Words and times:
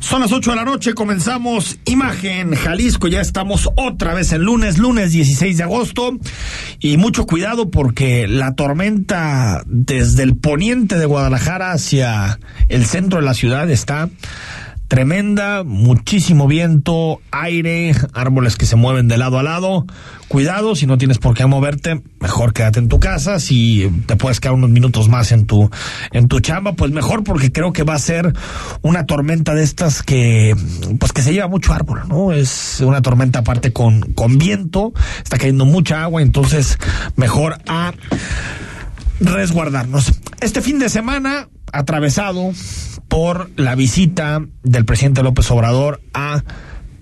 Son 0.00 0.22
las 0.22 0.32
8 0.32 0.50
de 0.50 0.56
la 0.56 0.64
noche, 0.64 0.94
comenzamos 0.94 1.78
Imagen 1.84 2.54
Jalisco, 2.54 3.06
ya 3.06 3.20
estamos 3.20 3.68
otra 3.76 4.14
vez 4.14 4.32
en 4.32 4.42
lunes, 4.42 4.78
lunes 4.78 5.12
16 5.12 5.58
de 5.58 5.62
agosto, 5.62 6.18
y 6.80 6.96
mucho 6.96 7.26
cuidado 7.26 7.70
porque 7.70 8.26
la 8.26 8.54
tormenta 8.54 9.62
desde 9.66 10.22
el 10.22 10.36
poniente 10.36 10.96
de 10.96 11.04
Guadalajara 11.04 11.72
hacia 11.72 12.40
el 12.68 12.86
centro 12.86 13.20
de 13.20 13.26
la 13.26 13.34
ciudad 13.34 13.70
está 13.70 14.08
tremenda, 14.90 15.62
muchísimo 15.62 16.48
viento, 16.48 17.20
aire, 17.30 17.94
árboles 18.12 18.56
que 18.56 18.66
se 18.66 18.74
mueven 18.74 19.06
de 19.06 19.18
lado 19.18 19.38
a 19.38 19.44
lado. 19.44 19.86
Cuidado, 20.26 20.74
si 20.74 20.88
no 20.88 20.98
tienes 20.98 21.18
por 21.18 21.36
qué 21.36 21.46
moverte, 21.46 22.02
mejor 22.18 22.52
quédate 22.52 22.80
en 22.80 22.88
tu 22.88 22.98
casa. 22.98 23.38
Si 23.38 23.88
te 24.06 24.16
puedes 24.16 24.40
quedar 24.40 24.56
unos 24.56 24.68
minutos 24.68 25.08
más 25.08 25.30
en 25.30 25.46
tu, 25.46 25.70
en 26.10 26.26
tu 26.26 26.40
chamba, 26.40 26.72
pues 26.72 26.90
mejor 26.90 27.22
porque 27.22 27.52
creo 27.52 27.72
que 27.72 27.84
va 27.84 27.94
a 27.94 28.00
ser 28.00 28.32
una 28.82 29.06
tormenta 29.06 29.54
de 29.54 29.62
estas 29.62 30.02
que, 30.02 30.56
pues 30.98 31.12
que 31.12 31.22
se 31.22 31.32
lleva 31.32 31.46
mucho 31.46 31.72
árbol, 31.72 32.02
¿no? 32.08 32.32
Es 32.32 32.80
una 32.80 33.00
tormenta 33.00 33.38
aparte 33.38 33.72
con, 33.72 34.00
con 34.14 34.38
viento, 34.38 34.92
está 35.22 35.38
cayendo 35.38 35.66
mucha 35.66 36.02
agua, 36.02 36.20
entonces 36.20 36.78
mejor 37.14 37.58
a 37.68 37.92
resguardarnos. 39.20 40.12
Este 40.40 40.62
fin 40.62 40.78
de 40.78 40.88
semana, 40.88 41.48
atravesado 41.72 42.52
por 43.08 43.50
la 43.56 43.74
visita 43.74 44.42
del 44.62 44.84
presidente 44.84 45.22
López 45.22 45.50
Obrador 45.50 46.00
a 46.14 46.42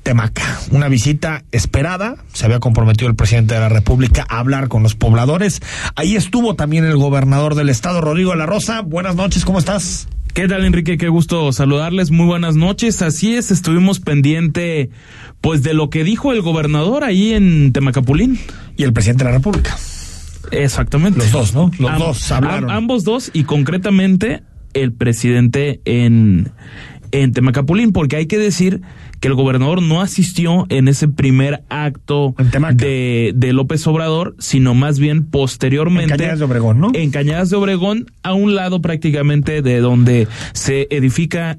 Temaca. 0.03 0.59
Una 0.71 0.89
visita 0.89 1.45
esperada. 1.53 2.17
Se 2.33 2.47
había 2.47 2.61
comprometido 2.61 3.09
el 3.09 3.17
presidente 3.17 3.55
de 3.55 3.61
la 3.61 3.69
República 3.69 4.27
a 4.29 4.39
hablar 4.39 4.69
con 4.69 4.83
los 4.83 4.95
pobladores. 4.95 5.61
Ahí 5.97 6.17
estuvo 6.17 6.55
también 6.55 6.85
el 6.85 6.97
gobernador 6.97 7.55
del 7.55 7.69
estado, 7.69 8.01
Rodrigo 8.01 8.31
de 8.33 8.39
la 8.39 8.47
Rosa. 8.47 8.81
Buenas 8.81 9.17
noches, 9.17 9.45
¿cómo 9.45 9.59
estás? 9.59 10.09
¿Qué 10.35 10.47
tal, 10.47 10.65
Enrique? 10.65 10.99
Qué 10.99 11.09
gusto 11.09 11.53
saludarles. 11.53 12.11
Muy 12.11 12.27
buenas 12.27 12.55
noches. 12.55 13.03
Así 13.03 13.35
es, 13.35 13.51
estuvimos 13.51 14.01
pendiente, 14.01 14.89
pues, 15.41 15.63
de 15.63 15.75
lo 15.75 15.91
que 15.91 16.05
dijo 16.05 16.33
el 16.33 16.43
gobernador 16.43 17.05
ahí 17.05 17.33
en 17.33 17.73
Temacapulín. 17.73 18.39
Y 18.77 18.85
el 18.85 18.93
presidente 18.93 19.25
de 19.25 19.31
la 19.31 19.37
República. 19.37 19.77
Exactamente. 20.51 21.19
Los 21.19 21.33
dos, 21.33 21.55
¿no? 21.55 21.71
Los 21.79 21.91
Am- 21.91 21.99
dos 21.99 22.33
hablaron. 22.33 22.71
am- 22.71 22.77
ambos 22.77 23.05
dos 23.05 23.31
y 23.33 23.45
concretamente 23.45 24.43
el 24.75 24.93
presidente 24.93 25.81
en, 25.85 26.51
en 27.13 27.33
Temacapulín, 27.33 27.93
porque 27.93 28.17
hay 28.17 28.27
que 28.27 28.39
decir 28.39 28.81
que 29.21 29.27
el 29.29 29.35
gobernador 29.35 29.83
no 29.83 30.01
asistió 30.01 30.67
en 30.69 30.87
ese 30.87 31.09
primer 31.09 31.65
acto 31.71 32.35
de, 32.75 33.33
de 33.35 33.53
López 33.53 33.85
Obrador, 33.89 34.37
sino 34.39 34.75
más 34.75 35.01
bien 35.01 35.25
posteriormente. 35.25 36.13
En 36.13 36.19
Cañadas 36.19 36.39
de 36.39 36.45
Obregón, 36.45 36.81
¿no? 36.81 36.91
En 36.95 37.11
Cañadas 37.11 37.51
de 37.51 37.57
Obregón, 37.57 38.07
a 38.23 38.35
un 38.35 38.55
lado 38.55 38.81
prácticamente 38.81 39.61
de 39.63 39.81
donde 39.81 40.29
se 40.53 40.87
edifica, 40.91 41.59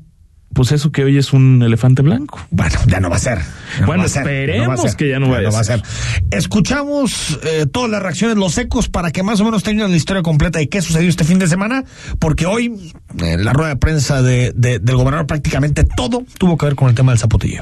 pues 0.53 0.71
eso 0.71 0.91
que 0.91 1.03
hoy 1.03 1.17
es 1.17 1.31
un 1.33 1.61
elefante 1.63 2.01
blanco. 2.01 2.39
Bueno, 2.51 2.75
ya 2.87 2.99
no 2.99 3.09
va 3.09 3.15
a 3.15 3.19
ser. 3.19 3.37
Ya 3.75 3.81
no 3.81 3.85
Bueno, 3.87 4.03
va 4.03 4.09
ser, 4.09 4.21
esperemos 4.21 4.63
no 4.63 4.69
va 4.69 4.73
a 4.73 4.77
ser, 4.87 4.95
que 4.97 5.09
ya 5.09 5.19
no 5.19 5.29
vaya 5.29 5.49
va 5.51 5.59
a 5.59 5.63
ser. 5.63 5.81
Escuchamos 6.31 7.39
eh, 7.43 7.65
todas 7.71 7.89
las 7.89 8.01
reacciones, 8.01 8.37
los 8.37 8.57
ecos, 8.57 8.89
para 8.89 9.11
que 9.11 9.23
más 9.23 9.39
o 9.39 9.45
menos 9.45 9.63
tengan 9.63 9.91
la 9.91 9.97
historia 9.97 10.23
completa 10.23 10.59
de 10.59 10.67
qué 10.69 10.81
sucedió 10.81 11.07
este 11.09 11.23
fin 11.23 11.39
de 11.39 11.47
semana, 11.47 11.83
porque 12.19 12.45
hoy, 12.45 12.93
en 13.19 13.45
la 13.45 13.53
rueda 13.53 13.69
de 13.69 13.75
prensa 13.77 14.21
de, 14.21 14.51
de- 14.55 14.79
del 14.79 14.95
gobernador, 14.95 15.27
prácticamente 15.27 15.83
todo 15.83 16.23
tuvo 16.37 16.57
que 16.57 16.65
ver 16.65 16.75
con 16.75 16.89
el 16.89 16.95
tema 16.95 17.11
del 17.11 17.19
zapotillo. 17.19 17.61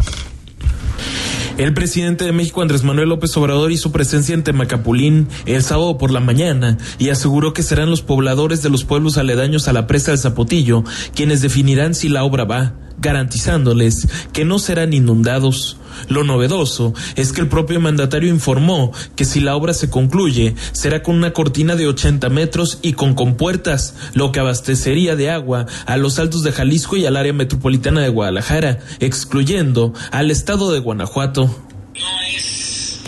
El 1.58 1.74
presidente 1.74 2.24
de 2.24 2.32
México, 2.32 2.62
Andrés 2.62 2.84
Manuel 2.84 3.10
López 3.10 3.36
Obrador, 3.36 3.72
hizo 3.72 3.92
presencia 3.92 4.36
en 4.36 4.44
Temacapulín 4.44 5.28
el 5.48 5.64
sábado 5.64 5.98
por 5.98 6.12
la 6.12 6.20
mañana 6.20 6.78
y 7.00 7.10
aseguró 7.10 7.54
que 7.54 7.64
serán 7.64 7.90
los 7.90 8.04
pobladores 8.04 8.62
de 8.62 8.70
los 8.70 8.84
pueblos 8.84 9.18
aledaños 9.18 9.68
a 9.68 9.74
la 9.74 9.88
presa 9.88 10.12
del 10.12 10.20
Zapotillo 10.20 10.84
quienes 11.16 11.42
definirán 11.42 11.96
si 11.96 12.10
la 12.10 12.24
obra 12.24 12.46
va, 12.46 12.74
garantizándoles 12.98 14.08
que 14.34 14.46
no 14.46 14.60
serán 14.60 14.94
inundados. 14.94 15.78
Lo 16.10 16.24
novedoso 16.24 16.94
es 17.16 17.32
que 17.32 17.42
el 17.42 17.48
propio 17.48 17.80
mandatario 17.80 18.30
informó 18.30 18.92
que 19.16 19.26
si 19.26 19.40
la 19.40 19.56
obra 19.56 19.74
se 19.74 19.90
concluye, 19.90 20.56
será 20.72 21.02
con 21.02 21.16
una 21.16 21.34
cortina 21.34 21.76
de 21.76 21.88
80 21.88 22.30
metros 22.30 22.80
y 22.82 22.94
con 22.94 23.16
compuertas, 23.16 23.96
lo 24.14 24.32
que 24.32 24.40
abastecería 24.40 25.16
de 25.16 25.32
agua 25.32 25.66
a 25.86 25.98
los 25.98 26.20
altos 26.20 26.44
de 26.44 26.52
Jalisco 26.52 26.98
y 26.98 27.06
al 27.06 27.18
área 27.18 27.34
metropolitana 27.34 28.02
de 28.02 28.10
Guadalajara, 28.10 28.80
excluyendo 29.00 29.94
al 30.12 30.32
estado 30.32 30.72
de 30.72 30.80
Guanajuato. 30.80 31.46
no 31.94 32.22
es 32.36 33.00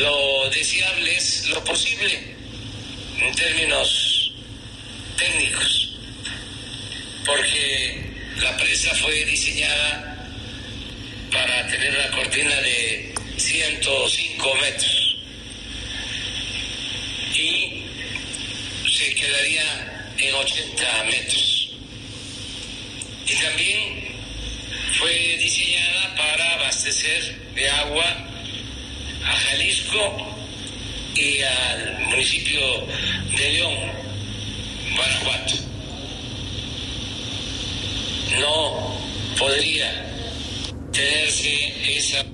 lo 0.00 0.50
deseable, 0.50 1.16
es 1.16 1.48
lo 1.50 1.62
posible 1.64 2.36
en 3.20 3.34
términos 3.34 4.32
técnicos, 5.18 5.96
porque 7.26 8.14
la 8.42 8.56
presa 8.56 8.93
fue 9.04 9.24
diseñada 9.26 10.30
para 11.30 11.66
tener 11.66 11.90
una 11.90 12.10
cortina 12.10 12.56
de 12.62 13.14
105 13.36 14.54
metros 14.54 15.16
y 17.34 17.84
se 18.90 19.14
quedaría 19.14 20.12
en 20.16 20.34
80 20.34 21.04
metros. 21.04 21.70
Y 23.26 23.34
también 23.34 24.16
fue 24.98 25.36
diseñada 25.38 26.14
para 26.16 26.54
abastecer 26.54 27.52
de 27.54 27.68
agua 27.68 28.06
a 29.22 29.32
Jalisco 29.32 30.34
y 31.14 31.42
al 31.42 32.00
municipio 32.06 32.86
de 33.36 33.52
León, 33.52 33.92
Guanajuato. 34.96 35.73
No 38.40 38.94
podría 39.38 39.86
tenerse 40.92 41.96
esa 41.96 42.24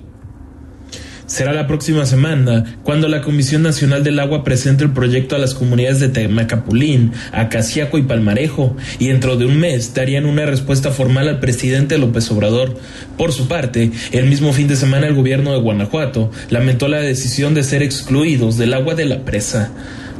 Será 1.31 1.53
la 1.53 1.65
próxima 1.65 2.05
semana 2.05 2.77
cuando 2.83 3.07
la 3.07 3.21
Comisión 3.21 3.61
Nacional 3.61 4.03
del 4.03 4.19
Agua 4.19 4.43
presente 4.43 4.83
el 4.83 4.91
proyecto 4.91 5.33
a 5.33 5.39
las 5.39 5.53
comunidades 5.53 6.01
de 6.01 6.09
Temacapulín, 6.09 7.13
Acaciaco 7.31 7.97
y 7.97 8.01
Palmarejo, 8.01 8.75
y 8.99 9.07
dentro 9.07 9.37
de 9.37 9.45
un 9.45 9.57
mes 9.57 9.93
darían 9.93 10.25
una 10.25 10.45
respuesta 10.45 10.91
formal 10.91 11.29
al 11.29 11.39
presidente 11.39 11.97
López 11.97 12.29
Obrador. 12.31 12.77
Por 13.17 13.31
su 13.31 13.47
parte, 13.47 13.91
el 14.11 14.25
mismo 14.25 14.51
fin 14.51 14.67
de 14.67 14.75
semana 14.75 15.07
el 15.07 15.15
gobierno 15.15 15.53
de 15.53 15.61
Guanajuato 15.61 16.31
lamentó 16.49 16.89
la 16.89 16.99
decisión 16.99 17.53
de 17.53 17.63
ser 17.63 17.81
excluidos 17.81 18.57
del 18.57 18.73
agua 18.73 18.95
de 18.95 19.05
la 19.05 19.23
presa. 19.23 19.71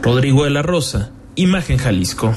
Rodrigo 0.02 0.46
de 0.46 0.52
la 0.52 0.62
Rosa, 0.62 1.12
Imagen 1.36 1.78
Jalisco. 1.78 2.34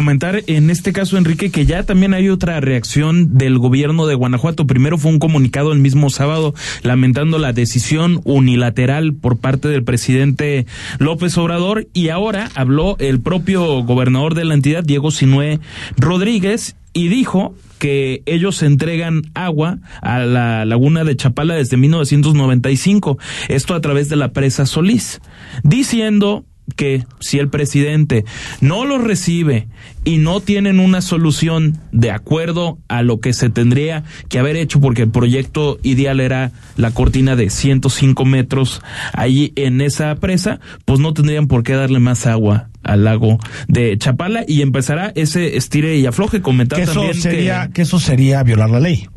Comentar 0.00 0.44
en 0.46 0.70
este 0.70 0.94
caso, 0.94 1.18
Enrique, 1.18 1.50
que 1.50 1.66
ya 1.66 1.82
también 1.82 2.14
hay 2.14 2.30
otra 2.30 2.58
reacción 2.60 3.36
del 3.36 3.58
gobierno 3.58 4.06
de 4.06 4.14
Guanajuato. 4.14 4.66
Primero 4.66 4.96
fue 4.96 5.10
un 5.10 5.18
comunicado 5.18 5.72
el 5.72 5.78
mismo 5.78 6.08
sábado 6.08 6.54
lamentando 6.82 7.38
la 7.38 7.52
decisión 7.52 8.22
unilateral 8.24 9.12
por 9.12 9.36
parte 9.36 9.68
del 9.68 9.84
presidente 9.84 10.64
López 10.98 11.36
Obrador 11.36 11.86
y 11.92 12.08
ahora 12.08 12.48
habló 12.54 12.96
el 12.98 13.20
propio 13.20 13.82
gobernador 13.82 14.34
de 14.34 14.46
la 14.46 14.54
entidad, 14.54 14.84
Diego 14.84 15.10
Sinué 15.10 15.60
Rodríguez, 15.98 16.76
y 16.94 17.08
dijo 17.08 17.54
que 17.78 18.22
ellos 18.24 18.62
entregan 18.62 19.20
agua 19.34 19.80
a 20.00 20.20
la 20.20 20.64
laguna 20.64 21.04
de 21.04 21.14
Chapala 21.14 21.56
desde 21.56 21.76
1995, 21.76 23.18
esto 23.48 23.74
a 23.74 23.82
través 23.82 24.08
de 24.08 24.16
la 24.16 24.32
presa 24.32 24.64
Solís, 24.64 25.20
diciendo 25.62 26.46
que 26.76 27.04
si 27.18 27.38
el 27.38 27.48
presidente 27.48 28.24
no 28.60 28.84
lo 28.84 28.98
recibe 28.98 29.68
y 30.04 30.18
no 30.18 30.40
tienen 30.40 30.80
una 30.80 31.00
solución 31.00 31.78
de 31.92 32.10
acuerdo 32.10 32.78
a 32.88 33.02
lo 33.02 33.20
que 33.20 33.32
se 33.32 33.50
tendría 33.50 34.04
que 34.28 34.38
haber 34.38 34.56
hecho, 34.56 34.80
porque 34.80 35.02
el 35.02 35.10
proyecto 35.10 35.78
ideal 35.82 36.20
era 36.20 36.52
la 36.76 36.90
cortina 36.92 37.36
de 37.36 37.50
105 37.50 38.24
metros 38.24 38.82
allí 39.12 39.52
en 39.56 39.80
esa 39.80 40.14
presa, 40.16 40.60
pues 40.84 41.00
no 41.00 41.12
tendrían 41.12 41.46
por 41.46 41.62
qué 41.62 41.74
darle 41.74 42.00
más 42.00 42.26
agua 42.26 42.70
al 42.82 43.04
lago 43.04 43.38
de 43.68 43.96
Chapala 43.98 44.44
y 44.46 44.62
empezará 44.62 45.12
ese 45.14 45.56
estire 45.56 45.96
y 45.96 46.06
afloje. 46.06 46.40
Comentar 46.40 46.78
Que 46.78 46.84
eso 46.84 46.94
también 46.94 47.14
sería, 47.14 47.66
que 47.66 47.72
que 47.74 47.82
eso 47.82 48.00
sería 48.00 48.42
violar 48.42 48.70
la 48.70 48.80
ley. 48.80 49.08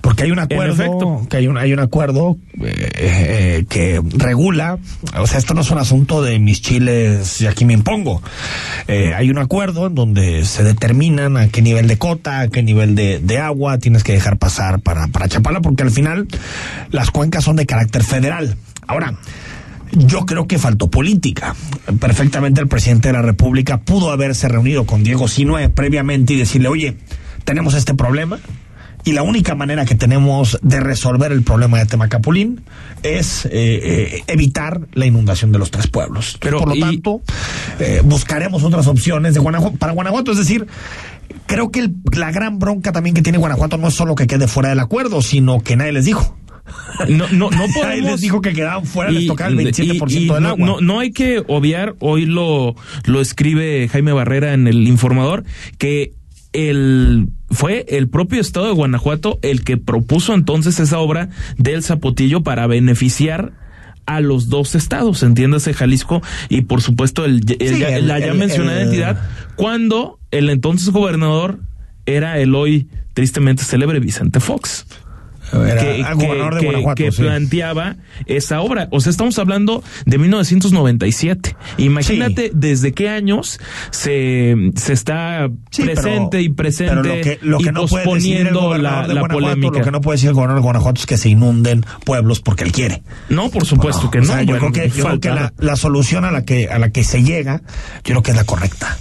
Porque 0.00 0.24
hay 0.24 0.30
un 0.30 0.38
acuerdo, 0.38 1.26
que 1.28 1.36
hay 1.36 1.46
un, 1.46 1.58
hay 1.58 1.72
un 1.72 1.80
acuerdo 1.80 2.38
eh, 2.62 2.88
eh, 2.94 3.66
que 3.68 4.00
regula, 4.16 4.78
o 5.18 5.26
sea, 5.26 5.38
esto 5.38 5.52
no 5.52 5.60
es 5.60 5.70
un 5.70 5.78
asunto 5.78 6.22
de 6.22 6.38
mis 6.38 6.62
chiles 6.62 7.40
y 7.40 7.46
aquí 7.46 7.64
me 7.64 7.74
impongo. 7.74 8.22
Eh, 8.88 9.12
hay 9.14 9.30
un 9.30 9.38
acuerdo 9.38 9.86
en 9.86 9.94
donde 9.94 10.05
se 10.44 10.64
determinan 10.64 11.36
a 11.36 11.48
qué 11.48 11.62
nivel 11.62 11.88
de 11.88 11.98
cota, 11.98 12.40
a 12.40 12.48
qué 12.48 12.62
nivel 12.62 12.94
de, 12.94 13.18
de 13.18 13.38
agua 13.38 13.78
tienes 13.78 14.04
que 14.04 14.12
dejar 14.12 14.38
pasar 14.38 14.80
para, 14.80 15.08
para 15.08 15.28
Chapala, 15.28 15.60
porque 15.60 15.82
al 15.82 15.90
final 15.90 16.28
las 16.90 17.10
cuencas 17.10 17.44
son 17.44 17.56
de 17.56 17.66
carácter 17.66 18.04
federal. 18.04 18.56
Ahora, 18.86 19.18
yo 19.92 20.26
creo 20.26 20.46
que 20.46 20.58
faltó 20.58 20.88
política. 20.90 21.54
Perfectamente 22.00 22.60
el 22.60 22.68
presidente 22.68 23.08
de 23.08 23.14
la 23.14 23.22
República 23.22 23.78
pudo 23.78 24.10
haberse 24.10 24.48
reunido 24.48 24.84
con 24.84 25.02
Diego 25.02 25.28
Sinue 25.28 25.68
previamente 25.68 26.34
y 26.34 26.36
decirle, 26.36 26.68
oye, 26.68 26.96
tenemos 27.44 27.74
este 27.74 27.94
problema, 27.94 28.38
y 29.06 29.12
la 29.12 29.22
única 29.22 29.54
manera 29.54 29.84
que 29.84 29.94
tenemos 29.94 30.58
de 30.62 30.80
resolver 30.80 31.30
el 31.30 31.44
problema 31.44 31.78
de 31.78 31.86
Temacapulín 31.86 32.62
es 33.04 33.46
eh, 33.46 33.50
eh, 33.52 34.22
evitar 34.26 34.80
la 34.94 35.06
inundación 35.06 35.52
de 35.52 35.60
los 35.60 35.70
tres 35.70 35.86
pueblos. 35.86 36.36
Pero, 36.40 36.58
Por 36.58 36.76
lo 36.76 36.80
tanto, 36.84 37.22
eh, 37.78 38.02
buscaremos 38.04 38.64
otras 38.64 38.88
opciones 38.88 39.34
de 39.34 39.38
Guanajuato, 39.38 39.76
para 39.76 39.92
Guanajuato. 39.92 40.32
Es 40.32 40.38
decir, 40.38 40.66
creo 41.46 41.70
que 41.70 41.88
la 42.16 42.32
gran 42.32 42.58
bronca 42.58 42.90
también 42.90 43.14
que 43.14 43.22
tiene 43.22 43.38
Guanajuato 43.38 43.78
no 43.78 43.86
es 43.86 43.94
solo 43.94 44.16
que 44.16 44.26
quede 44.26 44.48
fuera 44.48 44.70
del 44.70 44.80
acuerdo, 44.80 45.22
sino 45.22 45.60
que 45.60 45.76
nadie 45.76 45.92
les 45.92 46.06
dijo. 46.06 46.36
No, 47.08 47.28
no, 47.28 47.48
no 47.50 47.64
podemos. 47.74 48.10
les 48.10 48.20
dijo 48.20 48.40
que 48.40 48.54
quedaban 48.54 48.86
fuera, 48.86 49.12
les 49.12 49.28
tocaba 49.28 49.50
el 49.50 49.56
27% 49.56 50.34
del 50.34 50.46
agua. 50.46 50.66
No, 50.66 50.80
no 50.80 50.98
hay 50.98 51.12
que 51.12 51.44
obviar, 51.46 51.94
hoy 52.00 52.26
lo, 52.26 52.74
lo 53.04 53.20
escribe 53.20 53.86
Jaime 53.86 54.12
Barrera 54.12 54.52
en 54.52 54.66
el 54.66 54.88
informador, 54.88 55.44
que 55.78 56.10
el 56.52 57.28
fue 57.56 57.86
el 57.88 58.08
propio 58.08 58.40
estado 58.40 58.66
de 58.66 58.72
Guanajuato 58.72 59.38
el 59.40 59.64
que 59.64 59.78
propuso 59.78 60.34
entonces 60.34 60.78
esa 60.78 60.98
obra 60.98 61.30
del 61.56 61.82
Zapotillo 61.82 62.42
para 62.42 62.66
beneficiar 62.66 63.52
a 64.04 64.20
los 64.20 64.50
dos 64.50 64.74
estados, 64.74 65.22
entiéndase 65.22 65.72
Jalisco 65.72 66.22
y 66.50 66.60
por 66.60 66.82
supuesto 66.82 67.24
el, 67.24 67.40
la 68.02 68.18
ya 68.20 68.34
mencionada 68.34 68.82
entidad, 68.82 69.18
cuando 69.56 70.20
el 70.30 70.50
entonces 70.50 70.90
gobernador 70.90 71.58
era 72.04 72.38
el 72.38 72.54
hoy 72.54 72.88
tristemente 73.14 73.64
célebre 73.64 74.00
Vicente 74.00 74.38
Fox 74.38 74.86
que, 76.94 77.12
planteaba 77.12 77.96
esa 78.26 78.60
obra. 78.60 78.88
O 78.90 79.00
sea, 79.00 79.10
estamos 79.10 79.38
hablando 79.38 79.82
de 80.04 80.18
1997. 80.18 81.56
Imagínate 81.78 82.50
desde 82.54 82.92
qué 82.92 83.08
años 83.08 83.58
se, 83.90 84.54
se 84.74 84.92
está 84.92 85.48
presente 85.70 86.42
y 86.42 86.48
presente 86.48 87.38
lo 87.42 87.58
que, 87.58 87.68
y 87.68 87.72
no 87.72 87.86
posponiendo 87.86 88.76
la, 88.76 89.06
la 89.06 89.22
polémica. 89.22 89.78
Lo 89.78 89.84
que 89.84 89.90
no 89.90 90.00
puede 90.00 90.16
decir 90.16 90.28
el 90.28 90.34
gobernador 90.34 90.62
de 90.62 90.64
Guanajuato 90.64 91.00
es 91.00 91.06
que 91.06 91.16
se 91.16 91.28
inunden 91.28 91.84
pueblos 92.04 92.40
porque 92.40 92.64
él 92.64 92.72
quiere. 92.72 93.02
No, 93.28 93.50
por 93.50 93.64
supuesto 93.64 94.10
que 94.10 94.20
no. 94.20 94.42
yo 94.42 94.58
creo 94.58 94.72
que, 94.72 94.90
yo 94.90 95.04
creo 95.04 95.20
que 95.20 95.28
la, 95.28 95.52
la, 95.58 95.76
solución 95.76 96.24
a 96.24 96.30
la 96.30 96.44
que, 96.44 96.68
a 96.68 96.78
la 96.78 96.90
que 96.90 97.04
se 97.04 97.22
llega, 97.22 97.62
yo 97.96 98.02
creo 98.02 98.22
que 98.22 98.30
es 98.32 98.36
la 98.36 98.44
correcta. 98.44 98.98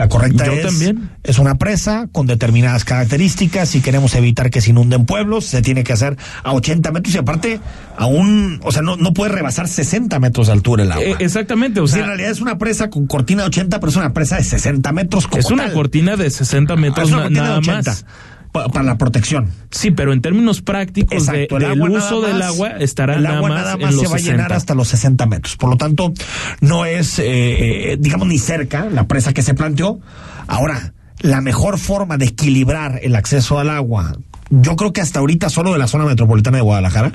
La 0.00 0.08
correcta 0.08 0.46
es, 0.46 0.62
también. 0.62 1.10
es 1.24 1.38
una 1.38 1.58
presa 1.58 2.08
con 2.10 2.26
determinadas 2.26 2.86
características. 2.86 3.68
Si 3.68 3.82
queremos 3.82 4.14
evitar 4.14 4.48
que 4.48 4.62
se 4.62 4.70
inunden 4.70 5.04
pueblos, 5.04 5.44
se 5.44 5.60
tiene 5.60 5.84
que 5.84 5.92
hacer 5.92 6.16
a 6.42 6.54
80 6.54 6.90
metros 6.90 7.14
y 7.14 7.18
aparte 7.18 7.60
a 7.98 8.06
un, 8.06 8.60
o 8.62 8.72
sea, 8.72 8.80
no, 8.80 8.96
no 8.96 9.12
puede 9.12 9.32
rebasar 9.32 9.68
60 9.68 10.18
metros 10.18 10.46
de 10.46 10.54
altura 10.54 10.84
el 10.84 10.92
agua. 10.92 11.04
Eh, 11.04 11.16
exactamente, 11.18 11.80
o 11.80 11.86
sea, 11.86 12.00
en 12.00 12.06
realidad 12.06 12.30
es 12.30 12.40
una 12.40 12.56
presa 12.56 12.88
con 12.88 13.06
cortina 13.06 13.42
de 13.42 13.48
80, 13.48 13.78
pero 13.78 13.90
es 13.90 13.96
una 13.96 14.14
presa 14.14 14.36
de 14.36 14.44
60 14.44 14.90
metros. 14.92 15.28
es 15.36 15.50
una 15.50 15.70
cortina 15.70 16.16
de 16.16 16.30
60 16.30 16.76
metros 16.76 17.10
nada 17.10 17.60
más 17.60 18.06
para 18.52 18.82
la 18.82 18.98
protección. 18.98 19.50
Sí, 19.70 19.90
pero 19.90 20.12
en 20.12 20.20
términos 20.20 20.60
prácticos 20.60 21.26
de, 21.26 21.46
del 21.50 21.82
uso 21.82 22.20
del 22.20 22.42
agua 22.42 22.70
estará 22.78 23.14
el 23.14 23.26
agua 23.26 23.48
nada 23.48 23.76
más, 23.76 23.94
se 23.94 24.08
va 24.08 24.16
a 24.16 24.18
llenar 24.18 24.52
hasta 24.52 24.74
los 24.74 24.88
60 24.88 25.26
metros. 25.26 25.56
Por 25.56 25.70
lo 25.70 25.76
tanto, 25.76 26.12
no 26.60 26.84
es, 26.84 27.18
eh, 27.18 27.92
eh, 27.92 27.96
digamos, 27.98 28.26
ni 28.26 28.38
cerca 28.38 28.86
la 28.86 29.06
presa 29.06 29.32
que 29.32 29.42
se 29.42 29.54
planteó. 29.54 30.00
Ahora, 30.48 30.94
la 31.20 31.40
mejor 31.40 31.78
forma 31.78 32.16
de 32.16 32.26
equilibrar 32.26 33.00
el 33.02 33.14
acceso 33.14 33.58
al 33.58 33.70
agua, 33.70 34.16
yo 34.50 34.74
creo 34.76 34.92
que 34.92 35.00
hasta 35.00 35.20
ahorita 35.20 35.48
solo 35.48 35.72
de 35.72 35.78
la 35.78 35.86
zona 35.86 36.04
metropolitana 36.04 36.56
de 36.56 36.62
Guadalajara, 36.62 37.12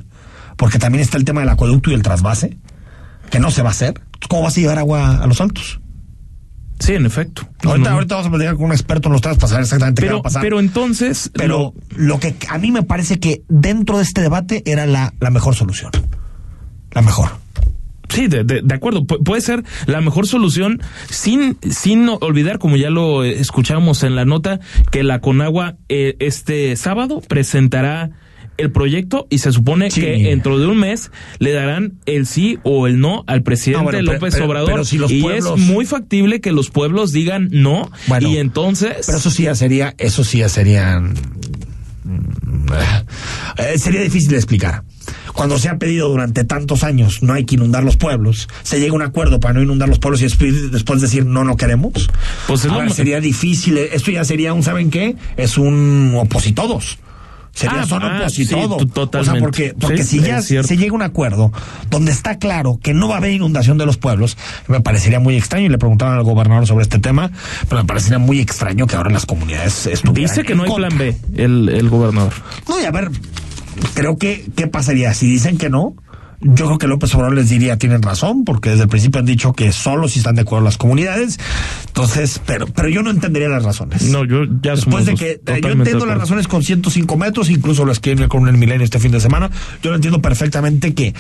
porque 0.56 0.80
también 0.80 1.02
está 1.02 1.18
el 1.18 1.26
tema 1.26 1.42
del 1.42 1.50
acueducto 1.50 1.92
y 1.92 1.96
el 1.96 2.02
trasvase, 2.02 2.58
que 3.30 3.40
no 3.40 3.52
se 3.52 3.62
va 3.62 3.70
a 3.70 3.72
hacer. 3.72 4.02
¿Cómo 4.30 4.44
vas 4.44 4.58
a 4.58 4.62
llevar 4.62 4.80
agua 4.80 5.18
a 5.18 5.28
los 5.28 5.42
altos? 5.42 5.82
Sí, 6.80 6.94
en 6.94 7.06
efecto. 7.06 7.48
ahorita, 7.64 7.92
ahorita 7.92 8.16
vamos 8.16 8.28
a 8.28 8.30
platicar 8.32 8.56
con 8.56 8.66
un 8.66 8.72
experto 8.72 9.08
en 9.08 9.14
los 9.14 9.22
tras 9.22 9.38
para 9.38 9.48
saber 9.48 9.64
exactamente 9.64 10.02
pero, 10.02 10.10
qué 10.10 10.14
va 10.16 10.20
a 10.20 10.24
pasar. 10.24 10.42
Pero 10.42 10.60
entonces. 10.60 11.32
Pero 11.34 11.74
lo... 11.96 12.20
que 12.20 12.36
a 12.50 12.58
mí 12.58 12.72
me 12.72 12.84
parece 12.84 13.20
que 13.20 13.44
dentro 13.48 13.98
de 13.98 14.04
este 14.04 14.22
debate 14.22 14.62
era 14.66 14.86
la, 14.86 15.14
la 15.20 15.30
mejor 15.30 15.56
solución. 15.56 15.92
La 16.92 17.02
mejor. 17.02 17.30
Sí, 18.10 18.28
de, 18.28 18.44
de, 18.44 18.62
de, 18.62 18.76
acuerdo. 18.76 19.06
puede 19.06 19.42
ser 19.42 19.64
la 19.88 20.00
mejor 20.00 20.28
solución 20.28 20.82
sin, 21.10 21.58
sin 21.70 22.08
olvidar, 22.08 22.60
como 22.60 22.78
ya 22.78 22.90
lo 22.90 23.24
escuchamos 23.24 24.04
en 24.04 24.16
la 24.16 24.26
nota, 24.26 24.60
que 24.92 25.04
la 25.04 25.20
Conagua 25.22 25.76
eh, 25.90 26.16
este 26.20 26.76
sábado 26.76 27.22
presentará 27.28 28.12
el 28.58 28.72
proyecto 28.72 29.28
y 29.30 29.40
se 29.40 29.52
supone 29.52 29.90
que 29.90 30.24
dentro 30.24 30.60
de 30.60 30.68
un 30.68 30.78
mes 30.78 31.12
le 31.40 31.52
darán 31.52 32.00
el 32.06 32.26
sí 32.26 32.60
o 32.64 32.88
el 32.88 33.00
no 33.00 33.24
al 33.28 33.44
presidente 33.44 34.02
López 34.02 34.40
Obrador. 34.40 34.82
y 35.10 35.28
es 35.28 35.46
muy 35.58 35.86
factible 35.86 36.42
que 36.42 36.52
los 36.52 36.70
pueblos 36.70 37.12
digan 37.12 37.50
no 37.52 37.92
y 38.22 38.38
entonces... 38.38 39.06
Pero 39.06 39.18
eso 39.18 39.30
sí 39.30 39.44
ya 39.44 39.56
sería, 39.56 39.94
eso 39.98 40.24
sí 40.24 40.40
ya 40.40 40.50
sería... 40.50 41.00
Mm, 41.00 42.68
eh, 43.58 43.78
sería 43.78 44.02
difícil 44.02 44.30
de 44.30 44.38
explicar. 44.38 44.84
Cuando 45.34 45.60
se 45.60 45.70
ha 45.70 45.78
pedido 45.78 46.08
durante 46.10 46.44
tantos 46.46 46.84
años 46.84 47.22
no 47.22 47.34
hay 47.34 47.46
que 47.46 47.56
inundar 47.56 47.84
los 47.84 47.98
pueblos, 47.98 48.48
se 48.64 48.80
llega 48.80 48.94
a 48.94 48.96
un 48.96 49.02
acuerdo 49.02 49.40
para 49.40 49.54
no 49.56 49.62
inundar 49.62 49.90
los 49.90 50.00
pueblos 50.00 50.22
y 50.22 50.26
después, 50.72 51.02
decir 51.02 51.26
no, 51.26 51.44
no 51.44 51.58
queremos. 51.58 52.10
Pues 52.48 52.68
sería 52.94 53.20
difícil. 53.20 53.78
Esto 53.78 54.12
ya 54.12 54.24
sería 54.24 54.54
un, 54.54 54.64
¿saben 54.64 54.90
qué? 54.90 55.16
Es 55.36 55.58
un 55.58 56.16
opositodos 56.18 57.00
sería 57.56 57.82
ah, 57.82 57.88
solo 57.88 58.06
ah, 58.06 58.28
todo. 58.94 59.20
O 59.20 59.24
sea, 59.24 59.36
porque, 59.40 59.74
porque 59.80 60.04
si 60.04 60.20
ya 60.20 60.42
se 60.42 60.78
llega 60.78 60.92
a 60.92 60.96
un 60.96 61.02
acuerdo 61.02 61.52
donde 61.90 62.12
está 62.12 62.38
claro 62.38 62.80
que 62.84 62.94
no 62.94 63.08
va 63.08 63.16
a 63.16 63.18
haber 63.18 63.32
inundación 63.32 63.78
de 63.78 63.86
los 63.88 63.98
pueblos, 63.98 64.38
me 64.68 64.82
parecería 64.82 65.20
muy 65.20 65.36
extraño, 65.38 65.66
y 65.66 65.70
le 65.70 65.78
preguntaron 65.78 66.16
al 66.16 66.24
gobernador 66.24 66.68
sobre 66.68 66.84
este 66.84 67.00
tema, 67.00 67.32
pero 67.68 67.82
me 67.82 67.88
parecería 67.88 68.20
muy 68.20 68.40
extraño 68.40 68.86
que 68.86 68.96
ahora 68.96 69.10
las 69.10 69.26
comunidades 69.26 69.90
Dice 70.14 70.44
que 70.44 70.56
no 70.56 70.64
hay 70.64 70.72
plan 70.74 70.98
B, 70.98 71.18
el, 71.36 71.70
el 71.70 71.90
gobernador. 71.90 72.34
No, 72.68 72.80
y 72.80 72.86
a 72.86 72.92
ver, 72.92 73.10
creo 73.94 74.18
que, 74.18 74.46
¿qué 74.56 74.68
pasaría? 74.68 75.14
Si 75.14 75.28
dicen 75.28 75.58
que 75.58 75.70
no, 75.70 75.96
yo 76.42 76.66
creo 76.66 76.78
que 76.78 76.88
López 76.88 77.14
Obrador 77.16 77.36
les 77.36 77.50
diría, 77.50 77.78
tienen 77.78 78.02
razón, 78.02 78.46
porque 78.46 78.70
desde 78.70 78.84
el 78.84 78.90
principio 78.90 79.20
han 79.20 79.26
dicho 79.26 79.54
que 79.54 79.72
solo 79.72 80.08
si 80.08 80.20
están 80.20 80.36
de 80.36 80.42
acuerdo 80.42 80.66
las 80.66 80.78
comunidades. 80.78 81.40
Entonces, 81.88 82.42
pero, 82.46 82.68
pero 82.68 82.90
yo 82.90 83.04
no 83.04 83.10
entendería 83.10 83.50
las 83.50 83.64
razones. 83.64 84.04
No, 84.04 84.26
yo 84.26 84.46
ya 84.62 84.72
Después 84.72 85.06
de 85.06 85.16
que, 85.16 85.40
yo 85.62 85.70
entiendo 85.70 86.06
las 86.06 86.18
razones 86.18 86.48
con 86.48 86.64
105 86.64 87.18
metros, 87.18 87.50
incluso 87.50 87.86
las 87.86 88.00
que 88.00 88.14
viene 88.16 88.28
con 88.28 88.48
el 88.48 88.58
milenio 88.58 88.84
este 88.84 89.00
fin 89.00 89.12
de 89.12 89.20
semana, 89.20 89.50
yo 89.82 89.90
lo 89.90 89.96
entiendo 89.96 90.22
perfectamente 90.22 90.94
que 90.94 91.08
eh, 91.08 91.14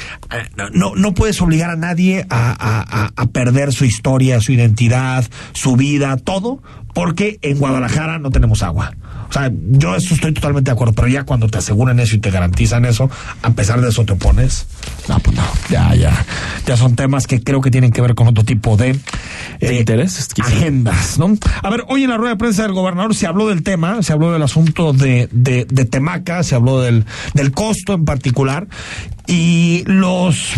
no, 0.74 0.96
no 0.96 1.14
puedes 1.14 1.42
obligar 1.42 1.70
a 1.70 1.76
nadie 1.76 2.26
a, 2.30 3.12
a 3.16 3.26
perder 3.28 3.74
su 3.74 3.86
historia, 3.86 4.42
su 4.42 4.52
identidad, 4.52 5.26
su 5.54 5.76
vida, 5.76 6.18
todo, 6.18 6.62
porque 6.96 7.40
en 7.42 7.60
Guadalajara 7.60 8.20
no 8.20 8.32
tenemos 8.32 8.64
agua. 8.64 8.94
O 9.30 9.34
sea, 9.34 9.52
yo 9.54 9.96
eso 9.96 10.14
estoy 10.14 10.34
totalmente 10.34 10.72
de 10.72 10.74
acuerdo, 10.74 10.94
pero 10.94 11.10
ya 11.10 11.26
cuando 11.26 11.50
te 11.50 11.58
aseguran 11.58 12.00
eso 12.00 12.16
y 12.16 12.20
te 12.20 12.32
garantizan 12.32 12.86
eso, 12.86 13.10
a 13.42 13.50
pesar 13.52 13.82
de 13.82 13.90
eso 13.90 14.06
te 14.06 14.14
opones. 14.14 14.66
No, 15.08 15.20
pues 15.20 15.36
no, 15.36 15.44
ya, 15.70 15.94
ya. 15.96 16.26
Ya 16.66 16.78
son 16.78 16.96
temas 16.96 17.28
que 17.28 17.44
creo 17.44 17.62
que 17.62 17.70
tienen 17.70 17.92
que 17.92 18.02
ver 18.02 18.16
con 18.16 18.28
otro 18.28 18.44
tipo 18.44 18.76
de, 18.76 19.00
eh, 19.60 19.76
intereses, 19.80 20.30
agendas, 20.42 21.20
¿no? 21.20 21.38
A 21.62 21.70
ver, 21.70 21.84
hoy 21.88 22.04
en 22.04 22.10
la 22.10 22.18
rueda 22.18 22.32
de 22.34 22.38
prensa 22.38 22.64
del 22.64 22.74
gobernador 22.74 23.14
se 23.14 23.28
habló 23.28 23.48
del 23.48 23.64
tema, 23.64 24.02
se 24.02 24.14
habló 24.14 24.32
del 24.32 24.42
asunto 24.42 24.94
de, 24.94 25.30
de, 25.32 25.66
de 25.66 25.86
Temaca, 25.86 26.44
se 26.44 26.56
habló 26.56 26.82
del, 26.82 27.06
del 27.34 27.52
costo 27.52 27.94
en 27.94 28.06
particular, 28.06 28.68
y 29.28 29.84
los 29.86 30.54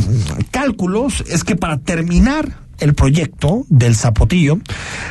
cálculos 0.51 1.23
es 1.27 1.43
que 1.43 1.55
para 1.55 1.77
terminar 1.77 2.59
el 2.79 2.93
proyecto 2.93 3.65
del 3.69 3.95
Zapotillo 3.95 4.59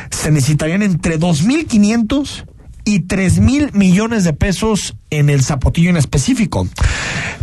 se 0.09 0.31
necesitarían 0.31 0.83
entre 0.83 1.19
2.500 1.19 2.45
y 2.87 3.01
3 3.01 3.39
mil 3.39 3.69
millones 3.73 4.23
de 4.23 4.31
pesos 4.31 4.95
en 5.09 5.29
el 5.29 5.43
zapotillo 5.43 5.89
en 5.89 5.97
específico. 5.97 6.65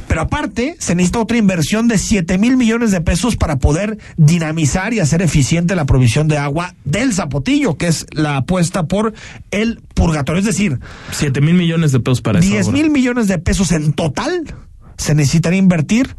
Pero 0.09 0.23
aparte, 0.23 0.75
se 0.79 0.95
necesita 0.95 1.19
otra 1.19 1.37
inversión 1.37 1.87
de 1.87 1.99
7 1.99 2.39
mil 2.39 2.57
millones 2.57 2.93
de 2.93 3.03
pesos 3.03 3.37
para 3.37 3.57
poder 3.57 3.99
dinamizar 4.17 4.95
y 4.95 5.01
hacer 5.01 5.21
eficiente 5.21 5.77
la 5.77 5.85
provisión 5.85 6.29
de 6.29 6.39
agua 6.39 6.75
del 6.87 7.13
zapotillo, 7.13 7.77
que 7.77 7.89
es 7.89 8.07
la 8.13 8.39
apuesta 8.39 8.85
por 8.85 9.13
el 9.51 9.83
purgatorio. 9.93 10.39
Es 10.39 10.47
decir, 10.47 10.79
7 11.11 11.43
mil 11.43 11.55
millones 11.55 11.93
de 11.93 12.01
pesos 12.01 12.23
para 12.23 12.41
10 12.41 12.69
mil 12.69 12.89
millones 12.89 13.29
de 13.29 13.37
pesos 13.37 13.71
en 13.73 13.93
total 13.93 14.45
se 14.97 15.15
necesitaría 15.15 15.59
invertir 15.59 16.17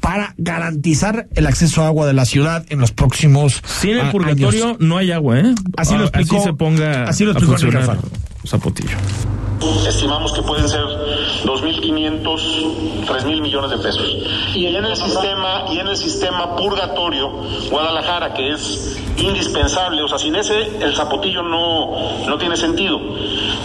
para 0.00 0.34
garantizar 0.38 1.26
el 1.34 1.46
acceso 1.46 1.82
a 1.82 1.88
agua 1.88 2.06
de 2.06 2.14
la 2.14 2.24
ciudad 2.24 2.64
en 2.70 2.78
los 2.78 2.92
próximos 2.92 3.62
Sin 3.66 3.98
el 3.98 4.10
purgatorio 4.10 4.76
no 4.80 4.96
hay 4.96 5.12
agua, 5.12 5.40
¿eh? 5.40 5.54
Así 5.76 5.94
lo 5.94 6.04
explicó. 6.04 6.36
Así 6.36 6.44
se 6.46 6.52
ponga 6.54 7.04
así 7.04 7.24
lo 7.24 7.32
explicó 7.32 7.54
a 7.78 7.98
Zapotillo. 8.46 8.96
Estimamos 9.86 10.32
que 10.32 10.42
pueden 10.42 10.68
ser 10.68 10.84
2.500, 11.44 12.22
3.000 13.06 13.40
millones 13.40 13.70
de 13.70 13.78
pesos. 13.78 14.16
Y 14.54 14.66
en 14.66 14.84
el 14.84 14.96
sistema 14.96 15.66
y 15.70 15.78
en 15.78 15.86
el 15.88 15.96
sistema 15.96 16.56
purgatorio 16.56 17.30
Guadalajara 17.70 18.34
que 18.34 18.50
es 18.50 18.98
indispensable, 19.18 20.02
o 20.02 20.08
sea, 20.08 20.18
sin 20.18 20.34
ese 20.34 20.84
el 20.84 20.94
Zapotillo 20.94 21.42
no 21.42 22.26
no 22.26 22.38
tiene 22.38 22.56
sentido. 22.56 23.00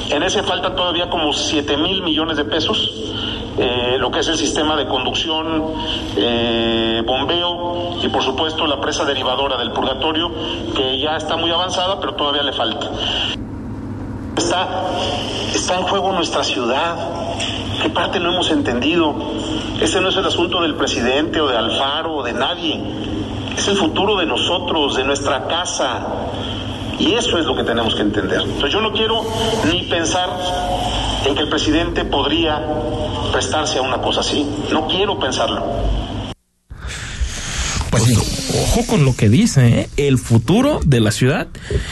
En 0.10 0.22
ese 0.24 0.44
falta 0.44 0.76
todavía 0.76 1.10
como 1.10 1.32
7.000 1.32 2.04
millones 2.04 2.38
de 2.38 2.46
pesos 2.46 2.92
eh, 3.58 3.98
lo 3.98 4.12
que 4.12 4.20
es 4.20 4.28
el 4.28 4.38
sistema 4.38 4.76
de 4.76 4.86
conducción, 4.86 5.74
eh, 6.16 7.02
bombeo 7.04 7.98
y 8.04 8.08
por 8.10 8.22
supuesto 8.22 8.68
la 8.68 8.80
presa 8.80 9.04
derivadora 9.04 9.58
del 9.58 9.72
purgatorio, 9.72 10.32
que 10.76 11.00
ya 11.00 11.18
está 11.18 11.38
muy 11.38 11.50
avanzada, 11.50 12.00
pero 12.00 12.14
todavía 12.14 12.44
le 12.44 12.54
falta. 12.54 12.92
Está, 14.38 14.68
está 15.54 15.78
en 15.78 15.84
juego 15.84 16.12
nuestra 16.12 16.44
ciudad. 16.44 16.96
¿Qué 17.82 17.90
parte 17.90 18.20
no 18.20 18.32
hemos 18.32 18.52
entendido? 18.52 19.16
Ese 19.82 20.00
no 20.00 20.10
es 20.10 20.18
el 20.18 20.26
asunto 20.26 20.62
del 20.62 20.76
presidente 20.76 21.42
o 21.42 21.48
de 21.48 21.58
Alfaro 21.58 22.18
o 22.18 22.24
de 22.24 22.34
nadie. 22.34 22.80
Es 23.58 23.68
el 23.68 23.78
futuro 23.78 24.16
de 24.18 24.26
nosotros, 24.26 24.96
de 24.96 25.04
nuestra 25.04 25.48
casa. 25.48 26.06
Y 27.00 27.14
eso 27.14 27.38
es 27.38 27.46
lo 27.46 27.56
que 27.56 27.64
tenemos 27.64 27.96
que 27.96 28.02
entender. 28.02 28.42
Entonces 28.42 28.72
yo 28.72 28.82
no 28.82 28.92
quiero 28.92 29.24
ni 29.72 29.84
pensar 29.84 30.30
en 31.26 31.36
que 31.36 31.42
el 31.42 31.50
presidente 31.50 32.06
podría 32.06 32.62
prestarse 33.32 33.80
a 33.80 33.82
una 33.82 33.98
cosa 33.98 34.22
así. 34.22 34.46
No 34.72 34.88
quiero 34.88 35.20
pensarlo. 35.20 35.66
Pues 37.90 38.04
sí. 38.04 38.16
Ojo 38.64 38.88
con 38.88 39.06
lo 39.06 39.16
que 39.16 39.30
dice, 39.30 39.82
¿eh? 39.82 39.90
el 39.98 40.18
futuro 40.18 40.80
de 40.84 41.00
la 41.00 41.12
ciudad. 41.12 41.48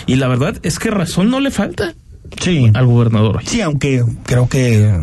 Y 0.06 0.16
la 0.16 0.28
verdad 0.28 0.56
es 0.64 0.80
que 0.80 0.90
razón 0.90 1.30
no 1.30 1.40
le 1.40 1.52
falta 1.52 1.94
Sí. 2.39 2.72
al 2.74 2.86
gobernador. 2.86 3.41
Sí, 3.46 3.62
aunque 3.62 4.03
creo 4.25 4.48
que 4.48 5.00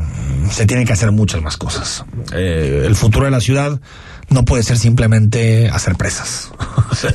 se 0.51 0.67
tienen 0.67 0.87
que 0.87 0.93
hacer 0.93 1.13
muchas 1.13 1.43
más 1.43 1.57
cosas. 1.57 2.05
Eh, 2.35 2.85
el 2.87 2.95
futuro 2.97 3.25
de 3.25 3.31
la 3.31 3.41
ciudad 3.41 3.81
no 4.29 4.45
puede 4.45 4.63
ser 4.63 4.79
simplemente 4.79 5.69
hacer 5.69 5.97
presas. 5.97 6.51
O 6.93 6.95
sea, 6.95 7.15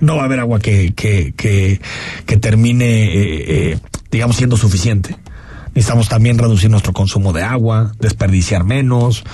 no 0.00 0.16
va 0.16 0.22
a 0.22 0.24
haber 0.24 0.40
agua 0.40 0.58
que, 0.58 0.94
que, 0.94 1.32
que, 1.36 1.80
que 2.26 2.36
termine, 2.38 3.04
eh, 3.04 3.44
eh, 3.72 3.78
digamos, 4.10 4.34
siendo 4.34 4.56
suficiente. 4.56 5.16
Necesitamos 5.74 6.08
también 6.08 6.38
reducir 6.38 6.70
nuestro 6.70 6.92
consumo 6.92 7.32
de 7.32 7.42
agua, 7.42 7.92
desperdiciar 7.98 8.64
menos. 8.64 9.24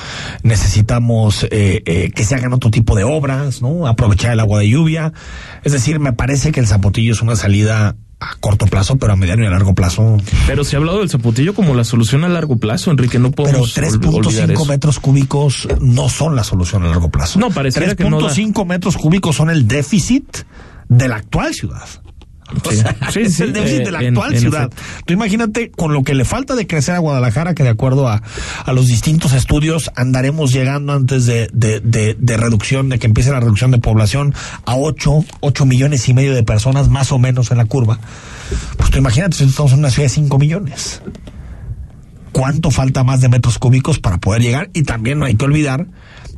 Necesitamos 0.42 1.44
eh, 1.50 1.82
eh, 1.84 2.12
que 2.14 2.24
se 2.24 2.36
hagan 2.36 2.52
otro 2.52 2.70
tipo 2.70 2.94
de 2.94 3.02
obras, 3.02 3.60
¿no? 3.60 3.88
Aprovechar 3.88 4.32
el 4.32 4.40
agua 4.40 4.60
de 4.60 4.68
lluvia. 4.68 5.12
Es 5.64 5.72
decir, 5.72 5.98
me 5.98 6.12
parece 6.12 6.52
que 6.52 6.60
el 6.60 6.66
zapotillo 6.68 7.12
es 7.12 7.22
una 7.22 7.34
salida 7.34 7.96
a 8.20 8.34
corto 8.40 8.66
plazo, 8.66 8.96
pero 8.96 9.12
a 9.12 9.16
mediano 9.16 9.44
y 9.44 9.46
a 9.46 9.50
largo 9.50 9.74
plazo. 9.74 10.16
Pero 10.46 10.64
se 10.64 10.76
ha 10.76 10.78
hablado 10.78 10.98
del 10.98 11.08
zapotillo 11.10 11.54
como 11.54 11.74
la 11.74 11.84
solución 11.84 12.24
a 12.24 12.28
largo 12.28 12.56
plazo, 12.56 12.90
Enrique. 12.90 13.18
No 13.18 13.30
Pero 13.30 13.50
podemos 13.50 13.76
olvidar 13.78 14.50
3.5 14.50 14.52
eso. 14.52 14.64
metros 14.66 14.98
cúbicos 14.98 15.68
no 15.80 16.08
son 16.08 16.34
la 16.34 16.44
solución 16.44 16.82
a 16.84 16.88
largo 16.88 17.10
plazo. 17.10 17.38
No, 17.38 17.50
pareciera 17.50 17.94
que 17.94 18.08
no 18.08 18.20
da. 18.20 18.28
3.5 18.28 18.66
metros 18.66 18.96
cúbicos 18.96 19.36
son 19.36 19.50
el 19.50 19.68
déficit 19.68 20.38
de 20.88 21.08
la 21.08 21.16
actual 21.16 21.54
ciudad. 21.54 21.86
O 22.64 22.70
Sí. 22.70 22.76
sea, 22.78 22.96
Sí, 23.12 23.20
es 23.20 23.34
sí, 23.34 23.42
el 23.42 23.52
déficit 23.52 23.80
eh, 23.80 23.84
de 23.84 23.90
la 23.92 24.00
en- 24.00 24.08
actual 24.08 24.34
en 24.34 24.40
ciudad. 24.40 24.60
efecto. 24.72 24.82
Tú 25.04 25.12
imagínate 25.12 25.70
con 25.70 25.92
lo 25.92 26.02
que 26.02 26.14
le 26.14 26.24
falta 26.24 26.54
de 26.54 26.66
crecer 26.66 26.94
a 26.94 26.98
Guadalajara, 26.98 27.54
que 27.54 27.62
de 27.62 27.68
acuerdo 27.68 28.08
a, 28.08 28.22
a 28.64 28.72
los 28.72 28.86
distintos 28.86 29.32
estudios 29.34 29.90
andaremos 29.96 30.52
llegando 30.52 30.92
antes 30.94 31.26
de, 31.26 31.50
de, 31.52 31.80
de, 31.80 32.16
de 32.18 32.36
reducción, 32.38 32.88
de 32.88 32.98
que 32.98 33.06
empiece 33.06 33.30
la 33.30 33.40
reducción 33.40 33.70
de 33.70 33.78
población 33.78 34.34
a 34.64 34.76
8, 34.76 35.24
8 35.40 35.66
millones 35.66 36.08
y 36.08 36.14
medio 36.14 36.34
de 36.34 36.42
personas 36.42 36.88
más 36.88 37.12
o 37.12 37.18
menos 37.18 37.50
en 37.50 37.58
la 37.58 37.66
curva. 37.66 37.98
Pues 38.78 38.90
tú 38.90 38.98
imagínate 38.98 39.36
si 39.36 39.44
estamos 39.44 39.72
en 39.72 39.80
una 39.80 39.90
ciudad 39.90 40.06
de 40.06 40.14
5 40.14 40.38
millones. 40.38 41.02
¿Cuánto 42.32 42.70
falta 42.70 43.04
más 43.04 43.20
de 43.20 43.28
metros 43.28 43.58
cúbicos 43.58 43.98
para 43.98 44.18
poder 44.18 44.42
llegar? 44.42 44.70
Y 44.72 44.82
también 44.84 45.18
no 45.18 45.24
hay 45.24 45.34
que 45.34 45.44
olvidar 45.44 45.86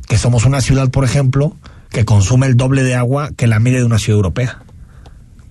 que 0.07 0.17
somos 0.17 0.45
una 0.45 0.59
ciudad, 0.61 0.89
por 0.89 1.05
ejemplo, 1.05 1.55
que 1.89 2.05
consume 2.05 2.47
el 2.47 2.57
doble 2.57 2.83
de 2.83 2.95
agua 2.95 3.29
que 3.37 3.47
la 3.47 3.59
media 3.59 3.79
de 3.79 3.85
una 3.85 3.99
ciudad 3.99 4.17
europea. 4.17 4.63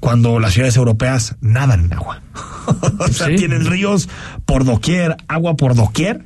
Cuando 0.01 0.39
las 0.41 0.55
ciudades 0.55 0.77
europeas 0.77 1.37
nadan 1.41 1.85
en 1.85 1.93
agua. 1.93 2.23
o 2.99 3.09
sea, 3.09 3.27
Sí. 3.29 3.37
tienen 3.37 3.67
ríos 3.67 4.09
por 4.47 4.65
doquier, 4.65 5.17
agua 5.29 5.55
por 5.57 5.75
doquier, 5.75 6.25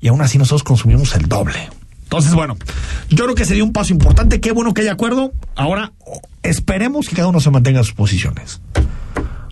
y 0.00 0.08
aún 0.08 0.20
así 0.22 0.38
nosotros 0.38 0.62
consumimos 0.62 1.14
el 1.16 1.26
doble. 1.28 1.68
Entonces, 2.04 2.34
bueno, 2.34 2.56
yo 3.10 3.24
creo 3.24 3.34
que 3.34 3.44
sería 3.44 3.64
un 3.64 3.72
paso 3.72 3.92
importante. 3.92 4.40
Qué 4.40 4.52
bueno 4.52 4.72
que 4.72 4.82
haya 4.82 4.92
acuerdo. 4.92 5.32
Ahora 5.56 5.92
esperemos 6.44 7.08
que 7.08 7.16
cada 7.16 7.28
uno 7.28 7.40
se 7.40 7.50
mantenga 7.50 7.80
en 7.80 7.84
sus 7.84 7.94
posiciones. 7.94 8.60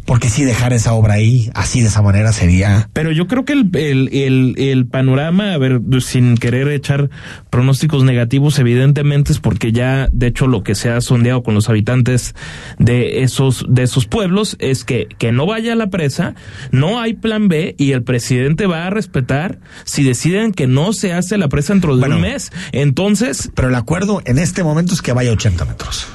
Porque 0.07 0.29
si 0.29 0.45
dejar 0.45 0.73
esa 0.73 0.93
obra 0.93 1.15
ahí, 1.15 1.51
así 1.55 1.81
de 1.81 1.89
esa 1.89 2.03
manera, 2.03 2.33
sería 2.33 2.89
Pero 2.93 3.11
yo 3.13 3.27
creo 3.27 3.45
que 3.45 3.53
el, 3.55 3.71
el, 3.75 4.09
el, 4.13 4.55
el 4.59 4.87
panorama, 4.87 5.53
a 5.55 5.59
ver, 5.59 5.81
sin 6.01 6.37
querer 6.37 6.69
echar 6.69 7.11
pronósticos 7.51 8.05
negativos, 8.05 8.59
evidentemente 8.59 9.33
es 9.33 9.39
porque 9.39 9.73
ya, 9.73 10.09
de 10.13 10.27
hecho, 10.27 10.47
lo 10.47 10.63
que 10.63 10.75
se 10.75 10.91
ha 10.91 11.01
sondeado 11.01 11.43
con 11.43 11.55
los 11.55 11.69
habitantes 11.69 12.35
de 12.79 13.23
esos, 13.23 13.65
de 13.69 13.83
esos 13.85 14.07
pueblos 14.07 14.57
es 14.59 14.85
que, 14.85 15.09
que 15.19 15.33
no 15.33 15.47
vaya 15.47 15.73
a 15.73 15.77
la 15.77 15.89
presa, 15.89 16.35
no 16.71 17.01
hay 17.01 17.15
plan 17.15 17.49
B 17.49 17.75
y 17.79 17.93
el 17.93 18.03
presidente 18.03 18.67
va 18.67 18.87
a 18.87 18.91
respetar 18.91 19.59
si 19.85 20.03
deciden 20.05 20.53
que 20.53 20.67
no 20.67 20.93
se 20.93 21.13
hace 21.13 21.39
la 21.39 21.49
presa 21.49 21.73
dentro 21.73 21.95
de 21.97 22.01
Bueno. 22.01 22.17
un 22.17 22.23
mes. 22.23 22.53
Entonces, 22.73 23.51
Pero 23.55 23.69
el 23.69 23.75
acuerdo 23.75 24.21
en 24.25 24.39
este 24.39 24.63
momento 24.63 24.95
es 24.95 25.03
que 25.03 25.13
vaya 25.13 25.31
a 25.31 25.35
80 25.35 25.65
metros. 25.65 26.07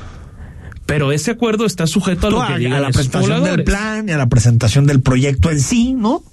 Pero 0.90 1.12
ese 1.12 1.30
acuerdo 1.30 1.68
está 1.68 1.86
sujeto 1.86 2.28
a 2.28 2.30
lo 2.32 2.48
que 2.48 2.68
a 2.68 2.80
la 2.80 2.90
presentación 2.90 3.44
del 3.44 3.64
plan 3.64 4.10
y 4.10 4.12
a 4.12 4.18
la 4.18 4.28
presentación 4.28 4.88
del 4.88 5.02
proyecto 5.02 5.52
en 5.52 5.60
sí, 5.60 5.94
¿no? 5.94 6.24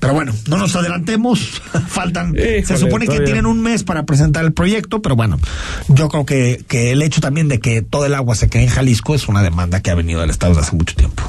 Pero 0.00 0.14
bueno, 0.14 0.32
no 0.48 0.56
nos 0.56 0.74
adelantemos. 0.74 1.60
Faltan. 1.88 2.34
se 2.34 2.78
supone 2.78 3.06
que 3.06 3.20
tienen 3.20 3.44
un 3.44 3.60
mes 3.60 3.84
para 3.84 4.06
presentar 4.06 4.46
el 4.46 4.54
proyecto, 4.54 5.02
pero 5.02 5.14
bueno, 5.14 5.38
yo 5.88 6.08
creo 6.08 6.24
que, 6.24 6.64
que 6.66 6.92
el 6.92 7.02
hecho 7.02 7.20
también 7.20 7.48
de 7.48 7.60
que 7.60 7.82
todo 7.82 8.06
el 8.06 8.14
agua 8.14 8.34
se 8.34 8.48
quede 8.48 8.62
en 8.62 8.70
Jalisco 8.70 9.14
es 9.14 9.28
una 9.28 9.42
demanda 9.42 9.80
que 9.80 9.90
ha 9.90 9.94
venido 9.94 10.22
del 10.22 10.30
Estado 10.30 10.54
desde 10.54 10.68
hace 10.68 10.76
mucho 10.76 10.94
tiempo. 10.94 11.22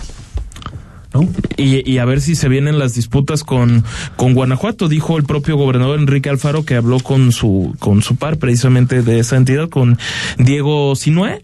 ¿No? 1.13 1.27
Y, 1.58 1.91
y 1.91 1.98
a 1.98 2.05
ver 2.05 2.22
si 2.22 2.36
se 2.36 2.48
vienen 2.48 2.79
las 2.79 2.96
disputas 2.96 3.43
con, 3.43 3.84
con 4.15 4.34
Guanajuato. 4.34 4.88
Dijo 4.88 5.17
el 5.17 5.25
propio 5.25 5.58
gobernador 5.58 6.00
Enrique 6.00 6.29
Alfaro 6.29 6.63
que 6.63 6.75
habló 6.75 7.01
con 7.01 7.34
su, 7.34 7.75
con 7.77 8.01
su 8.01 8.15
par 8.15 8.38
precisamente 8.38 9.03
de 9.03 9.20
esa 9.20 9.36
entidad, 9.36 9.67
con 9.67 10.00
Diego 10.38 10.96
Sinué, 10.96 11.43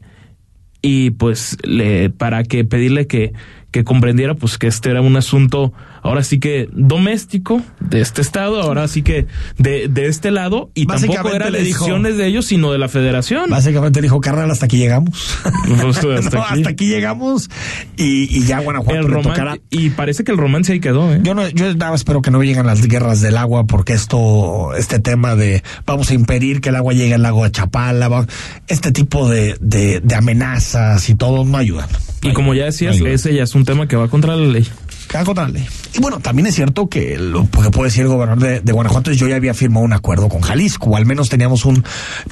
y 0.82 1.12
pues 1.12 1.58
le, 1.64 2.10
para 2.10 2.44
que 2.44 2.64
pedirle 2.66 3.08
que, 3.08 3.34
que 3.72 3.84
comprendiera 3.84 4.36
pues 4.36 4.58
que 4.58 4.68
este 4.68 4.90
era 4.90 5.02
un 5.02 5.16
asunto 5.16 5.74
ahora 6.02 6.24
sí 6.24 6.40
que 6.40 6.70
doméstico 6.72 7.62
de 7.80 8.02
este 8.02 8.22
estado, 8.22 8.62
ahora 8.62 8.88
sí 8.88 9.02
que 9.02 9.28
de, 9.58 9.88
de 9.88 10.08
este 10.08 10.32
lado, 10.32 10.72
y 10.74 10.86
tampoco 10.86 11.30
eran 11.34 11.52
le 11.52 11.64
dijo- 11.64 11.80
decisiones 11.86 12.18
de 12.18 12.28
ellos, 12.28 12.46
sino 12.46 12.72
de 12.72 12.78
la 12.78 12.88
federación. 12.90 13.50
Básicamente 13.50 14.02
dijo, 14.02 14.20
carnal, 14.22 14.50
hasta 14.52 14.66
aquí 14.66 14.78
llegamos. 14.78 15.38
Hasta 15.90 16.08
No, 16.40 16.44
aquí. 16.44 16.60
hasta 16.60 16.70
aquí 16.70 16.88
llegamos 16.88 17.50
y, 17.98 18.24
y 18.38 18.46
ya 18.46 18.60
Guanajuato 18.60 19.00
El 19.08 19.22
tocará. 19.24 19.58
y 19.70 19.90
parece 19.92 20.24
que 20.24 20.32
el 20.32 20.38
romance 20.38 20.74
ahí 20.74 20.80
quedó, 20.80 21.14
¿eh? 21.14 21.20
Yo 21.24 21.34
no, 21.34 21.48
yo 21.50 21.66
nada 21.76 21.92
más 21.92 22.02
espero 22.02 22.22
que 22.22 22.32
no 22.32 22.42
lleguen 22.44 22.66
las 22.66 22.86
guerras 22.88 23.22
del 23.22 23.38
agua, 23.38 23.66
porque 23.66 23.94
esto, 23.94 24.74
este 24.76 25.00
tema 25.00 25.36
de 25.36 25.64
vamos 25.86 26.10
a 26.12 26.14
impedir 26.14 26.62
que 26.62 26.70
el 26.70 26.76
agua 26.76 26.94
llegue 26.94 27.14
al 27.16 27.22
lago 27.24 27.44
de 27.44 27.52
Chapala, 27.52 28.26
este 28.68 28.92
tipo 28.92 29.30
de, 29.30 29.56
de, 29.60 30.00
de 30.02 30.16
amenazas 30.16 31.10
y 31.10 31.16
todo 31.16 31.44
no 31.46 31.58
ayudan. 31.58 31.88
Y 32.22 32.34
como 32.34 32.54
ya 32.54 32.66
decías, 32.66 33.00
ese 33.00 33.34
ya 33.34 33.44
es 33.44 33.56
un 33.56 33.66
tema 33.66 33.88
que 33.88 33.96
va 33.96 34.08
contra 34.10 34.36
la 34.36 34.46
ley. 34.46 34.68
La 35.14 35.48
ley. 35.48 35.66
Y 35.96 36.00
bueno, 36.02 36.20
también 36.20 36.46
es 36.48 36.56
cierto 36.56 36.88
que 36.88 37.18
lo 37.18 37.48
que 37.50 37.72
puede 37.72 37.90
decir 37.90 38.04
el 38.04 38.10
gobernador 38.10 38.44
de, 38.44 38.62
de 38.62 38.72
Guanajuato 38.72 39.10
es 39.12 39.18
yo 39.18 39.28
ya 39.28 39.36
había 39.36 39.54
firmado 39.54 39.84
un 39.86 39.94
acuerdo 39.94 40.30
con 40.30 40.42
Jalisco, 40.42 40.92
o 40.92 40.96
al 40.98 41.06
menos 41.06 41.30
teníamos 41.30 41.66
un 41.66 41.84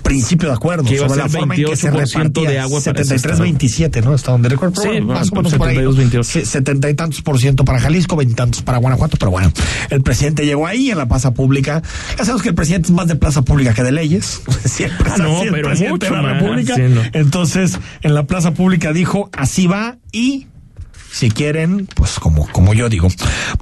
principio 0.03 0.49
de 0.49 0.55
acuerdo 0.55 0.83
Que 0.83 0.97
sobre 0.97 1.15
la 1.17 1.27
forma 1.29 1.55
en 1.55 1.65
que 1.65 1.75
se 1.75 1.91
28% 1.91 2.07
repartía. 2.15 2.49
de 2.49 2.59
agua 2.59 2.79
para 2.81 3.01
ese 3.01 3.09
73, 3.09 3.15
estado. 3.23 3.41
27, 3.43 4.01
¿no? 4.01 4.13
Está 4.15 4.31
donde 4.31 4.49
recuerdo. 4.49 4.81
Sí, 4.81 4.87
bueno, 4.87 5.07
más 5.07 5.31
o 5.31 5.35
menos 5.35 5.53
por 5.55 5.67
ahí. 5.67 5.75
72, 5.75 5.97
28. 5.97 6.23
Sí, 6.23 6.45
70 6.45 6.89
y 6.89 6.93
tantos 6.93 7.21
por 7.21 7.39
ciento 7.39 7.65
para 7.65 7.79
Jalisco, 7.79 8.15
20 8.15 8.31
y 8.31 8.35
tantos 8.35 8.61
para 8.61 8.77
Guanajuato, 8.77 9.17
pero 9.17 9.31
bueno, 9.31 9.51
el 9.89 10.01
presidente 10.03 10.45
llegó 10.45 10.67
ahí 10.67 10.91
en 10.91 10.97
la 10.97 11.07
plaza 11.07 11.33
pública. 11.33 11.81
Ya 12.17 12.25
sabemos 12.25 12.43
que 12.43 12.49
el 12.49 12.55
presidente 12.55 12.87
es 12.89 12.93
más 12.93 13.07
de 13.07 13.15
plaza 13.15 13.41
pública 13.41 13.73
que 13.73 13.83
de 13.83 13.91
leyes. 13.91 14.41
Siempre 14.65 15.09
Ah, 15.11 15.17
no, 15.17 15.39
pero 15.51 15.69
presidente 15.69 16.05
de 16.05 16.11
mucho 16.11 16.21
la 16.21 16.33
República. 16.33 16.75
sí, 16.75 16.81
no. 16.89 17.01
Entonces, 17.13 17.79
en 18.01 18.13
la 18.13 18.25
plaza 18.27 18.53
pública 18.53 18.93
dijo, 18.93 19.29
así 19.33 19.65
va 19.67 19.97
y 20.11 20.47
si 21.17 21.31
quieren, 21.31 21.87
pues 21.95 22.19
como, 22.19 22.47
como 22.51 22.73
yo 22.75 22.89
digo. 22.89 23.07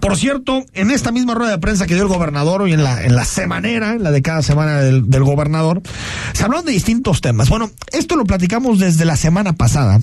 Por 0.02 0.18
cierto, 0.18 0.66
en 0.74 0.92
esta 0.92 1.12
misma 1.12 1.36
rueda 1.36 1.52
de 1.52 1.58
prensa 1.58 1.86
que 1.88 1.94
dio 1.94 2.04
el 2.04 2.10
gobernador 2.10 2.62
hoy 2.62 2.74
en 2.74 2.84
la, 2.84 3.04
en 3.04 3.16
la 3.16 3.24
semanera, 3.24 3.94
en 3.94 4.04
la 4.04 4.12
de 4.12 4.22
cada 4.22 4.42
semana 4.42 4.82
del, 4.82 5.10
del 5.10 5.24
gobernador, 5.24 5.82
se 6.34 6.44
hablaron 6.44 6.66
de 6.66 6.74
distintos 6.74 7.22
temas. 7.22 7.50
Bueno, 7.50 7.72
esto 7.94 8.18
lo 8.18 8.26
platicamos 8.26 8.80
desde 8.80 9.06
la 9.06 9.16
semana 9.16 9.54
pasada. 9.54 10.02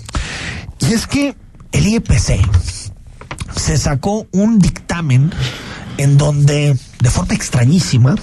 Y 0.81 0.95
es 0.95 1.07
que 1.07 1.37
el 1.73 1.87
IEPC 1.87 2.41
se 3.55 3.77
sacó 3.77 4.27
un 4.33 4.59
dictamen 4.59 5.31
en 5.99 6.17
donde, 6.17 6.77
de 7.03 7.11
forma 7.11 7.35
extrañísima, 7.35 8.15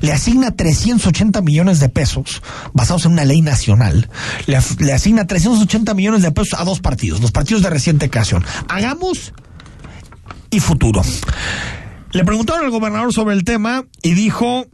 le 0.00 0.10
asigna 0.10 0.52
380 0.52 1.42
millones 1.42 1.80
de 1.80 1.90
pesos, 1.90 2.42
basados 2.72 3.04
en 3.04 3.12
una 3.12 3.26
ley 3.26 3.42
nacional, 3.42 4.08
le, 4.46 4.56
asigna 4.56 5.26
380 5.26 5.92
millones 5.92 6.22
de 6.22 6.32
pesos 6.32 6.58
a 6.58 6.64
dos 6.64 6.80
partidos, 6.80 7.20
los 7.20 7.30
partidos 7.30 7.62
de 7.62 7.68
reciente 7.68 8.08
creación. 8.08 8.42
Hagamos 8.68 9.34
y 10.50 10.60
futuro. 10.60 11.02
Le 12.12 12.24
preguntaron 12.24 12.64
al 12.64 12.70
gobernador 12.70 13.12
sobre 13.12 13.34
el 13.34 13.44
tema 13.44 13.84
y 14.00 14.14
dijo, 14.14 14.66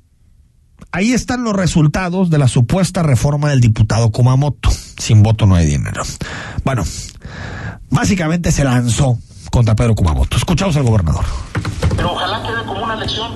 ahí 0.93 1.13
están 1.13 1.43
los 1.43 1.57
resultados 1.57 2.31
de 2.31 2.39
la 2.39 2.47
supuesta 2.47 3.03
reforma 3.03 3.51
del 3.51 3.61
diputado 3.61 4.13
Kumamoto. 4.13 4.71
Sin 4.99 5.25
voto 5.25 5.47
no 5.47 5.57
hay 5.57 5.67
dinero. 5.67 6.05
Bueno, 6.65 6.85
básicamente 7.91 8.53
se 8.53 8.63
lanzó 8.63 9.19
contra 9.51 9.75
Pedro 9.75 9.95
Kumamoto. 9.95 10.37
Escuchamos 10.37 10.77
al 10.77 10.85
gobernador. 10.85 11.25
Pero 11.97 12.13
ojalá 12.13 12.43
quede 12.43 12.65
como 12.65 12.83
una 12.85 12.97
lección. 12.97 13.33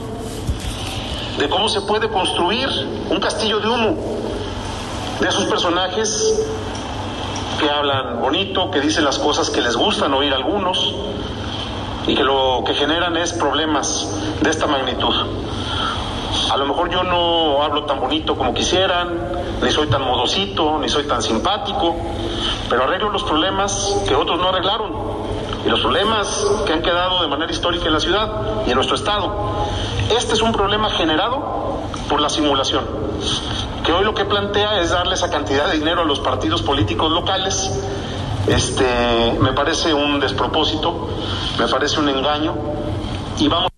de 1.38 1.48
cómo 1.48 1.68
se 1.68 1.80
puede 1.80 2.08
construir 2.10 2.68
un 3.10 3.18
castillo 3.18 3.58
de 3.58 3.66
humo, 3.66 3.96
de 5.18 5.28
esos 5.28 5.44
personajes 5.46 6.44
que 7.58 7.70
hablan 7.70 8.20
bonito, 8.20 8.70
que 8.70 8.80
dicen 8.80 9.04
las 9.04 9.18
cosas 9.18 9.48
que 9.50 9.60
les 9.60 9.74
gustan 9.76 10.12
oír 10.14 10.32
algunos 10.34 10.94
y 12.06 12.14
que 12.14 12.22
lo 12.22 12.62
que 12.66 12.74
generan 12.74 13.16
es 13.16 13.32
problemas 13.32 14.08
de 14.42 14.50
esta 14.50 14.66
magnitud. 14.66 15.14
A 16.52 16.56
lo 16.56 16.66
mejor 16.66 16.90
yo 16.90 17.02
no 17.02 17.62
hablo 17.62 17.84
tan 17.84 17.98
bonito 17.98 18.36
como 18.36 18.52
quisieran, 18.52 19.08
ni 19.62 19.70
soy 19.70 19.88
tan 19.88 20.02
modosito, 20.02 20.78
ni 20.78 20.88
soy 20.88 21.04
tan 21.04 21.22
simpático, 21.22 21.96
pero 22.68 22.84
arreglo 22.84 23.10
los 23.10 23.22
problemas 23.22 23.96
que 24.06 24.14
otros 24.14 24.38
no 24.38 24.50
arreglaron 24.50 25.21
y 25.64 25.68
los 25.68 25.80
problemas 25.80 26.46
que 26.66 26.72
han 26.72 26.82
quedado 26.82 27.22
de 27.22 27.28
manera 27.28 27.52
histórica 27.52 27.86
en 27.86 27.92
la 27.92 28.00
ciudad 28.00 28.28
y 28.66 28.70
en 28.70 28.76
nuestro 28.76 28.96
estado. 28.96 29.66
Este 30.16 30.34
es 30.34 30.42
un 30.42 30.52
problema 30.52 30.90
generado 30.90 31.80
por 32.08 32.20
la 32.20 32.28
simulación, 32.28 32.84
que 33.84 33.92
hoy 33.92 34.04
lo 34.04 34.14
que 34.14 34.24
plantea 34.24 34.80
es 34.80 34.90
darle 34.90 35.14
esa 35.14 35.30
cantidad 35.30 35.68
de 35.68 35.78
dinero 35.78 36.02
a 36.02 36.04
los 36.04 36.20
partidos 36.20 36.62
políticos 36.62 37.10
locales. 37.12 37.70
Este, 38.48 38.84
me 39.40 39.52
parece 39.52 39.94
un 39.94 40.18
despropósito, 40.18 41.08
me 41.58 41.68
parece 41.68 42.00
un 42.00 42.08
engaño 42.08 42.56
y 43.38 43.46
vamos 43.46 43.70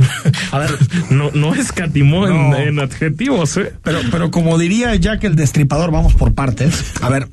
a 0.52 0.58
ver, 0.58 0.70
no, 1.10 1.30
no 1.34 1.54
escatimó 1.54 2.26
En, 2.26 2.78
adjetivos, 2.80 3.56
¿eh? 3.56 3.74
Pero, 3.82 4.00
pero 4.10 4.30
como 4.30 4.58
diría 4.58 4.94
Jack 4.94 5.24
el 5.24 5.36
destripador, 5.36 5.90
vamos 5.90 6.14
por 6.14 6.34
partes. 6.34 6.94
A 7.02 7.08
ver, 7.08 7.28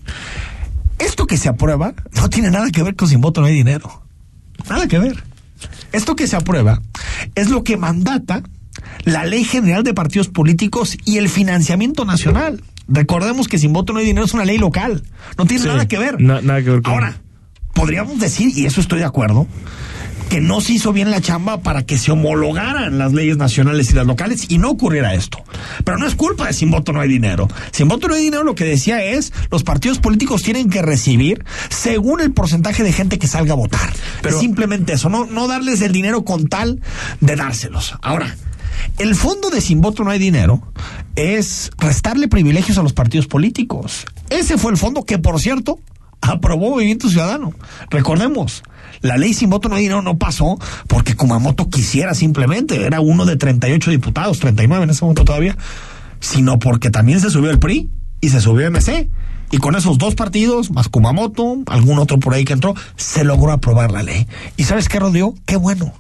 esto 1.28 1.36
que 1.36 1.38
se 1.38 1.50
aprueba 1.50 1.94
no 2.14 2.30
tiene 2.30 2.50
nada 2.50 2.72
que 2.72 2.84
ver 2.84 2.96
con 2.96 3.10
sin 3.10 3.20
voto 3.20 3.42
no 3.42 3.48
hay 3.48 3.54
dinero. 3.54 4.02
Nada 4.70 4.88
que 4.88 4.98
ver. 4.98 5.22
Esto 5.92 6.16
que 6.16 6.26
se 6.26 6.38
aprueba 6.38 6.82
es 7.36 7.50
lo 7.50 7.66
que 7.66 7.76
mandata 7.76 8.44
la 9.04 9.26
Ley 9.26 9.44
General 9.44 9.84
de 9.84 9.94
Partidos 9.94 10.30
Políticos 10.30 10.98
y 11.04 11.18
el 11.18 11.28
financiamiento 11.28 12.06
nacional. 12.06 12.64
Recordemos 12.88 13.50
que 13.50 13.58
sin 13.58 13.74
voto 13.74 13.92
no 13.92 14.00
hay 14.00 14.06
dinero 14.06 14.26
es 14.26 14.34
una 14.34 14.46
ley 14.46 14.58
local. 14.58 15.04
No 15.38 15.46
tiene 15.46 15.66
nada 15.66 15.86
que 15.86 15.98
ver. 15.98 16.22
nada 16.22 16.62
que 16.62 16.70
ver 16.70 16.82
con... 16.82 16.94
Ahora, 16.94 17.18
podríamos 17.74 18.20
decir, 18.20 18.58
y 18.58 18.66
eso 18.66 18.80
estoy 18.80 19.00
de 19.00 19.06
acuerdo, 19.06 19.48
que 20.30 20.42
no 20.42 20.62
se 20.62 20.74
hizo 20.74 20.94
bien 20.94 21.12
la 21.12 21.22
chamba 21.22 21.62
para 21.62 21.86
que 21.86 21.98
se 21.98 22.12
homologaran 22.12 22.98
las 22.98 23.14
leyes 23.14 23.38
nacionales 23.38 23.92
y 23.92 23.94
las 23.94 24.06
locales 24.06 24.46
y 24.50 24.58
no 24.58 24.70
ocurriera 24.70 25.14
esto. 25.14 25.44
Pero 25.84 25.98
no 25.98 26.06
es 26.06 26.16
culpa 26.16 26.48
de 26.48 26.54
sin 26.54 26.70
voto 26.70 26.92
no 26.92 27.00
hay 27.00 27.10
dinero. 27.10 27.48
Sin 27.72 27.88
voto 27.88 28.08
no 28.08 28.16
hay 28.16 28.24
dinero 28.24 28.44
lo 28.44 28.56
que 28.56 28.66
decía 28.66 29.04
es 29.04 29.32
los 29.52 29.64
partidos 29.64 30.00
políticos 30.00 30.44
tienen 30.44 30.70
que 30.70 30.82
recibir 30.82 31.46
según 31.70 32.20
el 32.20 32.34
porcentaje 32.34 32.84
de 32.84 32.92
gente 32.92 33.20
que 33.20 33.28
salga 33.28 33.54
a 33.54 33.56
votar. 33.56 33.94
Pero 34.22 34.40
simplemente 34.40 34.94
eso, 34.94 35.10
no, 35.10 35.26
no 35.26 35.48
darles 35.48 35.82
el 35.82 35.92
dinero 35.92 36.26
con 36.26 36.48
tal 36.48 36.82
de 37.22 37.36
dárselos. 37.36 37.96
Ahora, 38.02 38.36
el 38.98 39.16
fondo 39.16 39.50
de 39.50 39.62
sin 39.62 39.82
voto 39.82 40.04
no 40.04 40.12
hay 40.12 40.20
dinero 40.20 40.62
es 41.16 41.72
restarle 41.78 42.28
privilegios 42.28 42.78
a 42.78 42.84
los 42.84 42.94
partidos 42.94 43.28
políticos. 43.28 44.06
Ese 44.30 44.58
fue 44.58 44.72
el 44.72 44.78
fondo 44.78 45.04
que, 45.04 45.18
por 45.18 45.40
cierto, 45.40 45.80
aprobó 46.22 46.72
Movimiento 46.72 47.10
Ciudadano. 47.10 47.54
Recordemos, 47.90 48.64
la 49.02 49.18
ley 49.18 49.34
sin 49.34 49.50
voto 49.50 49.70
no 49.70 49.76
dinero 49.76 50.02
no 50.02 50.18
pasó 50.18 50.58
porque 50.88 51.16
Kumamoto 51.16 51.70
quisiera 51.70 52.14
simplemente, 52.14 52.86
era 52.86 53.00
uno 53.00 53.26
de 53.26 53.36
38 53.36 53.92
diputados, 53.92 54.40
39 54.40 54.84
en 54.84 54.90
ese 54.90 55.04
momento 55.04 55.26
todavía, 55.26 55.58
sino 56.20 56.60
porque 56.60 56.90
también 56.90 57.20
se 57.20 57.30
subió 57.30 57.52
el 57.52 57.60
PRI 57.60 57.90
y 58.22 58.30
se 58.30 58.42
subió 58.42 58.70
MC. 58.70 59.10
Y 59.50 59.60
con 59.60 59.76
esos 59.76 59.98
dos 59.98 60.16
partidos, 60.16 60.72
más 60.72 60.90
Kumamoto, 60.90 61.60
algún 61.68 62.00
otro 62.00 62.20
por 62.20 62.34
ahí 62.34 62.44
que 62.44 62.54
entró, 62.54 62.76
se 62.98 63.24
logró 63.24 63.52
aprobar 63.52 63.92
la 63.92 64.04
ley. 64.04 64.28
¿Y 64.58 64.66
sabes 64.66 64.90
qué, 64.90 65.00
Rodrigo? 65.00 65.36
Qué 65.46 65.56
bueno 65.56 65.94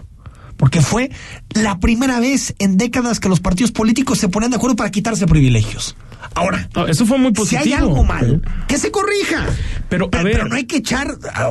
porque 0.58 0.82
fue 0.82 1.12
la 1.54 1.80
primera 1.80 2.20
vez 2.20 2.56
en 2.60 2.78
décadas 2.78 3.20
que 3.20 3.30
los 3.30 3.40
partidos 3.40 3.72
políticos 3.72 4.18
se 4.18 4.28
ponen 4.28 4.50
de 4.50 4.58
acuerdo 4.58 4.76
para 4.76 4.92
quitarse 4.92 5.28
privilegios. 5.28 5.96
Ahora, 6.38 6.70
eso 6.88 7.06
fue 7.08 7.18
muy 7.18 7.32
positivo. 7.32 7.64
Si 7.64 7.74
hay 7.74 7.80
algo 7.80 8.04
mal, 8.04 8.42
que 8.68 8.78
se 8.78 8.92
corrija. 8.92 9.48
Pero, 9.90 10.10
pero, 10.12 10.48
no 10.48 10.56
hay 10.56 10.66
que 10.66 10.78
echar, 10.78 11.08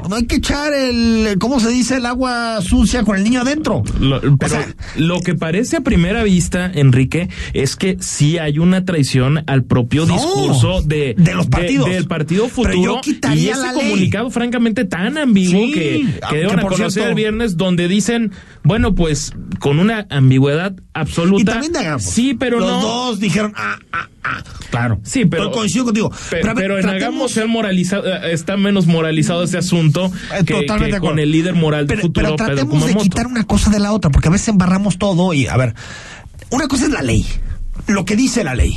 no 0.08 0.14
hay 0.14 0.26
que 0.26 0.36
echar 0.36 0.72
el, 0.72 1.36
¿cómo 1.40 1.58
se 1.58 1.70
dice? 1.70 1.96
El 1.96 2.06
agua 2.06 2.60
sucia 2.60 3.02
con 3.02 3.16
el 3.16 3.24
niño 3.24 3.40
adentro. 3.40 3.82
Lo, 3.98 4.20
pero 4.36 4.56
lo 4.96 5.20
que 5.20 5.34
parece 5.34 5.78
a 5.78 5.80
primera 5.80 6.22
vista, 6.22 6.70
Enrique, 6.72 7.28
es 7.52 7.74
que 7.74 7.96
sí 7.98 8.38
hay 8.38 8.58
una 8.58 8.84
traición 8.84 9.42
al 9.48 9.64
propio 9.64 10.06
discurso 10.06 10.82
de, 10.82 11.14
de 11.16 11.34
los 11.34 11.46
partidos. 11.48 11.88
del 11.88 12.06
partido 12.06 12.48
futuro. 12.48 13.00
y 13.34 13.48
ese 13.48 13.72
comunicado, 13.74 14.30
francamente, 14.30 14.84
tan 14.84 15.18
ambiguo 15.18 15.72
que, 15.72 16.06
que 16.30 16.36
deben 16.36 16.60
a 16.60 16.62
conocer 16.62 17.08
el 17.08 17.14
viernes, 17.14 17.56
donde 17.56 17.88
dicen, 17.88 18.30
bueno, 18.66 18.96
pues, 18.96 19.32
con 19.60 19.78
una 19.78 20.08
ambigüedad 20.10 20.74
absoluta. 20.92 21.40
Y 21.40 21.44
también 21.44 22.00
Sí, 22.00 22.34
pero 22.34 22.58
los 22.58 22.68
no. 22.68 22.74
Los 22.74 22.82
dos 22.82 23.20
dijeron, 23.20 23.52
ah, 23.54 23.78
ah, 23.92 24.08
ah. 24.24 24.42
Claro. 24.70 25.00
Sí, 25.04 25.24
pero. 25.24 25.52
coincido 25.52 25.84
contigo. 25.84 26.10
Pero, 26.30 26.76
en 26.76 26.88
Hagamos 26.88 27.36
el 27.36 27.46
moralizado, 27.46 28.04
eh, 28.06 28.32
está 28.32 28.56
menos 28.56 28.88
moralizado 28.88 29.44
ese 29.44 29.56
asunto 29.56 30.10
eh, 30.34 30.44
que, 30.44 30.66
con 30.98 31.20
el 31.20 31.30
líder 31.30 31.54
moral 31.54 31.86
del 31.86 32.00
futuro. 32.00 32.34
Pero 32.34 32.36
tratemos 32.36 32.84
de 32.86 32.96
quitar 32.96 33.28
una 33.28 33.44
cosa 33.44 33.70
de 33.70 33.78
la 33.78 33.92
otra, 33.92 34.10
porque 34.10 34.28
a 34.28 34.32
veces 34.32 34.48
embarramos 34.48 34.98
todo 34.98 35.32
y, 35.32 35.46
a 35.46 35.56
ver, 35.56 35.76
una 36.50 36.66
cosa 36.66 36.86
es 36.86 36.90
la 36.90 37.02
ley. 37.02 37.24
Lo 37.86 38.04
que 38.04 38.16
dice 38.16 38.42
la 38.42 38.56
ley. 38.56 38.76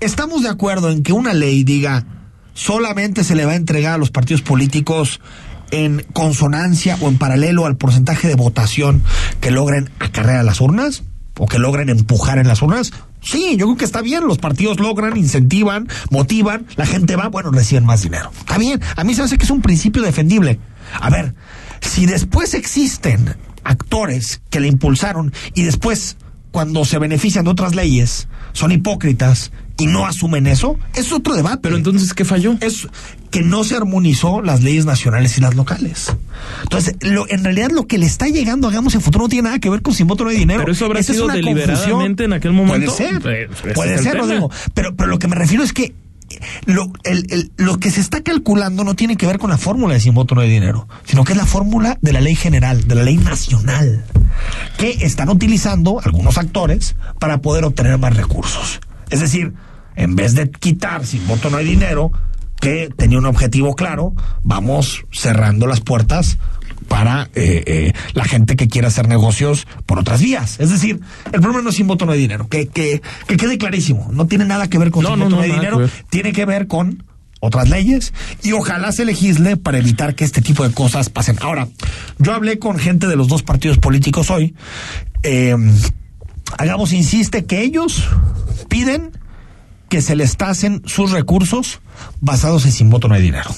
Estamos 0.00 0.42
de 0.42 0.48
acuerdo 0.48 0.90
en 0.90 1.02
que 1.02 1.12
una 1.12 1.34
ley 1.34 1.64
diga 1.64 2.06
solamente 2.54 3.24
se 3.24 3.34
le 3.34 3.44
va 3.44 3.52
a 3.52 3.56
entregar 3.56 3.94
a 3.94 3.98
los 3.98 4.10
partidos 4.10 4.40
políticos 4.40 5.20
en 5.70 6.04
consonancia 6.12 6.96
o 7.00 7.08
en 7.08 7.18
paralelo 7.18 7.66
al 7.66 7.76
porcentaje 7.76 8.28
de 8.28 8.34
votación 8.34 9.02
que 9.40 9.50
logren 9.50 9.90
acarrear 9.98 10.38
a 10.38 10.42
las 10.42 10.60
urnas 10.60 11.02
o 11.38 11.46
que 11.46 11.58
logren 11.58 11.88
empujar 11.88 12.38
en 12.38 12.48
las 12.48 12.62
urnas. 12.62 12.92
Sí, 13.22 13.56
yo 13.56 13.66
creo 13.66 13.76
que 13.76 13.84
está 13.84 14.02
bien, 14.02 14.26
los 14.26 14.38
partidos 14.38 14.80
logran, 14.80 15.16
incentivan, 15.16 15.88
motivan, 16.10 16.66
la 16.76 16.86
gente 16.86 17.16
va, 17.16 17.28
bueno, 17.28 17.50
reciben 17.50 17.84
más 17.84 18.02
dinero. 18.02 18.30
Está 18.38 18.58
bien, 18.58 18.80
a 18.96 19.04
mí 19.04 19.14
se 19.14 19.20
me 19.20 19.26
hace 19.26 19.38
que 19.38 19.44
es 19.44 19.50
un 19.50 19.62
principio 19.62 20.02
defendible. 20.02 20.58
A 21.00 21.10
ver, 21.10 21.34
si 21.80 22.06
después 22.06 22.54
existen 22.54 23.36
actores 23.64 24.40
que 24.50 24.60
le 24.60 24.68
impulsaron 24.68 25.32
y 25.54 25.62
después, 25.62 26.16
cuando 26.50 26.84
se 26.84 26.98
benefician 26.98 27.44
de 27.44 27.50
otras 27.50 27.74
leyes, 27.74 28.28
son 28.52 28.72
hipócritas 28.72 29.52
y 29.78 29.86
no 29.86 30.06
asumen 30.06 30.46
eso, 30.46 30.76
es 30.94 31.12
otro 31.12 31.34
debate. 31.34 31.60
Pero 31.62 31.76
entonces, 31.76 32.12
¿qué 32.12 32.24
falló? 32.24 32.56
Es 32.60 32.88
que 33.30 33.42
no 33.42 33.62
se 33.62 33.76
armonizó 33.76 34.42
las 34.42 34.62
leyes 34.62 34.84
nacionales 34.84 35.38
y 35.38 35.40
las 35.40 35.54
locales. 35.54 36.12
Entonces, 36.64 36.96
lo, 37.00 37.28
en 37.28 37.44
realidad 37.44 37.70
lo 37.70 37.86
que 37.86 37.96
le 37.96 38.06
está 38.06 38.26
llegando, 38.26 38.68
hagamos 38.68 38.94
en 38.96 39.00
futuro, 39.00 39.24
no 39.24 39.28
tiene 39.28 39.48
nada 39.48 39.58
que 39.60 39.70
ver 39.70 39.80
con 39.80 39.94
si 39.94 40.02
voto 40.02 40.24
no 40.24 40.30
hay 40.30 40.36
dinero. 40.36 40.60
Pero 40.60 40.72
eso 40.72 40.86
habrá 40.86 41.02
sido 41.02 41.28
deliberadamente 41.28 42.24
en 42.24 42.32
aquel 42.32 42.52
momento. 42.52 42.92
Puede 42.92 43.10
ser, 43.10 43.22
pues, 43.22 43.74
puede 43.74 43.98
ser, 43.98 44.18
Rodrigo. 44.18 44.50
Pero, 44.74 44.96
pero 44.96 45.08
lo 45.08 45.18
que 45.18 45.28
me 45.28 45.36
refiero 45.36 45.62
es 45.62 45.72
que 45.72 45.94
lo, 46.66 46.92
el, 47.04 47.26
el, 47.30 47.52
lo 47.56 47.78
que 47.78 47.90
se 47.90 48.00
está 48.00 48.22
calculando 48.22 48.82
no 48.84 48.94
tiene 48.94 49.16
que 49.16 49.26
ver 49.26 49.38
con 49.38 49.50
la 49.50 49.58
fórmula 49.58 49.94
de 49.94 50.00
sin 50.00 50.14
voto 50.14 50.34
no 50.34 50.40
hay 50.40 50.50
dinero, 50.50 50.88
sino 51.04 51.24
que 51.24 51.32
es 51.32 51.38
la 51.38 51.46
fórmula 51.46 51.98
de 52.02 52.12
la 52.12 52.20
ley 52.20 52.34
general, 52.34 52.86
de 52.86 52.94
la 52.94 53.04
ley 53.04 53.16
nacional, 53.16 54.04
que 54.76 54.90
están 55.02 55.28
utilizando 55.28 56.00
algunos 56.04 56.36
actores 56.36 56.96
para 57.18 57.38
poder 57.38 57.64
obtener 57.64 57.96
más 57.98 58.16
recursos. 58.16 58.80
Es 59.10 59.20
decir, 59.20 59.54
en 59.98 60.14
vez 60.14 60.34
de 60.34 60.50
quitar 60.50 61.04
sin 61.04 61.26
voto 61.26 61.50
no 61.50 61.56
hay 61.56 61.66
dinero, 61.66 62.12
que 62.60 62.88
tenía 62.96 63.18
un 63.18 63.26
objetivo 63.26 63.74
claro, 63.74 64.14
vamos 64.42 65.04
cerrando 65.12 65.66
las 65.66 65.80
puertas 65.80 66.38
para 66.86 67.28
eh, 67.34 67.62
eh, 67.66 67.92
la 68.14 68.24
gente 68.24 68.56
que 68.56 68.68
quiera 68.68 68.88
hacer 68.88 69.08
negocios 69.08 69.66
por 69.86 69.98
otras 69.98 70.22
vías. 70.22 70.58
Es 70.60 70.70
decir, 70.70 71.00
el 71.26 71.40
problema 71.40 71.62
no 71.62 71.70
es 71.70 71.76
sin 71.76 71.86
voto 71.86 72.06
no 72.06 72.12
hay 72.12 72.20
dinero, 72.20 72.48
que, 72.48 72.68
que, 72.68 73.02
que 73.26 73.36
quede 73.36 73.58
clarísimo, 73.58 74.08
no 74.12 74.26
tiene 74.26 74.44
nada 74.44 74.68
que 74.68 74.78
ver 74.78 74.90
con 74.90 75.04
sin 75.04 75.18
voto 75.18 75.28
no, 75.28 75.40
hay 75.40 75.52
dinero, 75.52 75.88
tiene 76.10 76.32
que 76.32 76.46
ver 76.46 76.68
con 76.68 77.04
otras 77.40 77.68
leyes 77.68 78.14
y 78.42 78.52
ojalá 78.52 78.90
se 78.92 79.04
legisle 79.04 79.56
para 79.56 79.78
evitar 79.78 80.14
que 80.14 80.24
este 80.24 80.40
tipo 80.40 80.66
de 80.66 80.72
cosas 80.72 81.10
pasen. 81.10 81.36
Ahora, 81.40 81.68
yo 82.18 82.34
hablé 82.34 82.58
con 82.58 82.78
gente 82.78 83.08
de 83.08 83.16
los 83.16 83.28
dos 83.28 83.42
partidos 83.42 83.78
políticos 83.78 84.30
hoy. 84.30 84.54
Eh, 85.22 85.54
Hagamos 86.56 86.92
insiste 86.92 87.44
que 87.44 87.60
ellos 87.60 88.08
piden 88.68 89.12
que 89.88 90.02
se 90.02 90.16
les 90.16 90.36
tasen 90.36 90.82
sus 90.86 91.12
recursos 91.12 91.80
basados 92.20 92.64
en 92.66 92.72
sin 92.72 92.90
voto 92.90 93.08
no 93.08 93.14
hay 93.14 93.22
dinero. 93.22 93.50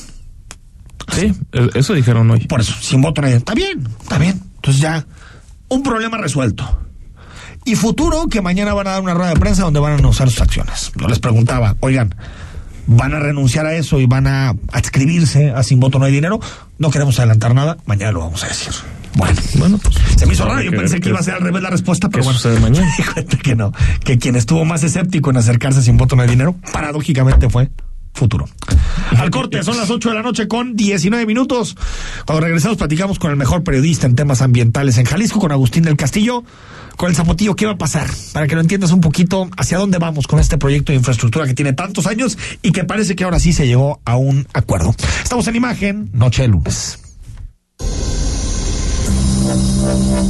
Sí, 1.13 1.33
e-, 1.53 1.71
eso 1.75 1.95
dijeron 1.95 2.31
hoy. 2.31 2.47
Por 2.47 2.61
eso, 2.61 2.75
sin 2.81 3.01
voto 3.01 3.21
no 3.21 3.27
hay 3.27 3.35
dinero. 3.35 3.45
Está 3.51 3.55
bien, 3.55 3.89
está 4.01 4.19
bien. 4.19 4.41
Entonces 4.57 4.81
ya, 4.81 5.07
un 5.69 5.83
problema 5.83 6.19
resuelto. 6.19 6.87
Y 7.65 7.75
futuro, 7.75 8.27
que 8.29 8.41
mañana 8.41 8.73
van 8.73 8.87
a 8.87 8.91
dar 8.93 9.03
una 9.03 9.15
rueda 9.15 9.31
de 9.31 9.41
prensa 9.41 9.63
donde 9.63 9.81
van 9.81 9.93
a 9.93 9.97
anunciar 9.97 10.31
sus 10.31 10.41
acciones. 10.41 10.93
Yo 10.97 11.09
les 11.09 11.19
preguntaba, 11.19 11.77
oigan, 11.81 12.15
¿van 12.87 13.13
a 13.15 13.19
renunciar 13.19 13.67
a 13.67 13.75
eso 13.75 14.01
y 14.01 14.07
van 14.07 14.27
a 14.27 14.55
adscribirse 14.73 15.51
a 15.51 15.63
sin 15.63 15.79
voto 15.79 15.99
no 15.99 16.07
hay 16.07 16.13
dinero? 16.13 16.41
No 16.79 16.91
queremos 16.91 17.19
adelantar 17.19 17.55
nada, 17.55 17.77
mañana 17.85 18.13
lo 18.13 18.21
vamos 18.21 18.43
a 18.45 18.49
decir. 18.49 18.73
Bueno, 19.15 19.41
bueno, 19.55 19.79
pues 19.79 19.97
se 20.17 20.27
me 20.27 20.35
hizo 20.35 20.45
raro. 20.45 20.63
Yo 20.63 20.71
pensé 20.71 21.01
que, 21.01 21.09
iba 21.09 21.19
a 21.19 21.23
ser 21.23 21.35
al 21.35 21.43
revés 21.43 21.63
la 21.63 21.71
respuesta, 21.71 22.09
pero 22.09 22.25
bueno. 22.25 22.39
Sucede 22.39 22.61
mañana? 22.61 22.89
que 23.43 23.55
no. 23.57 23.73
Que 24.05 24.19
quien 24.19 24.37
estuvo 24.37 24.65
más 24.65 24.83
escéptico 24.83 25.31
en 25.31 25.37
acercarse 25.37 25.83
sin 25.83 25.97
voto 25.97 26.17
no 26.17 26.23
hay 26.23 26.29
dinero, 26.29 26.57
paradójicamente 26.73 27.49
fue 27.51 27.71
futuro. 28.13 28.49
Al 29.17 29.31
corte, 29.31 29.63
son 29.63 29.77
las 29.77 29.91
8 29.91 30.09
de 30.11 30.15
la 30.15 30.23
noche 30.23 30.49
con 30.49 30.77
19 30.77 31.27
minutos. 31.27 31.77
Cuando 32.27 32.45
regresamos 32.45 32.77
platicamos 32.79 33.19
con 33.19 33.31
el 33.31 33.37
mejor 33.37 33.65
periodista 33.65 34.07
en 34.07 34.15
temas 34.15 34.43
ambientales 34.43 34.99
en 34.99 35.07
Jalisco, 35.07 35.41
con 35.41 35.53
Agustín 35.53 35.85
del 35.85 35.97
Castillo, 35.97 36.45
con 36.97 37.09
el 37.09 37.17
Zapotillo, 37.17 37.57
¿qué 37.57 37.67
va 37.67 37.73
a 37.73 37.79
pasar? 37.79 38.09
Para 38.33 38.47
que 38.47 38.55
lo 38.55 38.61
entiendas 38.61 38.93
un 38.93 39.01
poquito 39.01 39.49
hacia 39.57 39.79
dónde 39.79 39.99
vamos 39.99 40.27
con 40.27 40.39
este 40.39 40.59
proyecto 40.59 40.93
de 40.93 40.99
infraestructura 40.99 41.47
que 41.47 41.55
tiene 41.55 41.73
tantos 41.73 42.07
años 42.07 42.37
y 42.63 42.73
que 42.73 42.85
parece 42.85 43.17
que 43.17 43.25
ahora 43.25 43.41
sí 43.41 43.53
se 43.53 43.67
llegó 43.67 44.01
a 44.05 44.17
un 44.17 44.47
acuerdo. 44.53 44.95
Estamos 45.23 45.47
en 45.49 45.57
imagen, 45.57 46.11
noche 46.13 46.43
de 46.43 46.49
lunes. 46.49 46.99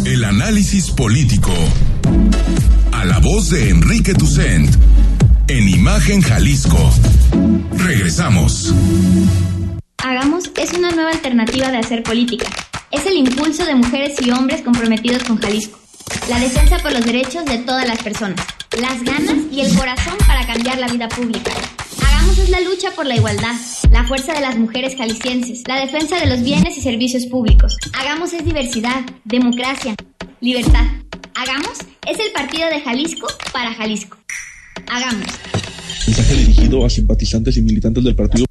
El 0.07 0.25
análisis 0.25 0.91
político. 0.91 1.53
A 2.93 3.05
la 3.05 3.19
voz 3.19 3.51
de 3.51 3.69
Enrique 3.69 4.15
Tucent. 4.15 4.75
En 5.47 5.69
Imagen 5.69 6.23
Jalisco. 6.23 6.79
Regresamos. 7.77 8.73
Hagamos 9.99 10.51
es 10.57 10.73
una 10.73 10.91
nueva 10.93 11.11
alternativa 11.11 11.71
de 11.71 11.79
hacer 11.79 12.03
política. 12.03 12.47
Es 12.91 13.05
el 13.05 13.19
impulso 13.19 13.67
de 13.67 13.75
mujeres 13.75 14.17
y 14.23 14.31
hombres 14.31 14.63
comprometidos 14.63 15.23
con 15.25 15.37
Jalisco. 15.37 15.79
La 16.31 16.39
defensa 16.39 16.79
por 16.79 16.93
los 16.93 17.05
derechos 17.05 17.45
de 17.45 17.59
todas 17.59 17.87
las 17.87 18.03
personas. 18.03 18.41
Las 18.81 19.03
ganas 19.03 19.37
y 19.53 19.61
el 19.61 19.77
corazón 19.77 20.15
para 20.27 20.47
cambiar 20.47 20.79
la 20.79 20.89
vida 20.89 21.09
pública. 21.09 21.53
Hagamos 22.21 22.39
es 22.39 22.51
la 22.51 22.61
lucha 22.61 22.91
por 22.95 23.07
la 23.07 23.17
igualdad, 23.17 23.55
la 23.91 24.05
fuerza 24.05 24.35
de 24.35 24.43
las 24.43 24.59
mujeres 24.59 24.95
jaliscienses, 24.95 25.63
la 25.67 25.81
defensa 25.81 26.21
de 26.21 26.27
los 26.27 26.43
bienes 26.43 26.77
y 26.77 26.83
servicios 26.83 27.25
públicos. 27.25 27.79
Hagamos 27.95 28.35
es 28.35 28.45
diversidad, 28.45 29.07
democracia, 29.25 29.95
libertad. 30.43 30.85
Hagamos 31.35 31.79
es 32.07 32.19
el 32.21 32.31
partido 32.35 32.69
de 32.69 32.83
Jalisco 32.83 33.27
para 33.55 33.73
Jalisco. 33.73 34.19
Hagamos. 34.87 35.25
Mensaje 36.07 36.35
dirigido 36.35 36.85
a 36.85 36.91
simpatizantes 36.91 37.57
y 37.57 37.63
militantes 37.63 38.05
del 38.05 38.15
partido. 38.15 38.50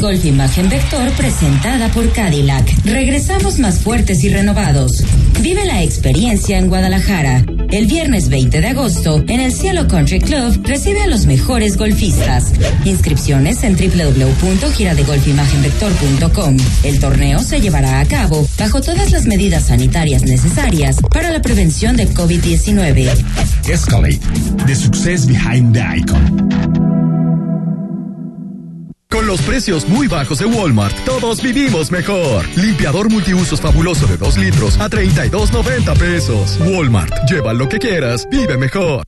Golf 0.00 0.24
Imagen 0.24 0.68
Vector 0.68 1.10
presentada 1.12 1.88
por 1.88 2.12
Cadillac. 2.12 2.68
Regresamos 2.84 3.58
más 3.58 3.80
fuertes 3.80 4.22
y 4.24 4.28
renovados. 4.28 5.02
Vive 5.40 5.64
la 5.64 5.82
experiencia 5.82 6.58
en 6.58 6.68
Guadalajara. 6.68 7.42
El 7.70 7.86
viernes 7.86 8.28
20 8.28 8.60
de 8.60 8.66
agosto, 8.68 9.24
en 9.28 9.40
el 9.40 9.52
Cielo 9.52 9.88
Country 9.88 10.20
Club, 10.20 10.60
recibe 10.64 11.02
a 11.02 11.06
los 11.06 11.24
mejores 11.26 11.76
golfistas. 11.76 12.52
Inscripciones 12.84 13.62
en 13.64 13.76
www.giradegolfimagenvector.com. 13.76 16.56
El 16.82 17.00
torneo 17.00 17.40
se 17.40 17.60
llevará 17.60 18.00
a 18.00 18.06
cabo 18.06 18.48
bajo 18.58 18.80
todas 18.80 19.12
las 19.12 19.26
medidas 19.26 19.66
sanitarias 19.66 20.22
necesarias 20.22 20.96
para 21.12 21.30
la 21.30 21.42
prevención 21.42 21.96
de 21.96 22.08
COVID-19. 22.08 23.12
Escalate, 23.68 24.20
the 24.66 24.74
success 24.74 25.26
behind 25.26 25.74
the 25.74 25.80
icon. 25.80 27.05
Con 29.08 29.26
los 29.26 29.40
precios 29.42 29.88
muy 29.88 30.08
bajos 30.08 30.38
de 30.38 30.46
Walmart, 30.46 30.96
todos 31.04 31.42
vivimos 31.42 31.90
mejor. 31.90 32.44
Limpiador 32.56 33.08
multiusos 33.10 33.60
fabuloso 33.60 34.06
de 34.06 34.16
2 34.16 34.38
litros 34.38 34.78
a 34.80 34.88
32.90 34.88 35.98
pesos. 35.98 36.58
Walmart, 36.60 37.12
lleva 37.30 37.52
lo 37.52 37.68
que 37.68 37.78
quieras, 37.78 38.28
vive 38.30 38.56
mejor. 38.58 39.04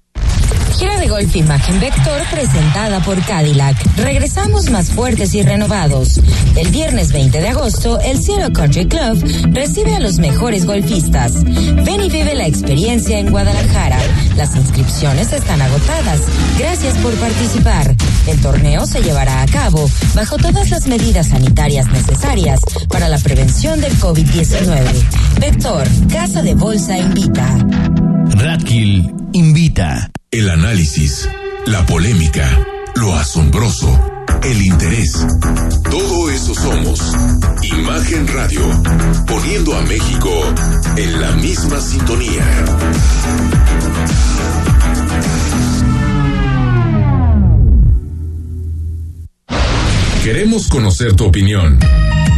Gira 0.79 0.97
de 1.01 1.09
golf 1.09 1.35
Imagen 1.35 1.81
Vector 1.81 2.23
presentada 2.31 3.01
por 3.01 3.21
Cadillac. 3.25 3.77
Regresamos 3.97 4.71
más 4.71 4.91
fuertes 4.91 5.35
y 5.35 5.43
renovados. 5.43 6.21
El 6.55 6.69
viernes 6.69 7.11
20 7.11 7.41
de 7.41 7.49
agosto, 7.49 7.99
el 8.01 8.23
Cielo 8.23 8.53
Country 8.53 8.87
Club 8.87 9.21
recibe 9.53 9.97
a 9.97 9.99
los 9.99 10.19
mejores 10.19 10.67
golfistas. 10.67 11.43
Ven 11.43 12.01
y 12.01 12.11
vive 12.11 12.37
la 12.37 12.47
experiencia 12.47 13.19
en 13.19 13.31
Guadalajara. 13.33 13.99
Las 14.37 14.55
inscripciones 14.55 15.33
están 15.33 15.61
agotadas. 15.61 16.21
Gracias 16.61 16.97
por 16.99 17.13
participar. 17.15 17.97
El 18.29 18.41
torneo 18.41 18.87
se 18.87 19.03
llevará 19.03 19.43
a 19.43 19.47
cabo 19.47 19.91
bajo 20.15 20.37
todas 20.37 20.71
las 20.71 20.87
medidas 20.87 21.27
sanitarias 21.27 21.89
necesarias 21.89 22.61
para 22.89 23.09
la 23.09 23.19
prevención 23.19 23.81
del 23.81 23.95
COVID-19. 23.95 25.41
Vector, 25.41 25.89
Casa 26.13 26.43
de 26.43 26.55
Bolsa 26.55 26.97
invita. 26.97 27.49
Radkill 28.37 29.13
invita. 29.33 30.09
El 30.31 30.51
análisis, 30.51 31.27
la 31.65 31.87
polémica, 31.87 32.47
lo 32.97 33.15
asombroso, 33.15 33.99
el 34.43 34.61
interés. 34.61 35.27
Todo 35.91 36.31
eso 36.31 36.55
somos. 36.55 37.01
Imagen 37.63 38.29
Radio. 38.29 38.61
Poniendo 39.27 39.75
a 39.75 39.81
México 39.85 40.31
en 40.97 41.19
la 41.19 41.33
misma 41.33 41.81
sintonía. 41.81 42.45
Queremos 50.23 50.69
conocer 50.69 51.15
tu 51.15 51.25
opinión. 51.25 51.79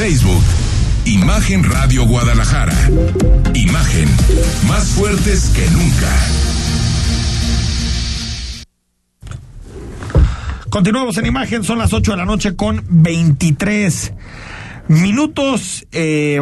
Facebook, 0.00 0.42
Imagen 1.04 1.62
Radio 1.62 2.06
Guadalajara. 2.06 2.72
Imagen, 3.52 4.08
más 4.66 4.88
fuertes 4.92 5.50
que 5.54 5.68
nunca. 5.72 6.08
Continuamos 10.70 11.18
en 11.18 11.26
imagen, 11.26 11.64
son 11.64 11.76
las 11.76 11.92
8 11.92 12.12
de 12.12 12.16
la 12.16 12.24
noche 12.24 12.56
con 12.56 12.82
23 12.88 14.14
minutos. 14.88 15.86
Eh, 15.92 16.40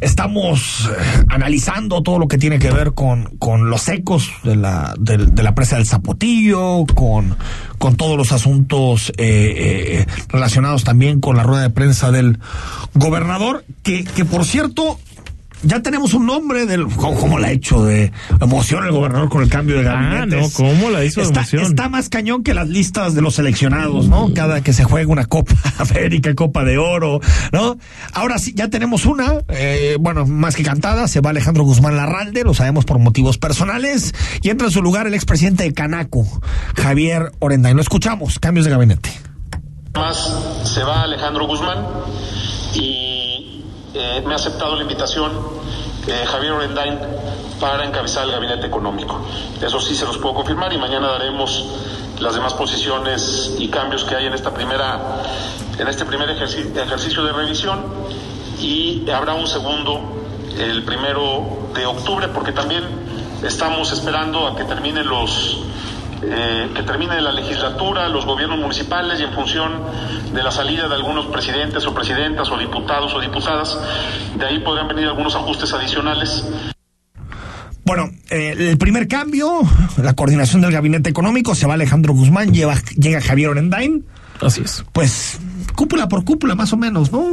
estamos 0.00 0.88
eh, 0.90 1.24
analizando 1.28 2.02
todo 2.02 2.18
lo 2.18 2.28
que 2.28 2.38
tiene 2.38 2.58
que 2.58 2.70
ver 2.70 2.92
con, 2.92 3.36
con 3.38 3.70
los 3.70 3.88
ecos 3.88 4.30
de 4.44 4.56
la, 4.56 4.94
de, 4.98 5.18
de 5.18 5.42
la 5.42 5.54
presa 5.54 5.76
del 5.76 5.86
Zapotillo, 5.86 6.84
con, 6.94 7.36
con 7.78 7.96
todos 7.96 8.16
los 8.16 8.32
asuntos 8.32 9.10
eh, 9.16 10.04
eh, 10.06 10.06
relacionados 10.28 10.84
también 10.84 11.20
con 11.20 11.36
la 11.36 11.42
rueda 11.42 11.62
de 11.62 11.70
prensa 11.70 12.10
del 12.10 12.38
gobernador, 12.94 13.64
que, 13.82 14.04
que 14.04 14.24
por 14.24 14.44
cierto, 14.44 14.98
ya 15.62 15.80
tenemos 15.82 16.14
un 16.14 16.26
nombre 16.26 16.66
del 16.66 16.86
cómo, 16.86 17.18
cómo 17.18 17.38
la 17.38 17.48
ha 17.48 17.50
hecho 17.50 17.84
de 17.84 18.12
emoción 18.40 18.84
el 18.84 18.92
gobernador 18.92 19.28
con 19.28 19.42
el 19.42 19.48
cambio 19.48 19.78
de 19.78 19.84
gabinete. 19.84 20.36
Ah, 20.36 20.42
no, 20.42 20.50
¿cómo 20.52 20.90
la 20.90 21.04
hizo 21.04 21.20
de 21.20 21.26
está, 21.26 21.40
emoción? 21.40 21.62
está 21.64 21.88
más 21.88 22.08
cañón 22.08 22.42
que 22.42 22.54
las 22.54 22.68
listas 22.68 23.14
de 23.14 23.22
los 23.22 23.34
seleccionados, 23.34 24.08
¿no? 24.08 24.32
Cada 24.34 24.60
que 24.60 24.72
se 24.72 24.84
juega 24.84 25.10
una 25.10 25.26
Copa 25.26 25.54
América, 25.78 26.34
Copa 26.34 26.64
de 26.64 26.78
Oro, 26.78 27.20
¿no? 27.52 27.76
Ahora 28.12 28.38
sí, 28.38 28.52
ya 28.54 28.68
tenemos 28.68 29.06
una, 29.06 29.34
eh, 29.48 29.96
bueno, 30.00 30.26
más 30.26 30.54
que 30.56 30.62
cantada, 30.62 31.08
se 31.08 31.20
va 31.20 31.30
Alejandro 31.30 31.64
Guzmán 31.64 31.96
Larralde, 31.96 32.44
lo 32.44 32.54
sabemos 32.54 32.84
por 32.84 32.98
motivos 32.98 33.38
personales, 33.38 34.14
y 34.42 34.50
entra 34.50 34.66
en 34.68 34.72
su 34.72 34.82
lugar 34.82 35.06
el 35.06 35.14
expresidente 35.14 35.64
de 35.64 35.72
Canaco, 35.72 36.24
Javier 36.76 37.32
Orendain. 37.40 37.76
Lo 37.76 37.82
escuchamos, 37.82 38.38
cambios 38.38 38.64
de 38.64 38.70
gabinete. 38.72 39.10
Más 39.94 40.32
se 40.64 40.82
va 40.84 41.02
Alejandro 41.02 41.46
Guzmán 41.46 41.84
y 42.74 43.07
eh, 43.94 44.22
me 44.26 44.32
ha 44.32 44.36
aceptado 44.36 44.76
la 44.76 44.82
invitación 44.82 45.32
eh, 46.06 46.24
Javier 46.26 46.52
Orendain 46.52 46.98
para 47.60 47.84
encabezar 47.84 48.24
el 48.24 48.32
gabinete 48.32 48.66
económico. 48.66 49.20
Eso 49.60 49.80
sí 49.80 49.94
se 49.94 50.06
los 50.06 50.16
puedo 50.18 50.34
confirmar 50.34 50.72
y 50.72 50.78
mañana 50.78 51.08
daremos 51.08 51.64
las 52.20 52.34
demás 52.34 52.54
posiciones 52.54 53.54
y 53.58 53.68
cambios 53.68 54.04
que 54.04 54.14
hay 54.16 54.26
en 54.26 54.34
esta 54.34 54.52
primera 54.52 55.22
en 55.78 55.86
este 55.86 56.04
primer 56.04 56.28
ejerci- 56.30 56.76
ejercicio 56.76 57.22
de 57.24 57.32
revisión 57.32 57.84
y 58.60 59.08
habrá 59.10 59.34
un 59.34 59.46
segundo 59.46 60.00
el 60.58 60.82
primero 60.84 61.68
de 61.74 61.86
octubre 61.86 62.26
porque 62.28 62.50
también 62.50 62.82
estamos 63.44 63.92
esperando 63.92 64.48
a 64.48 64.56
que 64.56 64.64
terminen 64.64 65.06
los 65.06 65.58
eh, 66.22 66.70
que 66.74 66.82
termine 66.82 67.20
la 67.20 67.32
legislatura, 67.32 68.08
los 68.08 68.24
gobiernos 68.24 68.58
municipales 68.58 69.20
y 69.20 69.24
en 69.24 69.32
función 69.32 69.72
de 70.32 70.42
la 70.42 70.50
salida 70.50 70.88
de 70.88 70.94
algunos 70.94 71.26
presidentes 71.26 71.86
o 71.86 71.94
presidentas 71.94 72.50
o 72.50 72.58
diputados 72.58 73.14
o 73.14 73.20
diputadas, 73.20 73.78
de 74.36 74.46
ahí 74.46 74.58
podrán 74.60 74.88
venir 74.88 75.06
algunos 75.06 75.34
ajustes 75.34 75.72
adicionales. 75.72 76.44
Bueno, 77.84 78.10
eh, 78.30 78.54
el 78.58 78.78
primer 78.78 79.08
cambio, 79.08 79.62
la 79.96 80.14
coordinación 80.14 80.60
del 80.60 80.72
gabinete 80.72 81.08
económico, 81.08 81.54
se 81.54 81.66
va 81.66 81.74
Alejandro 81.74 82.12
Guzmán, 82.12 82.52
lleva, 82.52 82.74
llega 82.96 83.20
Javier 83.20 83.50
Orendain. 83.50 84.04
Así 84.40 84.62
es. 84.62 84.84
Pues 84.92 85.38
cúpula 85.78 86.08
por 86.08 86.24
cúpula, 86.24 86.56
más 86.56 86.72
o 86.72 86.76
menos, 86.76 87.12
¿no? 87.12 87.24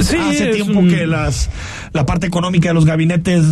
Sí, 0.00 0.16
Hace 0.16 0.46
tiempo 0.48 0.78
un- 0.78 0.88
que 0.88 1.06
las 1.06 1.50
la 1.92 2.06
parte 2.06 2.26
económica 2.26 2.68
de 2.70 2.74
los 2.74 2.86
gabinetes 2.86 3.44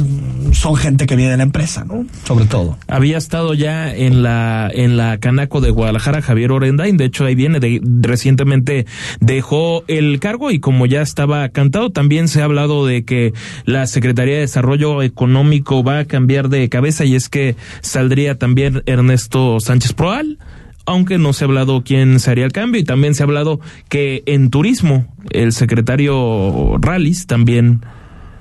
son 0.53 0.75
gente 0.77 1.05
que 1.07 1.17
viene 1.17 1.33
de 1.33 1.37
la 1.37 1.43
empresa, 1.43 1.85
¿no? 1.85 2.07
Sobre 2.27 2.47
todo. 2.47 2.79
Había 2.89 3.19
estado 3.19 3.53
ya 3.53 3.95
en 3.95 4.23
la 4.23 4.71
en 4.73 4.97
la 4.97 5.19
Canaco 5.19 5.61
de 5.61 5.71
Guadalajara 5.71 6.23
Javier 6.23 6.51
Orendain, 6.53 6.97
de 6.97 7.05
hecho 7.05 7.27
ahí 7.27 7.35
viene, 7.35 7.61
de, 7.61 7.81
recientemente 8.01 8.87
dejó 9.21 9.85
el 9.87 10.19
cargo 10.19 10.51
y 10.51 10.61
como 10.61 10.87
ya 10.87 11.03
estaba 11.03 11.47
cantado, 11.51 11.91
también 11.91 12.29
se 12.29 12.41
ha 12.41 12.45
hablado 12.45 12.87
de 12.87 13.05
que 13.05 13.35
la 13.67 13.87
Secretaría 13.87 14.35
de 14.37 14.41
Desarrollo 14.41 15.03
Económico 15.03 15.85
va 15.85 15.99
a 15.99 16.05
cambiar 16.07 16.49
de 16.49 16.69
cabeza 16.71 17.05
y 17.05 17.15
es 17.17 17.29
que 17.29 17.55
saldría 17.83 18.39
también 18.39 18.83
Ernesto 18.87 19.61
Sánchez 19.61 19.93
Proal. 19.93 20.39
Aunque 20.87 21.19
no 21.19 21.33
se 21.33 21.45
ha 21.45 21.47
hablado 21.47 21.83
quién 21.85 22.19
se 22.21 22.31
haría 22.31 22.45
el 22.47 22.53
cambio 22.53 22.81
y 22.81 22.85
también 22.85 23.15
se 23.15 23.23
ha 23.23 23.27
hablado 23.27 23.61
que 23.89 24.23
en 24.27 24.51
turismo 24.51 25.07
el 25.31 25.53
secretario 25.53 26.77
Rallis 26.81 27.27
también 27.27 27.81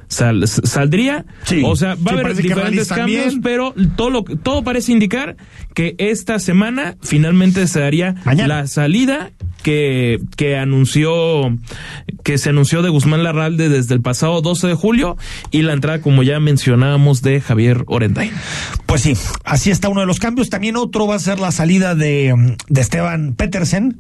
sal- 0.08 0.48
saldría. 0.48 1.26
Sí, 1.44 1.62
o 1.66 1.76
sea, 1.76 1.90
va 1.96 2.12
sí, 2.12 2.18
a 2.18 2.20
haber 2.22 2.36
diferentes 2.36 2.88
cambios, 2.88 3.24
también. 3.24 3.42
pero 3.42 3.76
todo 3.96 4.10
lo, 4.10 4.24
todo 4.24 4.64
parece 4.64 4.92
indicar 4.92 5.36
que 5.80 5.96
esta 5.98 6.40
semana 6.40 6.98
finalmente 7.02 7.66
se 7.66 7.80
daría 7.80 8.16
Mañana. 8.26 8.60
la 8.60 8.68
salida 8.68 9.32
que, 9.64 10.20
que 10.36 10.58
anunció, 10.58 11.58
que 12.24 12.38
se 12.38 12.50
anunció 12.50 12.82
de 12.82 12.90
Guzmán 12.90 13.24
Larralde 13.24 13.70
desde 13.70 13.96
el 13.96 14.02
pasado 14.02 14.42
12 14.42 14.68
de 14.68 14.74
julio 14.74 15.16
y 15.52 15.62
la 15.62 15.72
entrada, 15.72 16.02
como 16.02 16.24
ya 16.24 16.40
mencionábamos, 16.42 17.22
de 17.22 17.40
Javier 17.40 17.86
Orendain. 17.88 18.32
Pues 18.88 19.04
sí, 19.04 19.14
así 19.46 19.72
está 19.72 19.88
uno 19.88 20.02
de 20.02 20.08
los 20.08 20.20
cambios. 20.20 20.50
También 20.50 20.76
otro 20.76 21.08
va 21.08 21.16
a 21.16 21.20
ser 21.20 21.40
la 21.40 21.52
salida 21.52 21.96
de, 21.96 22.58
de 22.68 22.82
Esteban 22.82 23.36
Petersen 23.36 23.98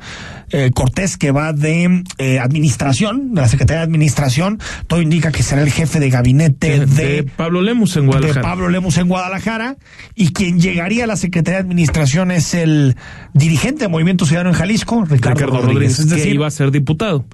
eh, 0.52 0.72
Cortés, 0.74 1.15
que 1.15 1.32
va 1.32 1.54
de 1.54 2.04
eh, 2.18 2.39
administración, 2.39 3.36
de 3.36 3.42
la 3.42 3.48
Secretaría 3.48 3.80
de 3.80 3.86
Administración. 3.86 4.60
Todo 4.88 5.02
indica 5.02 5.32
que 5.32 5.44
será 5.44 5.62
el 5.62 5.72
jefe 5.72 6.00
de 6.00 6.10
gabinete 6.10 6.86
de, 6.86 6.86
de 6.86 7.24
Pablo 7.24 7.62
Lemus 7.62 7.96
en 7.98 8.04
de 8.04 8.08
Guadalajara. 8.08 8.42
Pablo 8.42 8.70
Lemus 8.70 8.98
en 8.98 9.08
Guadalajara. 9.08 9.78
Y 10.15 10.34
quien 10.34 10.60
llegaría 10.60 11.04
a 11.04 11.08
la 11.08 11.15
Secretaría 11.15 11.63
de 11.63 11.68
Administración 11.69 12.32
es 12.32 12.53
el 12.55 12.95
dirigente 13.34 13.84
de 13.84 13.88
Movimiento 13.89 14.25
Ciudadano 14.25 14.49
en 14.49 14.55
Jalisco, 14.55 15.05
Ricardo, 15.05 15.36
Ricardo 15.36 15.62
Rodríguez. 15.62 15.73
Rodríguez, 15.73 15.99
Es 15.99 16.05
que 16.08 16.15
decir, 16.15 16.34
iba 16.34 16.47
a 16.47 16.51
ser 16.51 16.71
diputado. 16.71 17.25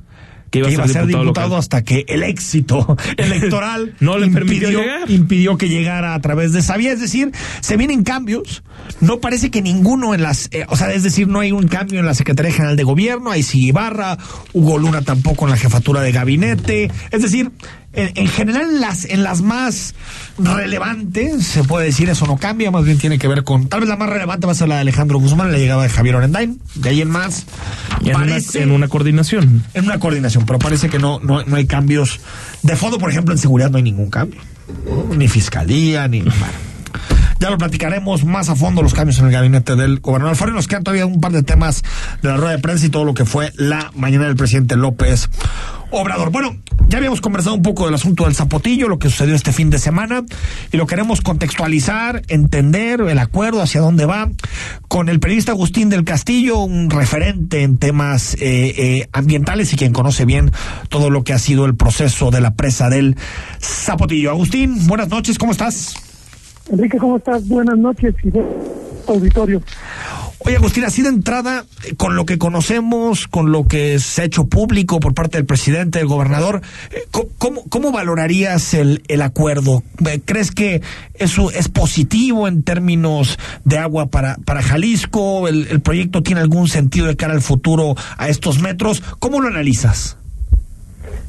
Que 0.52 0.60
iba, 0.60 0.68
que 0.68 0.74
iba 0.76 0.84
a 0.84 0.88
ser 0.88 1.08
diputado, 1.08 1.58
hasta 1.58 1.84
que 1.84 2.06
el 2.08 2.22
éxito 2.24 2.96
electoral 3.18 3.96
No 4.00 4.18
le 4.18 4.28
permitió 4.28 4.70
llegar. 4.70 5.10
impidió 5.10 5.58
que 5.58 5.68
llegara 5.70 6.14
a 6.14 6.22
través 6.22 6.52
de 6.54 6.60
esa 6.60 6.78
vía. 6.78 6.92
Es 6.94 7.02
decir, 7.02 7.32
se 7.62 7.78
vienen 7.78 8.04
cambios. 8.04 8.64
No 9.02 9.20
parece 9.20 9.50
que 9.50 9.62
ninguno 9.62 10.14
en 10.14 10.22
las, 10.22 10.48
eh, 10.52 10.66
o 10.70 10.78
sea, 10.78 10.94
es 10.94 11.04
decir, 11.04 11.28
no 11.28 11.40
hay 11.40 11.52
un 11.52 11.68
cambio 11.68 12.00
en 12.00 12.06
la 12.06 12.14
Secretaría 12.14 12.52
General 12.52 12.76
de 12.78 12.84
Gobierno, 12.84 13.32
hay 13.32 13.42
sigue 13.42 13.68
Ibarra, 13.68 14.18
Hugo 14.54 14.78
Luna 14.78 15.02
tampoco 15.02 15.46
en 15.46 15.52
la 15.52 15.58
jefatura 15.58 16.02
de 16.02 16.12
gabinete. 16.12 16.92
Es 17.12 17.22
decir, 17.24 17.52
en, 17.96 18.12
en 18.16 18.28
general 18.28 18.64
en 18.76 18.82
las, 18.82 19.06
en 19.06 19.24
las 19.24 19.42
más 19.42 19.94
relevantes, 20.38 21.46
se 21.46 21.64
puede 21.64 21.86
decir, 21.88 22.10
eso 22.10 22.26
no 22.28 22.38
cambia, 22.38 22.72
más 22.72 22.86
bien 22.86 22.98
tiene 22.98 23.18
que 23.20 23.28
ver 23.28 23.44
con, 23.44 23.68
tal 23.68 23.82
vez 23.82 23.90
la 23.90 23.96
más 23.96 24.10
relevante 24.10 24.46
va 24.46 24.52
a 24.54 24.56
ser 24.56 24.68
la 24.68 24.76
de 24.76 24.82
Alejandro 24.82 25.20
Guzmán, 25.20 25.52
la 25.52 25.58
llegada 25.58 25.84
de 25.84 25.90
Javier 25.90 26.16
Orendain, 26.16 26.60
de 26.76 26.90
ahí 26.90 27.02
en 27.02 27.10
más. 27.10 27.46
En, 28.02 28.16
una, 28.16 28.26
parece- 28.26 28.62
en 28.62 28.72
una 28.72 28.88
coordinación. 28.88 29.64
en 29.74 29.86
una 29.86 30.00
coordinación, 30.00 30.46
pero 30.46 30.60
parece 30.60 30.90
que 30.90 31.00
no, 31.00 31.20
no, 31.20 31.44
no 31.44 31.56
hay 31.56 31.66
cambios 31.66 32.20
de 32.64 32.76
fondo, 32.76 32.98
por 32.98 33.10
ejemplo, 33.10 33.34
en 33.34 33.38
seguridad 33.40 33.70
no 33.70 33.78
hay 33.78 33.84
ningún 33.84 34.10
cambio. 34.10 34.42
Ni 35.16 35.28
fiscalía, 35.28 36.08
ni. 36.08 36.24
Ya 37.40 37.50
lo 37.50 37.58
platicaremos 37.58 38.24
más 38.24 38.48
a 38.50 38.56
fondo 38.56 38.82
los 38.82 38.94
cambios 38.94 39.20
en 39.20 39.26
el 39.26 39.32
gabinete 39.32 39.76
del 39.76 40.00
gobernador 40.00 40.32
Alfaro. 40.32 40.52
Y 40.52 40.56
nos 40.56 40.68
quedan 40.68 40.84
todavía 40.84 41.06
un 41.06 41.20
par 41.20 41.34
de 41.34 41.44
temas 41.44 41.84
de 42.22 42.30
la 42.30 42.38
rueda 42.38 42.52
de 42.54 42.60
prensa 42.60 42.86
y 42.86 42.90
todo 42.90 43.04
lo 43.04 43.14
que 43.14 43.26
fue 43.26 43.52
la 43.58 43.92
mañana 43.94 44.26
del 44.26 44.36
presidente 44.38 44.76
López 44.78 45.30
Obrador. 45.96 46.30
Bueno, 46.30 46.58
ya 46.90 46.98
habíamos 46.98 47.22
conversado 47.22 47.56
un 47.56 47.62
poco 47.62 47.86
del 47.86 47.96
asunto 47.96 48.26
del 48.26 48.36
zapotillo, 48.36 48.90
lo 48.90 49.00
que 49.00 49.10
sucedió 49.10 49.34
este 49.34 49.54
fin 49.54 49.70
de 49.70 49.80
semana, 49.80 50.24
y 50.72 50.78
lo 50.78 50.88
queremos 50.88 51.22
contextualizar, 51.22 52.22
entender 52.28 53.00
el 53.00 53.18
acuerdo, 53.18 53.62
hacia 53.62 53.80
dónde 53.80 54.06
va, 54.06 54.30
con 54.90 55.08
el 55.08 55.22
periodista 55.22 55.54
Agustín 55.54 55.90
del 55.90 56.04
Castillo, 56.04 56.60
un 56.60 56.90
referente 56.90 57.64
en 57.64 57.78
temas 57.78 58.36
eh, 58.36 58.74
eh, 58.78 59.10
ambientales 59.14 59.72
y 59.72 59.78
quien 59.78 59.94
conoce 59.94 60.26
bien 60.26 60.52
todo 60.90 61.10
lo 61.10 61.24
que 61.24 61.32
ha 61.32 61.40
sido 61.40 61.66
el 61.66 61.76
proceso 61.76 62.30
de 62.30 62.42
la 62.42 62.56
presa 62.56 62.90
del 62.90 63.16
zapotillo. 63.62 64.32
Agustín, 64.32 64.88
buenas 64.88 65.08
noches, 65.08 65.38
¿cómo 65.38 65.54
estás? 65.54 65.96
Enrique, 66.70 66.98
¿cómo 66.98 67.18
estás? 67.18 67.48
Buenas 67.48 67.78
noches 67.78 68.14
auditorio. 69.08 69.62
Oye, 70.48 70.58
Agustín, 70.58 70.84
así 70.84 71.02
de 71.02 71.10
entrada, 71.10 71.66
eh, 71.84 71.96
con 71.96 72.16
lo 72.16 72.28
que 72.28 72.38
conocemos, 72.38 73.28
con 73.28 73.52
lo 73.52 73.68
que 73.68 73.98
se 73.98 74.22
ha 74.22 74.26
hecho 74.26 74.46
público 74.46 75.00
por 75.00 75.16
parte 75.16 75.38
del 75.38 75.48
presidente, 75.48 75.98
del 75.98 76.08
gobernador, 76.08 76.62
eh, 76.92 77.08
¿cómo, 77.40 77.92
valorarías 77.92 78.76
el, 78.76 79.02
el 79.08 79.24
acuerdo? 79.24 79.82
Eh, 80.06 80.22
¿Crees 80.24 80.52
que 80.52 80.84
eso 81.16 81.50
es 81.50 81.68
positivo 81.68 82.48
en 82.48 82.62
términos 82.62 83.40
de 83.64 83.80
agua 83.80 84.06
para, 84.06 84.38
para 84.46 84.62
Jalisco? 84.62 85.48
¿El, 85.48 85.66
el 85.68 85.82
proyecto 85.82 86.22
tiene 86.22 86.42
algún 86.42 86.68
sentido 86.68 87.08
de 87.08 87.16
cara 87.16 87.34
al 87.34 87.42
futuro 87.42 87.96
a 88.18 88.30
estos 88.30 88.62
metros? 88.62 89.02
¿Cómo 89.18 89.42
lo 89.42 89.48
analizas? 89.48 90.20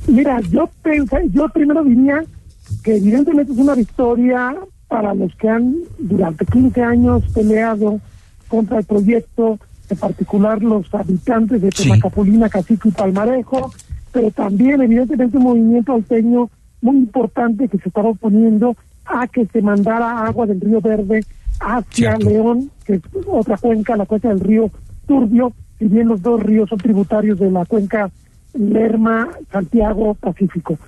Mira, 0.08 0.40
yo 0.50 0.68
pensé, 0.82 1.22
yo 1.32 1.48
primero 1.48 1.82
diría 1.84 2.22
que 2.84 2.96
evidentemente 2.96 3.50
es 3.50 3.58
una 3.58 3.74
victoria 3.74 4.54
para 4.88 5.14
los 5.14 5.34
que 5.36 5.48
han 5.48 5.74
durante 5.98 6.44
15 6.44 6.82
años 6.82 7.22
peleado 7.34 7.98
contra 8.48 8.78
el 8.78 8.84
proyecto, 8.84 9.58
en 9.88 9.98
particular 9.98 10.62
los 10.62 10.92
habitantes 10.94 11.60
de 11.62 11.70
Sí. 11.72 11.84
Temacapulina, 11.84 12.48
Cacique 12.48 12.88
y 12.88 12.92
Palmarejo, 12.92 13.72
pero 14.12 14.30
también 14.30 14.80
evidentemente 14.82 15.36
un 15.36 15.44
movimiento 15.44 15.94
alteño 15.94 16.50
muy 16.80 16.96
importante 16.96 17.68
que 17.68 17.78
se 17.78 17.88
estaba 17.88 18.10
oponiendo 18.10 18.76
a 19.06 19.26
que 19.28 19.46
se 19.46 19.62
mandara 19.62 20.26
agua 20.26 20.46
del 20.46 20.60
río 20.60 20.80
Verde 20.80 21.24
hacia 21.60 22.16
Cierto. 22.16 22.28
León, 22.28 22.70
que 22.84 22.94
es 22.94 23.02
otra 23.26 23.56
cuenca, 23.56 23.96
la 23.96 24.06
cuenca 24.06 24.28
del 24.28 24.40
río 24.40 24.70
Turbio, 25.06 25.52
si 25.78 25.86
bien 25.86 26.08
los 26.08 26.20
dos 26.22 26.42
ríos 26.42 26.68
son 26.68 26.78
tributarios 26.78 27.38
de 27.38 27.50
la 27.50 27.64
cuenca 27.64 28.10
Lerma, 28.54 29.28
Santiago, 29.52 30.14
Pacífico. 30.14 30.78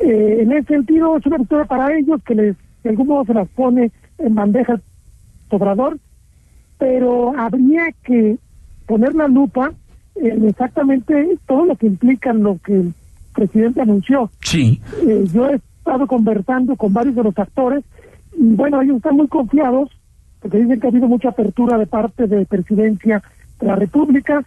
Eh, 0.00 0.38
en 0.42 0.52
ese 0.52 0.68
sentido, 0.74 1.16
es 1.16 1.26
una 1.26 1.38
victoria 1.38 1.64
para 1.64 1.96
ellos 1.96 2.20
que 2.24 2.34
les, 2.34 2.56
de 2.82 2.90
algún 2.90 3.08
modo 3.08 3.24
se 3.24 3.34
las 3.34 3.48
pone 3.48 3.90
en 4.18 4.34
bandeja 4.34 4.74
el 4.74 4.80
Obrador, 5.50 5.98
pero 6.78 7.36
habría 7.38 7.86
que 8.04 8.38
poner 8.86 9.14
la 9.14 9.28
lupa 9.28 9.72
en 10.16 10.48
exactamente 10.48 11.38
todo 11.46 11.66
lo 11.66 11.76
que 11.76 11.86
implica 11.86 12.32
lo 12.32 12.58
que 12.64 12.74
el 12.74 12.94
presidente 13.34 13.82
anunció. 13.82 14.30
Sí. 14.40 14.80
Eh, 15.06 15.24
yo 15.32 15.48
he 15.48 15.56
estado 15.56 16.06
conversando 16.06 16.76
con 16.76 16.92
varios 16.92 17.14
de 17.14 17.22
los 17.22 17.38
actores 17.38 17.84
y 18.36 18.54
bueno, 18.54 18.80
ellos 18.82 18.96
están 18.96 19.16
muy 19.16 19.28
confiados 19.28 19.90
porque 20.40 20.58
dicen 20.58 20.80
que 20.80 20.86
ha 20.86 20.90
habido 20.90 21.08
mucha 21.08 21.30
apertura 21.30 21.78
de 21.78 21.86
parte 21.86 22.26
de 22.26 22.46
presidencia 22.46 23.22
de 23.60 23.66
la 23.66 23.76
República, 23.76 24.44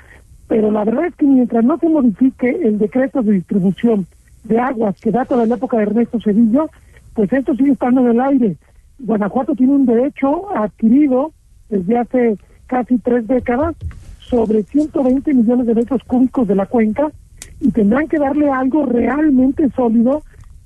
pero 0.47 0.71
la 0.71 0.83
verdad 0.83 1.07
es 1.07 1.15
que 1.15 1.25
mientras 1.25 1.63
no 1.63 1.77
se 1.77 1.89
modifique 1.89 2.49
el 2.49 2.77
decreto 2.77 3.21
de 3.21 3.33
distribución 3.33 4.07
de 4.43 4.59
aguas 4.59 4.99
que 4.99 5.11
data 5.11 5.35
de 5.35 5.47
la 5.47 5.55
época 5.55 5.77
de 5.77 5.83
Ernesto 5.83 6.19
Cedillo, 6.21 6.69
pues 7.13 7.31
esto 7.33 7.55
sigue 7.55 7.71
estando 7.71 8.01
en 8.01 8.07
el 8.07 8.21
aire. 8.21 8.57
Guanajuato 8.99 9.55
tiene 9.55 9.73
un 9.73 9.85
derecho 9.85 10.55
adquirido 10.55 11.33
desde 11.69 11.97
hace 11.97 12.37
casi 12.67 12.97
tres 12.99 13.27
décadas 13.27 13.75
sobre 14.19 14.63
120 14.63 15.33
millones 15.33 15.65
de 15.67 15.75
metros 15.75 16.03
cúbicos 16.05 16.47
de 16.47 16.55
la 16.55 16.65
cuenca 16.65 17.11
y 17.59 17.71
tendrán 17.71 18.07
que 18.07 18.19
darle 18.19 18.49
algo 18.49 18.85
realmente 18.85 19.69
sólido 19.75 20.21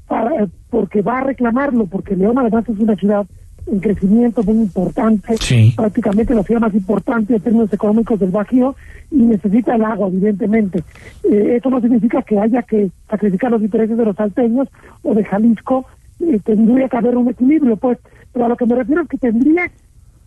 para, 0.08 0.48
porque 0.70 1.02
va 1.02 1.20
a 1.20 1.24
reclamarlo, 1.24 1.86
porque 1.86 2.16
León 2.16 2.38
además 2.38 2.68
es 2.68 2.78
una 2.78 2.96
ciudad 2.96 3.26
en 3.66 3.80
crecimiento 3.80 4.44
muy 4.44 4.56
importante, 4.58 5.38
Sí. 5.38 5.74
prácticamente 5.78 6.36
la 6.36 6.44
ciudad 6.44 6.60
más 6.60 6.74
importante 6.74 7.36
en 7.36 7.42
términos 7.42 7.72
económicos 7.72 8.20
del 8.20 8.32
Bajío 8.32 8.76
y 9.10 9.18
necesita 9.24 9.76
el 9.76 9.86
agua, 9.86 10.10
evidentemente. 10.10 10.84
Eh, 11.24 11.54
esto 11.56 11.70
no 11.70 11.80
significa 11.80 12.22
que 12.24 12.38
haya 12.38 12.62
que 12.63 12.92
sacrificar 13.10 13.52
los 13.52 13.62
intereses 13.62 13.98
de 13.98 14.04
los 14.04 14.16
salteños 14.18 14.68
o 15.04 15.13
de 15.13 15.24
Jalisco, 15.24 15.86
eh, 16.20 16.39
tendría 16.44 16.89
que 16.89 16.98
haber 16.98 17.16
un 17.16 17.30
equilibrio, 17.30 17.78
pues, 17.78 17.98
pero 18.34 18.46
a 18.46 18.50
lo 18.50 18.58
que 18.58 18.66
me 18.66 18.76
refiero 18.76 19.02
es 19.04 19.08
que 19.08 19.18
tendría 19.18 19.72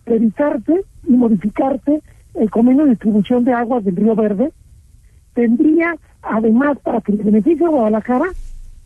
que 0.07 0.13
revisarse 0.13 0.85
y 1.07 1.11
modificarse 1.11 2.01
el 2.35 2.49
convenio 2.49 2.83
de 2.83 2.91
distribución 2.91 3.43
de 3.43 3.53
aguas 3.53 3.83
del 3.83 3.95
Río 3.95 4.15
Verde, 4.15 4.51
tendría, 5.33 5.95
además, 6.21 6.77
para 6.83 7.01
que 7.01 7.11
le 7.13 7.23
beneficie 7.23 7.65
a 7.65 7.69
Guadalajara, 7.69 8.25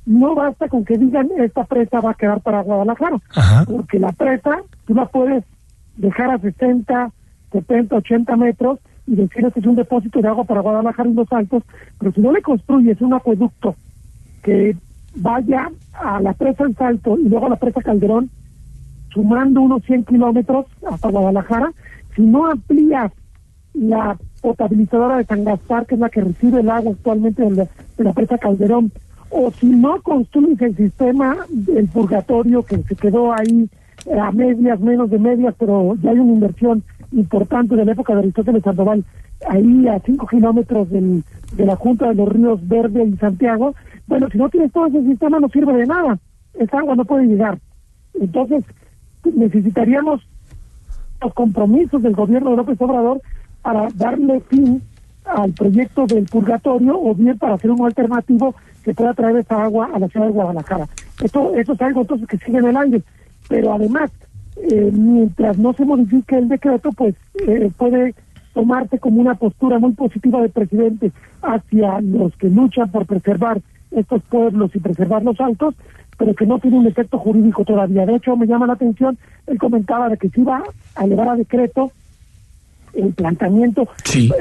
no 0.06 0.36
basta 0.36 0.68
con 0.68 0.84
que 0.84 0.98
digan 0.98 1.30
esta 1.38 1.64
presa 1.64 2.00
va 2.00 2.12
a 2.12 2.16
quedar 2.16 2.42
para 2.42 2.62
Guadalajara, 2.62 3.18
Ajá. 3.36 3.66
porque 3.66 4.00
la 4.00 4.12
presa 4.12 4.62
tú 4.86 4.96
la 4.96 5.06
puedes 5.06 5.44
dejar 5.98 6.32
a 6.32 6.40
60, 6.40 7.12
70, 7.52 7.96
80 7.96 8.36
metros 8.36 8.80
y 9.06 9.16
decir 9.16 9.52
que 9.52 9.60
es 9.60 9.66
un 9.66 9.76
depósito 9.76 10.22
de 10.22 10.28
agua 10.28 10.46
para 10.46 10.62
Guadalajara 10.62 11.10
y 11.10 11.14
los 11.14 11.32
Altos, 11.32 11.64
pero 12.00 12.12
si 12.12 12.22
no 12.22 12.32
le 12.32 12.42
construyes 12.42 13.00
un 13.02 13.14
acueducto 13.14 13.76
que 14.42 14.76
vaya 15.16 15.70
a 15.94 16.20
la 16.22 16.34
presa 16.34 16.64
El 16.64 16.76
Salto 16.76 17.18
y 17.18 17.30
luego 17.30 17.46
a 17.48 17.50
la 17.50 17.56
presa 17.58 17.82
Calderón, 17.82 18.30
sumando 19.14 19.62
unos 19.62 19.84
100 19.84 20.06
kilómetros 20.06 20.66
hasta 20.90 21.10
Guadalajara, 21.10 21.72
si 22.16 22.22
no 22.22 22.46
amplías 22.46 23.12
la 23.74 24.18
potabilizadora 24.42 25.18
de 25.18 25.26
San 25.26 25.44
Gaspar, 25.44 25.86
que 25.86 25.96
es 25.96 26.02
la 26.02 26.10
que 26.10 26.22
recibe 26.22 26.62
el 26.62 26.70
agua 26.70 26.92
actualmente 26.92 27.44
de 27.44 27.68
la, 27.98 28.14
presa 28.14 28.38
Calderón, 28.38 28.92
o 29.30 29.52
si 29.52 29.68
no 29.68 30.02
construyes 30.02 30.62
el 30.62 30.76
sistema 30.76 31.38
del 31.50 31.88
purgatorio 31.88 32.64
que 32.64 32.78
se 32.80 32.96
quedó 32.96 33.34
ahí 33.34 33.70
eh, 34.06 34.20
a 34.20 34.32
medias, 34.32 34.80
menos 34.80 35.10
de 35.10 35.20
medias, 35.20 35.56
pero 35.58 35.96
ya 36.02 36.12
hay 36.12 36.20
una 36.20 36.34
inversión 36.34 36.84
importante 37.14 37.76
de 37.76 37.86
la 37.86 37.92
época 37.94 38.14
de 38.14 38.20
Aristóteles 38.20 38.64
Sandoval, 38.64 39.06
ahí 39.48 39.88
a 39.88 40.00
cinco 40.00 40.28
kilómetros 40.28 40.90
del, 40.90 41.24
de 41.56 41.66
la 41.66 41.76
Junta 41.76 42.10
de 42.10 42.16
los 42.16 42.28
Ríos 42.28 42.68
Verde 42.68 43.06
y 43.06 43.18
Santiago, 43.18 43.74
bueno, 44.08 44.28
si 44.30 44.38
no 44.38 44.50
tienes 44.50 44.72
todo 44.72 44.88
ese 44.88 45.04
sistema 45.04 45.40
no 45.40 45.48
sirve 45.50 45.74
de 45.74 45.86
nada, 45.86 46.20
esa 46.56 46.80
agua 46.80 46.96
no 46.96 47.06
puede 47.06 47.28
llegar. 47.28 47.58
Entonces, 48.20 48.66
necesitaríamos 49.24 50.22
los 51.22 51.34
compromisos 51.34 52.02
del 52.02 52.14
gobierno 52.14 52.52
de 52.52 52.58
López 52.58 52.82
Obrador 52.82 53.22
para 53.62 53.88
darle 53.96 54.42
fin 54.42 54.82
al 55.26 55.54
proyecto 55.54 56.08
del 56.08 56.26
purgatorio 56.26 57.00
o 57.00 57.14
bien 57.14 57.38
para 57.38 57.54
hacer 57.54 57.72
un 57.72 57.86
alternativo 57.86 58.56
que 58.84 58.94
pueda 58.94 59.14
traer 59.14 59.38
esa 59.38 59.64
agua 59.64 59.90
a 59.94 60.00
la 60.00 60.08
ciudad 60.08 60.26
de 60.28 60.32
Guadalajara. 60.32 60.88
Esto, 61.24 61.54
esto 61.56 61.74
es 61.74 61.82
algo 61.82 62.02
entonces 62.02 62.28
que 62.28 62.38
sigue 62.38 62.58
en 62.58 62.68
el 62.68 62.78
aire, 62.78 63.04
pero 63.48 63.74
además, 63.74 64.12
eh, 64.58 64.92
mientras 64.92 65.58
no 65.58 65.74
se 65.74 65.86
modifique 65.86 66.38
el 66.38 66.50
decreto, 66.50 66.90
pues 66.92 67.16
eh, 67.48 67.72
puede 67.78 68.16
tomarse 68.54 69.00
como 69.00 69.22
una 69.22 69.36
postura 69.36 69.80
muy 69.80 69.94
positiva 69.94 70.42
del 70.42 70.50
presidente 70.50 71.12
hacia 71.42 72.02
los 72.02 72.36
que 72.36 72.50
luchan 72.50 72.92
por 72.92 73.06
preservar 73.06 73.62
estos 73.92 74.22
pueblos 74.24 74.72
y 74.76 74.80
preservar 74.80 75.24
los 75.24 75.40
altos, 75.40 75.76
pero 76.22 76.36
que 76.36 76.46
no 76.46 76.60
tiene 76.60 76.78
un 76.78 76.86
efecto 76.86 77.18
jurídico 77.18 77.66
todavía. 77.66 78.06
De 78.06 78.14
hecho, 78.14 78.38
me 78.38 78.46
llama 78.46 78.68
la 78.68 78.74
atención, 78.74 79.18
él 79.48 79.58
comentaba 79.58 80.08
de 80.08 80.18
que 80.18 80.30
se 80.30 80.42
iba 80.42 80.62
a 80.94 81.04
elevar 81.04 81.30
a 81.30 81.36
decreto 81.36 81.92
el 82.94 83.12
planteamiento 83.14 83.88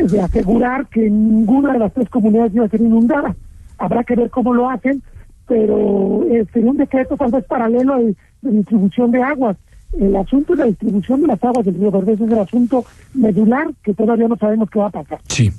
de 0.03 0.21
asegurar 0.21 0.88
que 0.88 1.09
ninguna 1.09 1.73
de 1.73 1.79
las 1.79 1.95
tres 1.95 2.11
comunidades 2.11 2.55
iba 2.55 2.66
a 2.66 2.69
ser 2.69 2.83
inundada. 2.83 3.35
Habrá 3.79 4.05
que 4.05 4.14
ver 4.14 4.29
cómo 4.29 4.53
lo 4.53 4.69
hacen, 4.69 5.03
pero 5.49 6.23
eh, 6.31 6.45
sería 6.53 6.71
un 6.71 6.77
decreto 6.77 7.16
tal 7.16 7.31
vez 7.31 7.47
paralelo 7.47 7.97
de, 7.97 8.14
de 8.43 8.51
distribución 8.59 9.11
de 9.11 9.23
aguas. 9.23 9.57
El 9.99 10.14
asunto 10.16 10.53
de 10.53 10.59
la 10.59 10.66
distribución 10.66 11.23
de 11.23 11.29
las 11.29 11.43
aguas 11.43 11.64
del 11.64 11.77
río 11.77 11.90
Verde 11.90 12.12
es 12.12 12.21
el 12.21 12.38
asunto 12.38 12.85
medular 13.14 13.69
que 13.83 13.95
todavía 13.95 14.29
no 14.29 14.37
sabemos 14.37 14.69
qué 14.69 14.81
va 14.81 14.88
a 14.88 14.90
pasar. 14.90 15.19
Sí. 15.29 15.51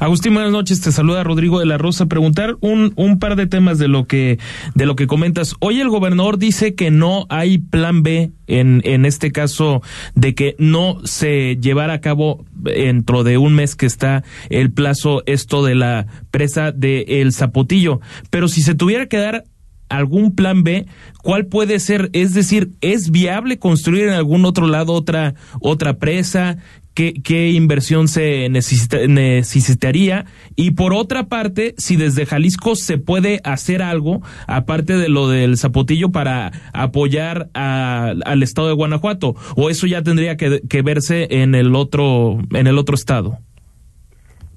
Agustín, 0.00 0.34
buenas 0.34 0.50
noches. 0.50 0.80
Te 0.80 0.90
saluda 0.90 1.22
Rodrigo 1.22 1.60
de 1.60 1.66
la 1.66 1.78
Rosa. 1.78 2.06
Preguntar 2.06 2.56
un, 2.60 2.92
un 2.96 3.18
par 3.20 3.36
de 3.36 3.46
temas 3.46 3.78
de 3.78 3.86
lo 3.86 4.06
que 4.06 4.38
de 4.74 4.86
lo 4.86 4.96
que 4.96 5.06
comentas. 5.06 5.54
Hoy 5.60 5.80
el 5.80 5.88
gobernador 5.88 6.38
dice 6.38 6.74
que 6.74 6.90
no 6.90 7.26
hay 7.28 7.58
plan 7.58 8.02
B 8.02 8.32
en, 8.46 8.82
en 8.84 9.04
este 9.04 9.30
caso 9.30 9.82
de 10.14 10.34
que 10.34 10.56
no 10.58 10.98
se 11.04 11.56
llevara 11.56 11.94
a 11.94 12.00
cabo 12.00 12.44
dentro 12.52 13.22
de 13.22 13.38
un 13.38 13.54
mes 13.54 13.76
que 13.76 13.86
está 13.86 14.24
el 14.50 14.72
plazo 14.72 15.22
esto 15.26 15.64
de 15.64 15.76
la 15.76 16.06
presa 16.30 16.72
de 16.72 17.20
El 17.20 17.32
Zapotillo. 17.32 18.00
Pero 18.30 18.48
si 18.48 18.62
se 18.62 18.74
tuviera 18.74 19.06
que 19.06 19.18
dar 19.18 19.44
algún 19.88 20.34
plan 20.34 20.64
B, 20.64 20.86
¿cuál 21.22 21.46
puede 21.46 21.78
ser? 21.78 22.10
Es 22.12 22.34
decir, 22.34 22.70
¿es 22.80 23.10
viable 23.10 23.58
construir 23.58 24.08
en 24.08 24.14
algún 24.14 24.44
otro 24.44 24.66
lado 24.66 24.92
otra 24.92 25.34
otra 25.60 25.98
presa? 25.98 26.58
qué, 26.94 27.14
qué 27.22 27.50
inversión 27.50 28.08
se 28.08 28.48
necesita, 28.48 29.06
necesitaría 29.06 30.26
y 30.56 30.72
por 30.72 30.94
otra 30.94 31.24
parte, 31.24 31.74
si 31.76 31.96
desde 31.96 32.24
Jalisco 32.24 32.76
se 32.76 32.98
puede 32.98 33.40
hacer 33.44 33.82
algo, 33.82 34.22
aparte 34.46 34.96
de 34.96 35.08
lo 35.08 35.28
del 35.28 35.58
zapotillo, 35.58 36.10
para 36.10 36.52
apoyar 36.72 37.48
a, 37.54 38.14
al 38.24 38.42
estado 38.42 38.68
de 38.68 38.74
Guanajuato, 38.74 39.34
o 39.56 39.70
eso 39.70 39.86
ya 39.86 40.02
tendría 40.02 40.36
que, 40.36 40.62
que, 40.68 40.82
verse 40.82 41.42
en 41.42 41.54
el 41.54 41.74
otro, 41.74 42.38
en 42.52 42.66
el 42.66 42.78
otro 42.78 42.94
estado. 42.94 43.38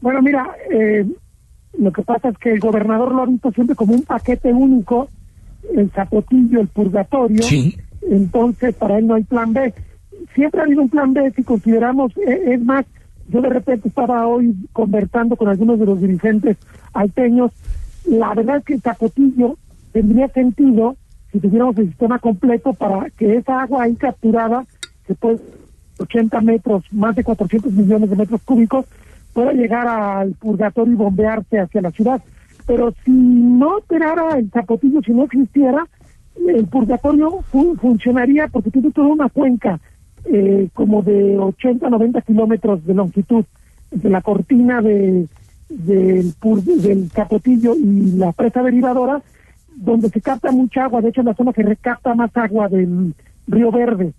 Bueno, 0.02 0.22
mira, 0.22 0.48
eh, 0.72 1.06
lo 1.80 1.92
que 1.92 2.04
pasa 2.04 2.30
es 2.30 2.38
que 2.38 2.54
el 2.54 2.60
gobernador 2.60 3.14
lo 3.14 3.24
ha 3.24 3.26
visto 3.26 3.52
siempre 3.52 3.76
como 3.76 3.94
un 3.94 4.04
paquete 4.04 4.54
único, 4.54 5.10
el 5.76 5.90
zapotillo, 5.92 6.62
el 6.62 6.68
purgatorio, 6.68 7.44
sí. 7.44 7.78
entonces 8.10 8.76
para 8.76 8.98
él 8.98 9.08
no 9.08 9.16
hay 9.16 9.24
plan 9.24 9.54
B 9.54 9.74
siempre 10.38 10.62
ha 10.62 10.64
habido 10.66 10.84
un 10.84 10.90
plan 10.90 11.14
B 11.14 11.32
si 11.36 11.44
consideramos, 11.44 12.16
eh, 12.18 12.54
es 12.54 12.64
más, 12.64 12.86
yo 13.28 13.42
de 13.42 13.50
repente 13.50 13.88
estaba 13.88 14.28
hoy 14.28 14.56
conversando 14.72 15.36
con 15.36 15.48
algunos 15.48 15.80
de 15.80 15.86
los 15.86 16.00
dirigentes 16.00 16.58
alteños, 16.94 17.52
la 18.06 18.34
verdad 18.36 18.58
es 18.58 18.64
que 18.64 18.74
el 18.76 18.82
Zapotillo 18.82 19.58
tendría 19.92 20.28
sentido 20.30 20.96
si 21.32 21.40
tuviéramos 21.40 21.78
el 21.80 21.88
sistema 21.88 22.20
completo 22.20 22.74
para 22.74 23.10
que 23.10 23.36
esa 23.36 23.64
agua 23.64 23.84
ahí 23.84 23.96
capturada, 23.96 24.66
que 25.06 25.16
puede 25.16 25.40
80 25.98 26.40
metros, 26.42 26.84
más 26.92 27.16
de 27.16 27.24
400 27.24 27.74
millones 27.74 28.10
de 28.10 28.16
metros 28.16 28.42
cúbicos, 28.44 28.86
pueda 29.34 29.52
llegar 29.54 29.88
al 29.88 30.34
purgatorio 30.34 30.94
y 30.94 30.96
bombearse 30.96 31.60
hacia 31.60 31.82
la 31.82 31.92
ciudad. 31.92 32.22
Pero 32.68 32.94
si 33.04 33.12
no 33.12 33.78
operara 33.78 34.38
el 34.38 34.52
Zapotillo, 34.52 35.02
si 35.02 35.14
no 35.14 35.24
existiera, 35.24 35.88
el 36.48 36.68
purgatorio 36.68 37.42
fun 37.50 37.78
funcionaría 37.78 38.48
porque 38.50 38.70
tiene 38.70 38.92
toda 38.92 39.08
una 39.08 39.30
cuenca 39.30 39.80
eh, 40.26 40.68
como 40.74 41.02
de 41.02 41.38
80, 41.38 41.90
90 41.90 42.22
kilómetros 42.22 42.86
de 42.86 42.94
longitud 42.94 43.46
entre 43.92 44.10
la 44.10 44.22
cortina 44.22 44.82
de, 44.82 45.28
de, 45.70 46.34
del 46.82 47.10
Capotillo 47.14 47.76
y 47.76 48.12
la 48.18 48.34
presa 48.34 48.62
derivadora, 48.62 49.22
donde 49.76 50.10
se 50.10 50.22
capta 50.22 50.52
mucha 50.52 50.84
agua, 50.84 51.02
de 51.02 51.10
hecho 51.10 51.22
es 51.22 51.26
la 51.26 51.36
zona 51.36 51.54
que 51.54 51.64
recapta 51.64 52.14
más 52.16 52.36
agua 52.36 52.68
del 52.68 53.14
Río 53.48 53.72
Verde. 53.72 54.14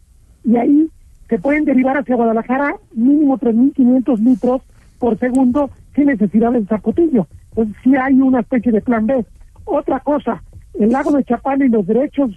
Y 0.45 0.57
ahí 0.57 0.89
se 1.29 1.39
pueden 1.39 1.67
derivar 1.67 1.99
hacia 1.99 2.17
Guadalajara 2.17 2.77
mínimo 2.95 3.39
3.500 3.39 4.19
litros 4.21 4.63
por 4.99 5.19
segundo 5.19 5.71
sin 5.95 6.07
necesidad 6.07 6.53
del 6.53 6.67
Zapotillo. 6.67 7.27
Entonces 7.51 7.77
sí 7.83 7.97
hay 7.97 8.21
una 8.21 8.41
especie 8.41 8.73
de 8.73 8.81
plan 8.81 9.07
B. 9.07 9.25
Otra 9.65 10.01
cosa, 10.01 10.43
el 10.79 10.91
lago 10.91 11.11
de 11.13 11.25
Chapala 11.25 11.65
y 11.65 11.69
los 11.69 11.87
derechos 11.87 12.31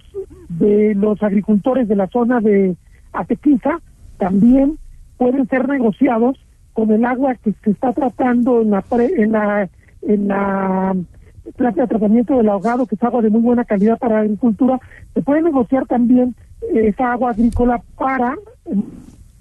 de 0.48 0.94
los 0.94 1.22
agricultores 1.22 1.88
de 1.88 1.96
la 1.96 2.08
zona 2.08 2.40
de 2.40 2.76
Atequiza 3.12 3.80
también 4.18 4.78
pueden 5.16 5.46
ser 5.48 5.68
negociados 5.68 6.38
con 6.72 6.90
el 6.90 7.04
agua 7.04 7.34
que 7.36 7.52
se 7.64 7.70
está 7.70 7.92
tratando 7.92 8.62
en 8.62 8.70
la 8.70 8.84
en 8.90 9.32
la 9.32 9.68
en 10.02 10.28
la 10.28 10.96
planta 11.56 11.82
de 11.82 11.88
tratamiento 11.88 12.36
del 12.36 12.48
ahogado, 12.48 12.86
que 12.86 12.94
es 12.94 13.02
agua 13.02 13.22
de 13.22 13.30
muy 13.30 13.40
buena 13.40 13.64
calidad 13.64 13.98
para 13.98 14.16
la 14.16 14.20
agricultura, 14.22 14.80
se 15.14 15.22
puede 15.22 15.42
negociar 15.42 15.86
también 15.86 16.34
esa 16.72 17.12
agua 17.12 17.30
agrícola 17.30 17.82
para 17.96 18.36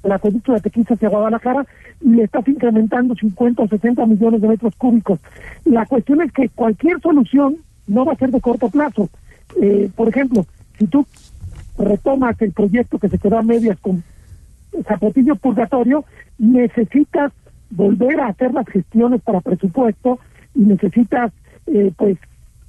el 0.03 0.11
acueducto 0.11 0.51
de 0.51 0.59
Atequiza 0.59 0.95
hacia 0.95 1.09
Guadalajara 1.09 1.65
y 2.01 2.09
le 2.09 2.23
estás 2.23 2.47
incrementando 2.47 3.15
50 3.15 3.63
o 3.63 3.67
60 3.67 4.05
millones 4.05 4.41
de 4.41 4.47
metros 4.47 4.75
cúbicos. 4.75 5.19
La 5.65 5.85
cuestión 5.85 6.21
es 6.21 6.31
que 6.31 6.49
cualquier 6.49 6.99
solución 7.01 7.57
no 7.87 8.05
va 8.05 8.13
a 8.13 8.17
ser 8.17 8.31
de 8.31 8.41
corto 8.41 8.69
plazo. 8.69 9.09
Eh, 9.61 9.89
por 9.95 10.09
ejemplo, 10.09 10.45
si 10.77 10.87
tú 10.87 11.05
retomas 11.77 12.41
el 12.41 12.51
proyecto 12.51 12.99
que 12.99 13.09
se 13.09 13.19
quedó 13.19 13.37
a 13.37 13.43
medias 13.43 13.77
con 13.79 14.03
Zapotillo 14.87 15.35
Purgatorio, 15.35 16.05
necesitas 16.37 17.31
volver 17.69 18.19
a 18.19 18.27
hacer 18.27 18.53
las 18.53 18.67
gestiones 18.67 19.21
para 19.21 19.41
presupuesto 19.41 20.19
y 20.55 20.61
necesitas 20.61 21.31
eh, 21.67 21.91
pues 21.95 22.17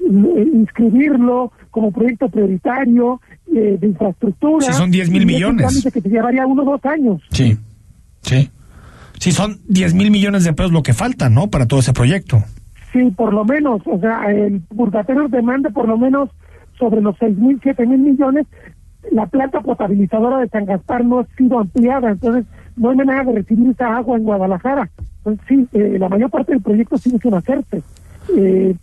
inscribirlo 0.09 1.53
como 1.71 1.93
proyecto 1.93 2.29
prioritario 2.29 3.21
eh, 3.55 3.77
de 3.81 3.87
infraestructura. 3.87 4.67
Si 4.67 4.73
son 4.73 4.91
10 4.91 5.11
mil 5.11 5.27
millones. 5.27 5.89
Que 5.93 6.01
te 6.01 6.09
llevaría 6.09 6.47
uno 6.47 6.63
o 6.63 6.73
dos 6.73 6.85
años. 6.85 7.23
Sí, 7.31 7.57
sí. 8.23 8.51
Sí, 9.19 9.33
son 9.33 9.61
10 9.69 9.95
mil 9.95 10.11
millones 10.11 10.45
de 10.45 10.53
pesos 10.53 10.73
lo 10.73 10.83
que 10.83 10.93
falta, 10.93 11.29
¿no? 11.29 11.49
Para 11.49 11.67
todo 11.67 11.81
ese 11.81 11.93
proyecto. 11.93 12.43
Sí, 12.93 13.11
por 13.17 13.33
lo 13.33 13.45
menos. 13.45 13.81
O 13.87 13.99
sea, 14.01 14.25
el 14.31 14.61
purgatorio 14.63 15.29
demanda 15.29 15.71
por 15.71 15.89
lo 15.89 15.97
menos 15.97 16.31
sobre 16.79 17.01
los 17.01 17.17
6 17.19 17.39
mil, 17.39 17.61
7 17.63 17.87
mil 17.87 18.01
millones 18.01 18.47
la 19.11 19.27
planta 19.27 19.61
potabilizadora 19.61 20.39
de 20.39 20.49
San 20.49 20.65
Gaspar 20.65 21.05
no 21.05 21.21
ha 21.21 21.27
sido 21.37 21.59
ampliada, 21.59 22.11
entonces 22.11 22.45
no 22.77 22.91
hay 22.91 22.97
manera 22.97 23.25
de 23.25 23.33
recibir 23.33 23.71
esa 23.71 23.97
agua 23.97 24.17
en 24.17 24.25
Guadalajara. 24.25 24.91
Entonces 25.19 25.45
sí, 25.49 25.69
eh, 25.73 25.97
la 25.99 26.09
mayor 26.09 26.31
parte 26.31 26.53
del 26.53 26.63
proyecto 26.63 26.97
sigue 26.99 27.19
sin 27.19 27.35
hacerse. 27.35 27.83
Eh, 28.37 28.75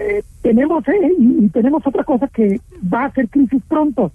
eh, 0.00 0.22
tenemos 0.42 0.86
eh, 0.88 1.12
y, 1.18 1.44
y, 1.44 1.48
tenemos 1.48 1.86
otra 1.86 2.04
cosa 2.04 2.28
que 2.28 2.60
va 2.92 3.04
a 3.04 3.12
ser 3.12 3.28
crisis 3.28 3.62
pronto. 3.68 4.12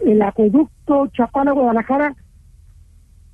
El 0.00 0.22
acueducto 0.22 1.06
Chapala-Guadalajara, 1.08 2.14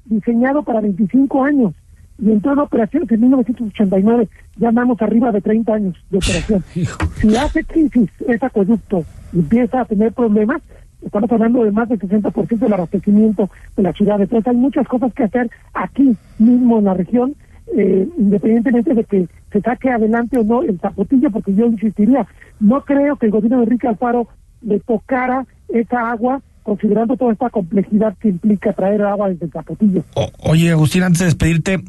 diseñado 0.06 0.62
para 0.62 0.80
25 0.80 1.44
años 1.44 1.74
y 2.20 2.32
entró 2.32 2.52
en 2.52 2.58
operaciones 2.58 3.10
en 3.12 3.20
1989, 3.20 4.28
ya 4.56 4.68
andamos 4.68 5.00
arriba 5.00 5.30
de 5.30 5.40
30 5.40 5.72
años 5.72 5.96
de 6.10 6.18
operación. 6.18 6.64
Si 7.20 7.36
hace 7.36 7.64
crisis 7.64 8.10
ese 8.26 8.44
acueducto 8.44 9.04
y 9.32 9.38
empieza 9.38 9.80
a 9.80 9.84
tener 9.84 10.12
problemas, 10.12 10.62
estamos 11.04 11.30
hablando 11.30 11.64
de 11.64 11.70
más 11.70 11.88
del 11.88 11.98
60% 11.98 12.58
del 12.58 12.72
abastecimiento 12.72 13.48
de 13.76 13.82
la 13.82 13.92
ciudad. 13.92 14.20
Entonces 14.20 14.48
hay 14.48 14.56
muchas 14.56 14.86
cosas 14.88 15.12
que 15.14 15.24
hacer 15.24 15.50
aquí 15.74 16.16
mismo 16.38 16.78
en 16.78 16.84
la 16.84 16.94
región, 16.94 17.36
eh, 17.76 18.08
independientemente 18.16 18.94
de 18.94 19.04
que 19.04 19.28
se 19.52 19.60
saque 19.60 19.90
adelante 19.90 20.38
o 20.38 20.44
no 20.44 20.62
el 20.62 20.78
zapotillo, 20.80 21.30
porque 21.30 21.54
yo 21.54 21.66
insistiría, 21.66 22.26
no 22.60 22.84
creo 22.84 23.16
que 23.16 23.26
el 23.26 23.32
gobierno 23.32 23.58
de 23.58 23.64
Enrique 23.64 23.88
Alfaro 23.88 24.28
le 24.62 24.80
tocara 24.80 25.46
esa 25.68 26.10
agua 26.10 26.40
considerando 26.68 27.16
toda 27.16 27.32
esta 27.32 27.48
complejidad 27.48 28.14
que 28.20 28.28
implica 28.28 28.74
traer 28.74 29.00
agua 29.00 29.30
desde 29.30 29.48
Zapotillo. 29.48 30.04
oye, 30.40 30.70
Agustín, 30.70 31.02
antes 31.02 31.20
de 31.20 31.24
despedirte, 31.24 31.82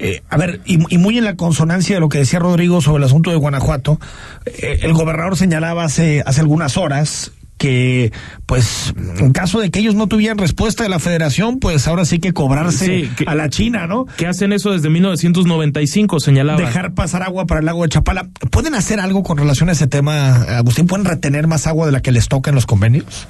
eh, 0.00 0.22
a 0.28 0.36
ver, 0.36 0.60
y, 0.64 0.98
muy 0.98 1.18
en 1.18 1.24
la 1.24 1.36
consonancia 1.36 1.94
de 1.94 2.00
lo 2.00 2.08
que 2.08 2.18
decía 2.18 2.40
Rodrigo 2.40 2.80
sobre 2.80 2.98
el 2.98 3.04
asunto 3.04 3.30
de 3.30 3.36
Guanajuato, 3.36 4.00
eh, 4.46 4.80
el 4.82 4.92
gobernador 4.92 5.36
señalaba 5.36 5.84
hace, 5.84 6.24
hace 6.26 6.40
algunas 6.40 6.76
horas 6.76 7.30
que 7.58 8.12
pues 8.46 8.94
en 9.18 9.32
caso 9.32 9.60
de 9.60 9.70
que 9.70 9.78
ellos 9.78 9.94
no 9.94 10.06
tuvieran 10.06 10.38
respuesta 10.38 10.82
de 10.82 10.88
la 10.88 10.98
federación, 10.98 11.60
pues 11.60 11.86
ahora 11.88 12.04
sí 12.04 12.18
que 12.18 12.32
cobrarse 12.32 13.08
a 13.26 13.34
la 13.34 13.48
China, 13.48 13.86
¿no? 13.86 14.06
Que 14.16 14.26
hacen 14.26 14.52
eso 14.52 14.72
desde 14.72 14.90
1995, 14.90 16.20
señalaba. 16.20 16.58
Dejar 16.58 16.94
pasar 16.94 17.22
agua 17.22 17.46
para 17.46 17.60
el 17.60 17.66
lago 17.66 17.82
de 17.82 17.88
Chapala. 17.88 18.28
¿Pueden 18.50 18.74
hacer 18.74 19.00
algo 19.00 19.22
con 19.22 19.38
relación 19.38 19.68
a 19.68 19.72
ese 19.72 19.86
tema, 19.86 20.42
Agustín? 20.58 20.86
¿Pueden 20.86 21.04
retener 21.04 21.46
más 21.46 21.66
agua 21.66 21.86
de 21.86 21.92
la 21.92 22.00
que 22.00 22.12
les 22.12 22.28
toca 22.28 22.50
en 22.50 22.56
los 22.56 22.66
convenios? 22.66 23.26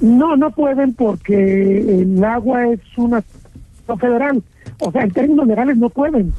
No, 0.00 0.36
no 0.36 0.50
pueden 0.50 0.94
porque 0.94 2.02
el 2.02 2.22
agua 2.24 2.66
es 2.68 2.80
una 2.96 3.22
federal. 3.98 4.42
O 4.80 4.90
sea, 4.90 5.02
en 5.02 5.10
términos 5.10 5.46
legales 5.46 5.76
no 5.76 5.88
pueden. 5.90 6.32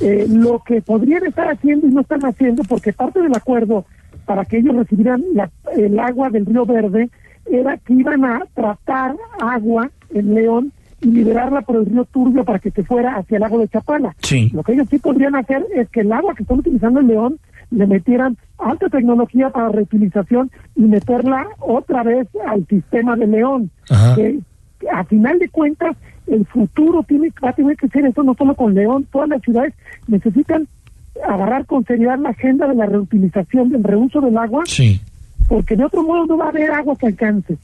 Eh, 0.00 0.26
lo 0.28 0.62
que 0.66 0.82
podrían 0.82 1.24
estar 1.24 1.48
haciendo 1.48 1.86
y 1.86 1.90
no 1.90 2.02
están 2.02 2.24
haciendo, 2.24 2.62
porque 2.64 2.92
parte 2.92 3.20
del 3.20 3.34
acuerdo 3.34 3.84
para 4.26 4.44
que 4.44 4.58
ellos 4.58 4.76
recibieran 4.76 5.24
el 5.76 5.98
agua 5.98 6.30
del 6.30 6.46
río 6.46 6.66
Verde 6.66 7.08
era 7.50 7.76
que 7.78 7.94
iban 7.94 8.24
a 8.24 8.42
tratar 8.54 9.14
agua 9.40 9.90
en 10.12 10.34
León 10.34 10.72
y 11.00 11.06
liberarla 11.06 11.62
por 11.62 11.76
el 11.76 11.86
río 11.86 12.04
Turbio 12.06 12.44
para 12.44 12.58
que 12.58 12.70
se 12.70 12.82
fuera 12.82 13.16
hacia 13.16 13.36
el 13.36 13.42
lago 13.42 13.58
de 13.58 13.68
Chapala. 13.68 14.16
Lo 14.52 14.62
que 14.62 14.72
ellos 14.72 14.88
sí 14.90 14.98
podrían 14.98 15.36
hacer 15.36 15.64
es 15.74 15.88
que 15.90 16.00
el 16.00 16.12
agua 16.12 16.34
que 16.34 16.42
están 16.42 16.58
utilizando 16.58 17.00
en 17.00 17.08
León 17.08 17.38
le 17.70 17.86
metieran 17.86 18.36
alta 18.58 18.88
tecnología 18.88 19.50
para 19.50 19.68
reutilización 19.68 20.50
y 20.74 20.82
meterla 20.82 21.46
otra 21.58 22.02
vez 22.02 22.28
al 22.46 22.66
sistema 22.66 23.16
de 23.16 23.26
León. 23.26 23.70
Que, 24.14 24.40
a 24.92 25.04
final 25.04 25.38
de 25.38 25.48
cuentas, 25.48 25.96
el 26.26 26.44
futuro 26.46 27.02
tiene, 27.02 27.32
va 27.44 27.50
a 27.50 27.54
tener 27.54 27.76
que 27.76 27.88
ser 27.88 28.04
eso 28.06 28.22
no 28.22 28.34
solo 28.34 28.54
con 28.54 28.74
León, 28.74 29.06
todas 29.12 29.28
las 29.28 29.42
ciudades 29.42 29.74
necesitan 30.08 30.66
agarrar 31.24 31.66
con 31.66 31.84
seriedad 31.84 32.18
la 32.18 32.30
agenda 32.30 32.66
de 32.66 32.74
la 32.74 32.86
reutilización, 32.86 33.70
del 33.70 33.84
reuso 33.84 34.20
del 34.20 34.36
agua, 34.36 34.62
sí. 34.66 35.00
porque 35.48 35.76
de 35.76 35.84
otro 35.84 36.02
modo 36.02 36.26
no 36.26 36.36
va 36.36 36.46
a 36.46 36.48
haber 36.48 36.70
agua 36.70 36.96
que 36.96 37.06
alcance. 37.06 37.56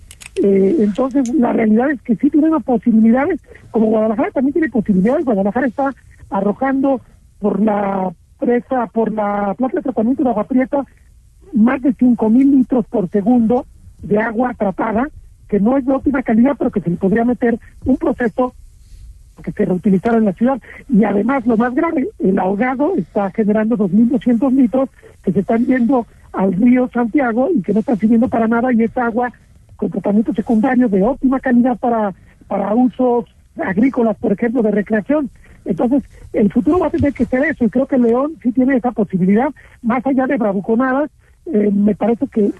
Eh, 0.42 0.76
entonces, 0.80 1.32
la 1.34 1.52
realidad 1.52 1.90
es 1.90 2.00
que 2.02 2.16
sí 2.16 2.30
tenemos 2.30 2.62
posibilidades, 2.62 3.40
como 3.70 3.86
Guadalajara 3.86 4.30
también 4.30 4.54
tiene 4.54 4.68
posibilidades, 4.70 5.24
Guadalajara 5.24 5.66
está 5.66 5.94
arrojando 6.30 7.00
por 7.38 7.60
la 7.60 8.10
presa, 8.38 8.86
por 8.86 9.12
la 9.12 9.54
planta 9.56 9.76
de 9.76 9.82
tratamiento 9.82 10.22
de 10.22 10.30
agua 10.30 10.44
prieta, 10.44 10.84
más 11.52 11.82
de 11.82 11.92
cinco 11.92 12.30
mil 12.30 12.50
litros 12.50 12.86
por 12.86 13.08
segundo 13.10 13.66
de 14.02 14.18
agua 14.18 14.54
tratada, 14.54 15.08
que 15.48 15.60
no 15.60 15.76
es 15.76 15.84
de 15.84 15.92
óptima 15.92 16.22
calidad, 16.22 16.56
pero 16.58 16.70
que 16.70 16.80
se 16.80 16.90
le 16.90 16.96
podría 16.96 17.24
meter 17.24 17.58
un 17.84 17.96
proceso 17.98 18.54
que 19.42 19.52
se 19.52 19.64
reutilizara 19.64 20.18
en 20.18 20.24
la 20.24 20.32
ciudad. 20.32 20.60
Y 20.88 21.04
además, 21.04 21.46
lo 21.46 21.56
más 21.56 21.74
grave, 21.74 22.08
el 22.18 22.38
ahogado 22.38 22.94
está 22.96 23.30
generando 23.30 23.76
2.200 23.76 24.52
litros 24.52 24.88
que 25.24 25.32
se 25.32 25.40
están 25.40 25.66
yendo 25.66 26.06
al 26.32 26.52
río 26.52 26.88
Santiago 26.92 27.48
y 27.54 27.62
que 27.62 27.72
no 27.72 27.80
están 27.80 27.98
sirviendo 27.98 28.28
para 28.28 28.48
nada 28.48 28.72
y 28.72 28.82
es 28.82 28.96
agua 28.96 29.32
con 29.76 29.90
tratamiento 29.90 30.32
secundario 30.32 30.88
de 30.88 31.02
óptima 31.02 31.40
calidad 31.40 31.76
para, 31.78 32.14
para 32.46 32.74
usos 32.74 33.26
agrícolas, 33.56 34.16
por 34.16 34.32
ejemplo, 34.32 34.62
de 34.62 34.70
recreación. 34.70 35.30
Entonces, 35.64 36.02
el 36.32 36.50
futuro 36.50 36.78
va 36.78 36.86
a 36.88 36.90
tener 36.90 37.12
que 37.12 37.24
ser 37.24 37.44
eso 37.44 37.64
y 37.64 37.70
creo 37.70 37.86
que 37.86 37.98
León 37.98 38.34
sí 38.42 38.52
tiene 38.52 38.76
esa 38.76 38.90
posibilidad, 38.90 39.48
más 39.82 40.04
allá 40.06 40.26
de 40.26 40.36
bravuconadas, 40.36 41.10
eh, 41.46 41.70
me 41.72 41.94
parece 41.94 42.26
que 42.28 42.52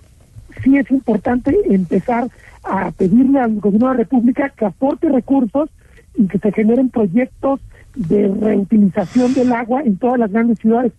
sí 0.63 0.77
es 0.77 0.91
importante 0.91 1.57
empezar 1.69 2.29
a 2.65 2.91
pedirle 2.93 3.41
al 3.41 3.59
gobierno 3.59 3.89
de 3.89 3.95
la 3.95 3.99
República 3.99 4.49
que 4.51 4.65
aporte 4.65 5.09
recursos 5.09 5.71
y 6.15 6.27
que 6.27 6.39
se 6.39 6.53
generen 6.53 6.91
proyectos 6.91 7.61
de 7.95 8.29
reutilización 8.29 9.35
del 9.35 9.53
agua 9.53 9.83
en 9.83 9.97
todas 9.97 10.19
las 10.19 10.31
grandes 10.31 10.59
ciudades. 10.59 10.93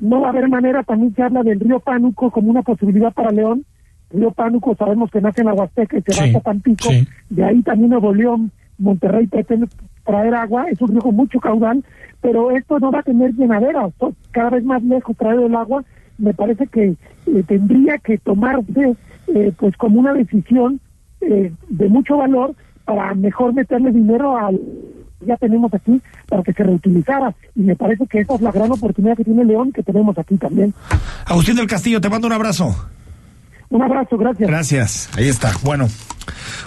No 0.00 0.20
va 0.20 0.28
a 0.28 0.30
haber 0.30 0.48
manera, 0.48 0.82
también 0.82 1.14
se 1.14 1.22
habla 1.22 1.42
del 1.42 1.60
río 1.60 1.80
Pánuco 1.80 2.30
como 2.30 2.50
una 2.50 2.62
posibilidad 2.62 3.12
para 3.12 3.30
León. 3.30 3.64
El 4.10 4.20
río 4.20 4.30
Pánuco 4.32 4.74
sabemos 4.76 5.10
que 5.10 5.20
nace 5.20 5.40
en 5.40 5.46
la 5.46 5.54
Huasteca 5.54 5.98
y 5.98 6.02
se 6.02 6.32
va 6.32 6.38
a 6.38 6.42
Tampico. 6.42 6.88
De 7.30 7.44
ahí 7.44 7.62
también 7.62 7.90
Nuevo 7.90 8.12
León, 8.12 8.50
Monterrey 8.78 9.26
pretende 9.26 9.68
traer 10.04 10.34
agua, 10.34 10.66
es 10.70 10.80
un 10.80 10.88
río 10.88 11.00
con 11.00 11.16
mucho 11.16 11.40
caudal, 11.40 11.84
pero 12.20 12.50
esto 12.50 12.78
no 12.78 12.90
va 12.90 13.00
a 13.00 13.04
tener 13.04 13.34
llenadera, 13.34 13.88
cada 14.32 14.50
vez 14.50 14.64
más 14.64 14.82
lejos 14.82 15.16
traer 15.16 15.40
el 15.40 15.54
agua, 15.54 15.84
me 16.18 16.34
parece 16.34 16.66
que 16.66 16.94
eh, 17.26 17.42
tendría 17.46 17.98
que 17.98 18.18
tomarse 18.18 18.96
eh, 19.28 19.52
pues 19.56 19.76
como 19.76 20.00
una 20.00 20.12
decisión 20.12 20.80
eh, 21.20 21.52
de 21.68 21.88
mucho 21.88 22.18
valor 22.18 22.54
para 22.84 23.14
mejor 23.14 23.54
meterle 23.54 23.92
dinero 23.92 24.36
al 24.36 24.60
ya 25.26 25.36
tenemos 25.36 25.72
aquí 25.72 26.00
para 26.28 26.42
que 26.42 26.52
se 26.52 26.62
reutilizara 26.62 27.34
y 27.54 27.62
me 27.62 27.76
parece 27.76 28.06
que 28.06 28.20
esa 28.20 28.34
es 28.34 28.40
la 28.40 28.52
gran 28.52 28.70
oportunidad 28.70 29.16
que 29.16 29.24
tiene 29.24 29.44
León 29.44 29.72
que 29.72 29.82
tenemos 29.82 30.16
aquí 30.18 30.36
también. 30.36 30.74
Agustín 31.26 31.56
del 31.56 31.66
Castillo, 31.66 32.00
te 32.00 32.08
mando 32.08 32.26
un 32.26 32.34
abrazo. 32.34 32.74
Un 33.74 33.82
abrazo, 33.82 34.16
gracias. 34.16 34.48
Gracias, 34.48 35.08
ahí 35.16 35.26
está. 35.26 35.52
Bueno, 35.64 35.88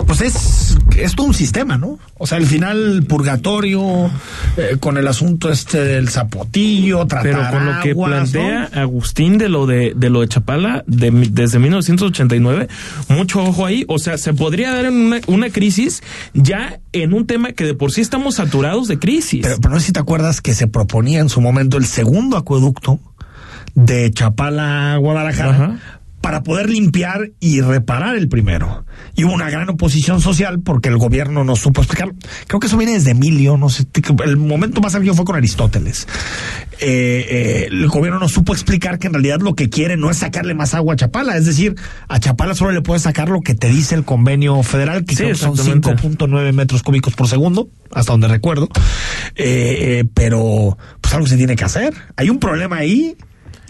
pues 0.05 0.20
es, 0.20 0.78
es 0.97 1.16
todo 1.16 1.28
un 1.28 1.34
sistema, 1.34 1.78
¿no? 1.78 1.99
O 2.18 2.28
sea, 2.28 2.38
al 2.38 2.45
final 2.45 3.05
purgatorio, 3.08 4.12
eh, 4.58 4.76
con 4.78 4.97
el 4.97 5.08
asunto 5.08 5.49
este 5.49 5.82
del 5.86 6.10
zapotillo, 6.10 7.08
tratar 7.08 7.24
Pero 7.24 7.49
con 7.49 7.66
lo 7.66 7.80
que 7.82 7.95
plantea 7.95 8.70
Agustín 8.74 9.38
de 9.38 9.47
lo 9.47 9.66
de, 9.66 9.93
de 9.95 10.10
lo 10.10 10.20
de 10.20 10.28
Chapala 10.28 10.84
de, 10.86 11.12
desde 11.32 11.60
1989, 11.60 12.68
mucho 13.08 13.41
ojo 13.41 13.66
ahí. 13.66 13.86
O 13.88 13.99
sea, 13.99 14.18
se 14.18 14.34
podría 14.34 14.74
dar 14.74 14.91
una, 14.91 15.22
una 15.28 15.49
crisis 15.49 16.03
ya 16.34 16.82
en 16.91 17.14
un 17.14 17.26
tema 17.26 17.53
que 17.53 17.64
de 17.64 17.74
por 17.74 17.93
sí 17.93 18.01
estamos 18.01 18.36
saturados 18.36 18.89
de 18.89 18.99
crisis. 18.99 19.43
Pero, 19.43 19.55
pero 19.62 19.74
no 19.76 19.80
sé 19.80 19.86
si 19.86 19.91
te 19.93 20.01
acuerdas 20.01 20.41
que 20.41 20.53
se 20.53 20.68
proponía 20.68 21.22
en 21.22 21.30
su 21.30 21.39
momento 21.39 21.78
el 21.78 21.86
segundo 21.86 22.36
acueducto 22.36 22.99
de 23.76 24.12
Chapala 24.12 24.95
a 24.95 24.97
Guadalajara 24.97 25.80
para 26.28 26.44
poder 26.44 26.70
limpiar 26.70 27.32
y 27.40 27.62
reparar 27.62 28.18
el 28.18 28.28
primero. 28.28 28.86
Y 29.16 29.24
hubo 29.24 29.32
una 29.32 29.50
gran 29.50 29.70
oposición 29.70 30.20
social 30.20 30.60
porque 30.60 30.90
el 30.90 30.98
gobierno 30.98 31.46
no 31.46 31.56
supo 31.56 31.80
explicar. 31.80 32.14
Creo 32.48 32.60
que 32.60 32.68
eso 32.68 32.76
viene 32.76 32.92
desde 32.92 33.12
Emilio, 33.12 33.56
no 33.56 33.70
sé, 33.70 33.86
el 34.26 34.36
momento 34.36 34.82
más 34.82 34.94
álgido 34.94 35.14
fue 35.14 35.24
con 35.24 35.38
Aristóteles. 35.38 36.06
Eh, 36.82 37.26
eh, 37.30 37.68
el 37.70 37.88
gobierno 37.88 38.20
no 38.20 38.28
supo 38.28 38.52
explicar 38.52 39.00
que 39.00 39.08
en 39.08 39.14
realidad 39.14 39.40
lo 39.40 39.56
que 39.56 39.70
quiere 39.70 39.96
no 39.96 40.12
es 40.12 40.18
sacarle 40.18 40.54
más 40.54 40.74
agua 40.74 40.96
a 40.96 40.98
Chapala, 40.98 41.38
es 41.38 41.46
decir, 41.46 41.76
a 42.10 42.20
Chapala 42.20 42.56
solo 42.56 42.74
le 42.74 42.82
puedes 42.82 43.04
sacar 43.04 43.30
lo 43.30 43.40
que 43.40 43.56
te 43.56 43.70
dice 43.70 43.96
el 43.96 44.04
convenio 44.04 44.62
federal, 44.64 45.06
que 45.06 45.34
son 45.34 45.56
5.9 45.56 46.52
metros 46.52 46.84
cúbicos 46.84 47.16
por 47.16 47.30
segundo, 47.30 47.70
hasta 47.94 48.12
donde 48.12 48.28
recuerdo. 48.28 48.68
Eh, 49.36 50.04
pero, 50.14 50.78
pues 51.00 51.14
algo 51.14 51.26
se 51.26 51.38
tiene 51.38 51.56
que 51.56 51.64
hacer. 51.64 51.94
Hay 52.18 52.30
un 52.30 52.40
problema 52.40 52.76
ahí 52.76 53.16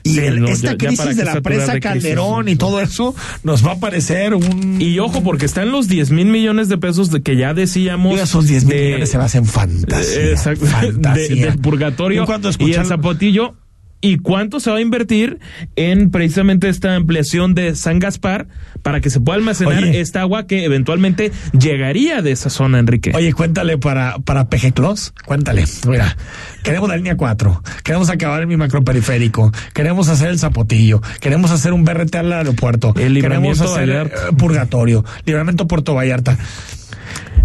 y 0.08 0.52
esta 0.52 0.78
crisis 0.78 1.16
de 1.16 1.26
la 1.26 1.42
presa 1.42 1.80
Calderón 1.80 2.48
y 2.48 2.56
todo 2.56 2.82
eso 2.82 3.16
nos 3.44 3.66
va 3.66 3.74
a 3.74 3.80
parecer 3.80 4.34
un... 4.34 4.82
Y 4.82 5.00
ojo, 5.00 5.24
porque 5.24 5.46
están 5.46 5.72
los 5.72 5.88
10 5.88 6.12
mil 6.12 6.28
millones 6.28 6.70
de 6.70 6.78
pesos 6.78 7.12
de 7.12 7.22
que 7.22 7.36
ya 7.36 7.54
decíamos... 7.54 8.20
esos 8.20 8.48
10 8.48 8.66
mil 8.66 8.76
millones 8.76 9.10
se 9.12 9.18
hacen 9.18 9.46
fantasía. 9.46 10.32
Exacto. 10.32 10.66
De, 10.98 11.58
purgatorio 11.62 12.26
y 12.60 12.74
el 12.74 12.86
zapotillo 12.86 13.56
¿Y 14.00 14.18
cuánto 14.18 14.60
se 14.60 14.70
va 14.70 14.78
a 14.78 14.82
invertir 14.82 15.40
en 15.76 16.12
precisamente 16.12 16.70
esta 16.70 16.96
ampliación 16.96 17.56
de 17.56 17.76
San 17.76 17.98
Gaspar 17.98 18.48
para 18.84 19.02
que 19.02 19.10
se 19.10 19.20
pueda 19.20 19.38
almacenar 19.38 19.84
esta 19.84 20.22
agua 20.22 20.46
que 20.46 20.66
eventualmente 20.66 21.32
llegaría 21.58 22.22
de 22.22 22.32
esa 22.32 22.52
zona, 22.52 22.78
Enrique? 22.78 23.12
Oye, 23.16 23.34
cuéntale 23.34 23.80
para, 23.80 24.20
para 24.20 24.50
Pejeclos, 24.50 25.14
cuéntale. 25.26 25.66
Mira, 25.88 26.16
queremos 26.64 26.90
la 26.90 26.98
línea 26.98 27.18
4, 27.18 27.64
queremos 27.84 28.10
acabar 28.12 28.44
en 28.44 28.50
mi 28.50 28.58
macroperiférico, 28.58 29.52
queremos 29.74 30.10
hacer 30.10 30.30
el 30.30 30.38
zapotillo, 30.38 31.02
queremos 31.20 31.50
hacer 31.50 31.74
un 31.74 31.84
BRT 31.84 32.16
al 32.16 32.34
aeropuerto, 32.34 32.94
el 32.98 33.20
queremos 33.20 33.60
hacer 33.62 33.90
eh, 33.90 34.12
purgatorio, 34.38 35.04
libramiento 35.26 35.68
Puerto 35.68 35.96
Vallarta. 35.96 36.38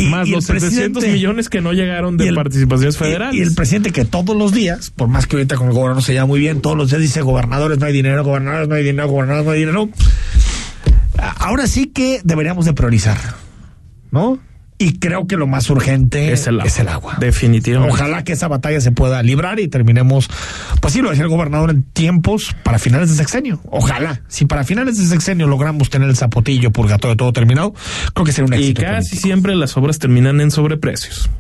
Más 0.01 0.29
los 0.29 0.45
700 0.45 1.05
millones 1.05 1.49
que 1.49 1.61
no 1.61 1.73
llegaron 1.73 2.17
de 2.17 2.33
participaciones 2.33 2.97
federales. 2.97 3.39
Y, 3.39 3.43
el 3.43 3.55
presidente 3.55 3.93
que 3.93 4.05
todos 4.05 4.37
los 4.37 4.53
días, 4.53 4.91
por 4.91 5.09
más 5.09 5.27
que 5.27 5.37
ahorita 5.37 5.57
con 5.57 5.69
el 5.69 5.75
gobernador 5.75 6.03
se 6.03 6.15
llama 6.15 6.29
muy 6.29 6.41
bien, 6.41 6.61
todos 6.61 6.77
los 6.77 6.91
días 6.91 7.01
dice 7.01 7.21
gobernadores 7.23 7.79
no 7.79 7.87
hay 7.87 7.93
dinero, 7.93 8.25
gobernadores 8.25 8.69
no 8.69 8.75
hay 8.75 8.85
dinero, 8.85 9.09
gobernadores 9.09 9.47
no 9.47 9.53
hay 9.53 9.61
dinero. 9.61 9.89
Ahora 11.39 11.67
sí 11.67 11.87
que 11.87 12.21
deberíamos 12.25 12.65
de 12.65 12.73
priorizar, 12.73 13.19
¿no? 14.11 14.41
Y 14.83 14.99
creo 14.99 15.29
que 15.29 15.37
lo 15.37 15.47
más 15.47 15.71
urgente 15.71 16.33
es 16.33 16.49
el 16.49 16.89
agua. 16.89 17.17
Definitivamente. 17.21 17.95
Ojalá 17.95 18.25
que 18.25 18.33
esa 18.33 18.49
batalla 18.49 18.81
se 18.81 18.91
pueda 18.91 19.23
librar 19.23 19.61
y 19.61 19.69
terminemos, 19.69 20.29
pues 20.81 20.93
sí, 20.93 21.01
lo 21.01 21.11
decía 21.11 21.23
el 21.23 21.31
gobernador 21.31 21.71
en 21.71 21.85
tiempos 21.85 22.57
para 22.65 22.81
finales 22.81 23.09
de 23.11 23.15
sexenio. 23.15 23.61
Ojalá. 23.71 24.23
Si 24.27 24.45
para 24.45 24.65
finales 24.65 24.99
de 24.99 25.07
sexenio 25.07 25.47
logramos 25.47 25.89
tener 25.89 26.09
el 26.09 26.17
zapotillo 26.17 26.73
purgatorio 26.73 27.17
todo 27.17 27.33
terminado, 27.33 27.75
creo 28.13 28.27
que 28.27 28.33
sería 28.33 28.49
un 28.49 28.55
éxito. 28.55 28.81
Y 28.81 28.85
casi 28.85 29.17
siempre 29.17 29.55
las 29.55 29.77
obras 29.77 30.01
terminan 30.01 30.41
en 30.41 30.51
sobreprecios. 30.51 31.31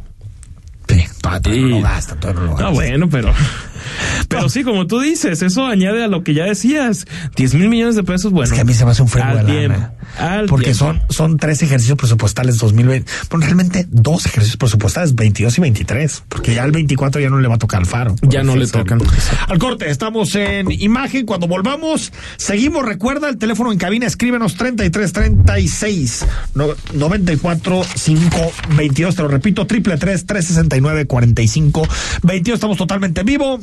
Sí, 0.88 1.04
todo, 1.20 1.40
no 1.50 1.68
lo 1.68 1.80
gasta, 1.80 2.16
todo 2.16 2.34
no 2.34 2.40
lo 2.42 2.54
gasta. 2.54 2.68
bueno, 2.68 3.08
pero. 3.08 3.32
Pero 4.28 4.48
sí, 4.48 4.62
como 4.62 4.86
tú 4.86 5.00
dices, 5.00 5.42
eso 5.42 5.66
añade 5.66 6.04
a 6.04 6.08
lo 6.08 6.22
que 6.22 6.32
ya 6.32 6.44
decías. 6.44 7.06
10 7.36 7.54
mil 7.54 7.68
millones 7.68 7.96
de 7.96 8.02
pesos, 8.02 8.32
bueno. 8.32 8.44
Es 8.44 8.52
que 8.52 8.60
a 8.60 8.64
mí 8.64 8.72
se 8.72 8.84
me 8.84 8.92
hace 8.92 9.02
un 9.02 9.08
frío 9.08 9.26
de 9.26 9.42
lana. 9.42 9.92
Al 10.18 10.46
Porque 10.46 10.72
tiempo. 10.72 10.84
son, 10.84 11.00
son 11.10 11.36
tres 11.38 11.62
ejercicios 11.62 11.96
presupuestales 11.98 12.58
2020. 12.58 13.10
Bueno, 13.30 13.46
realmente 13.46 13.86
dos 13.90 14.26
ejercicios 14.26 14.56
presupuestales, 14.56 15.14
22 15.14 15.58
y 15.58 15.60
23. 15.60 16.22
Porque 16.28 16.54
ya 16.54 16.64
el 16.64 16.72
24 16.72 17.20
ya 17.20 17.30
no 17.30 17.38
le 17.40 17.48
va 17.48 17.54
a 17.54 17.58
tocar 17.58 17.80
al 17.80 17.86
faro. 17.86 18.14
Ya 18.22 18.42
no 18.42 18.56
le 18.56 18.66
tocan. 18.66 19.00
Al 19.48 19.58
corte, 19.58 19.90
estamos 19.90 20.34
en 20.34 20.70
imagen. 20.70 21.26
Cuando 21.26 21.46
volvamos, 21.48 22.12
seguimos. 22.36 22.84
Recuerda 22.84 23.28
el 23.28 23.38
teléfono 23.38 23.72
en 23.72 23.78
cabina, 23.78 24.06
escríbenos 24.06 24.56
33 24.56 25.12
36 25.12 26.26
no- 26.54 26.68
94 26.94 27.82
5 27.94 28.52
22. 28.76 29.14
Te 29.16 29.22
lo 29.22 29.28
repito, 29.28 29.66
triple 29.66 29.96
3 29.96 30.26
369 30.26 31.06
45 31.06 31.88
22. 32.22 32.56
Estamos 32.56 32.76
totalmente 32.76 33.20
en 33.20 33.26
vivo. 33.26 33.60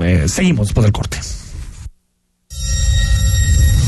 Eh, 0.00 0.24
seguimos 0.28 0.68
después 0.68 0.84
del 0.84 0.92
corte. 0.92 1.18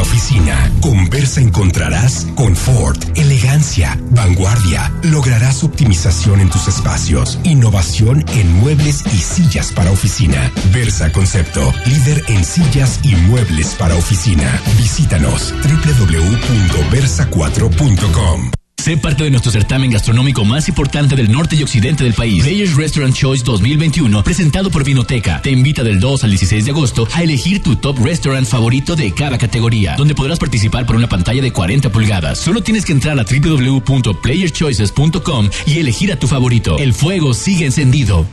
Oficina. 0.00 0.70
Con 0.80 1.10
Versa 1.10 1.40
encontrarás 1.40 2.28
confort, 2.34 3.02
elegancia, 3.16 3.98
vanguardia. 4.10 4.92
Lograrás 5.02 5.64
optimización 5.64 6.40
en 6.40 6.50
tus 6.50 6.68
espacios, 6.68 7.40
innovación 7.44 8.24
en 8.28 8.52
muebles 8.60 9.02
y 9.12 9.18
sillas 9.18 9.72
para 9.72 9.90
oficina. 9.90 10.52
Versa 10.72 11.10
Concepto, 11.12 11.74
líder 11.86 12.22
en 12.28 12.44
sillas 12.44 13.00
y 13.02 13.14
muebles 13.14 13.74
para 13.78 13.96
oficina. 13.96 14.60
Visítanos 14.78 15.54
www.versa4.com. 15.62 18.61
Sé 18.82 18.96
parte 18.96 19.22
de 19.22 19.30
nuestro 19.30 19.52
certamen 19.52 19.92
gastronómico 19.92 20.44
más 20.44 20.68
importante 20.68 21.14
del 21.14 21.30
norte 21.30 21.54
y 21.54 21.62
occidente 21.62 22.02
del 22.02 22.14
país, 22.14 22.42
Players 22.42 22.74
Restaurant 22.74 23.14
Choice 23.14 23.44
2021, 23.44 24.24
presentado 24.24 24.72
por 24.72 24.82
Vinoteca. 24.82 25.40
Te 25.40 25.52
invita 25.52 25.84
del 25.84 26.00
2 26.00 26.24
al 26.24 26.30
16 26.30 26.64
de 26.64 26.72
agosto 26.72 27.06
a 27.14 27.22
elegir 27.22 27.62
tu 27.62 27.76
top 27.76 28.00
restaurant 28.00 28.44
favorito 28.44 28.96
de 28.96 29.12
cada 29.12 29.38
categoría, 29.38 29.94
donde 29.94 30.16
podrás 30.16 30.40
participar 30.40 30.84
por 30.84 30.96
una 30.96 31.08
pantalla 31.08 31.40
de 31.40 31.52
40 31.52 31.92
pulgadas. 31.92 32.40
Solo 32.40 32.64
tienes 32.64 32.84
que 32.84 32.90
entrar 32.90 33.16
a 33.20 33.24
www.playerchoices.com 33.24 35.50
y 35.64 35.78
elegir 35.78 36.10
a 36.10 36.18
tu 36.18 36.26
favorito. 36.26 36.76
El 36.76 36.92
fuego 36.92 37.34
sigue 37.34 37.66
encendido. 37.66 38.26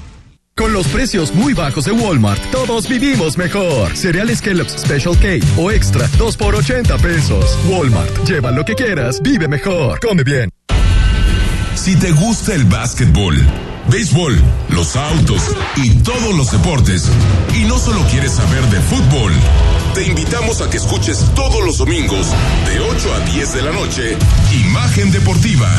Con 0.59 0.73
los 0.73 0.87
precios 0.87 1.33
muy 1.33 1.53
bajos 1.53 1.85
de 1.85 1.93
Walmart, 1.93 2.43
todos 2.51 2.89
vivimos 2.89 3.37
mejor. 3.37 3.95
Cereales 3.95 4.41
Kellogg's 4.41 4.73
Special 4.73 5.17
K 5.17 5.39
o 5.55 5.71
Extra, 5.71 6.05
2 6.17 6.35
por 6.35 6.53
80 6.53 6.97
pesos. 6.97 7.57
Walmart, 7.69 8.27
lleva 8.27 8.51
lo 8.51 8.65
que 8.65 8.75
quieras, 8.75 9.21
vive 9.21 9.47
mejor, 9.47 10.01
come 10.01 10.21
bien. 10.25 10.49
Si 11.75 11.95
te 11.95 12.11
gusta 12.11 12.53
el 12.55 12.65
básquetbol, 12.65 13.37
béisbol, 13.89 14.37
los 14.71 14.97
autos 14.97 15.43
y 15.77 15.91
todos 15.91 16.35
los 16.35 16.51
deportes, 16.51 17.09
y 17.55 17.63
no 17.63 17.79
solo 17.79 18.05
quieres 18.11 18.33
saber 18.33 18.65
de 18.65 18.81
fútbol, 18.81 19.31
te 19.95 20.07
invitamos 20.07 20.59
a 20.59 20.69
que 20.69 20.75
escuches 20.75 21.23
todos 21.35 21.63
los 21.63 21.77
domingos 21.77 22.27
de 22.67 22.81
8 22.81 23.13
a 23.13 23.19
10 23.31 23.53
de 23.53 23.61
la 23.61 23.71
noche 23.71 24.17
Imagen 24.65 25.09
Deportiva 25.13 25.71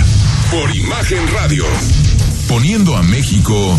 por 0.50 0.74
Imagen 0.74 1.20
Radio, 1.34 1.66
poniendo 2.48 2.96
a 2.96 3.02
México 3.02 3.78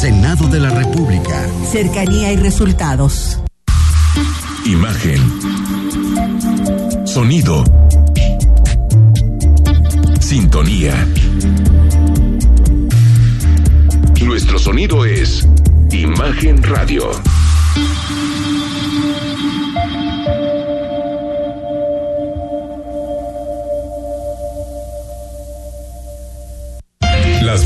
Senado 0.00 0.46
de 0.48 0.60
la 0.60 0.68
República. 0.68 1.48
Cercanía 1.72 2.30
y 2.30 2.36
resultados. 2.36 3.40
Imagen. 4.66 5.18
Sonido. 7.06 7.64
Sintonía. 10.20 11.08
Nuestro 14.22 14.58
sonido 14.58 15.06
es 15.06 15.48
Imagen 15.90 16.62
Radio. 16.62 17.10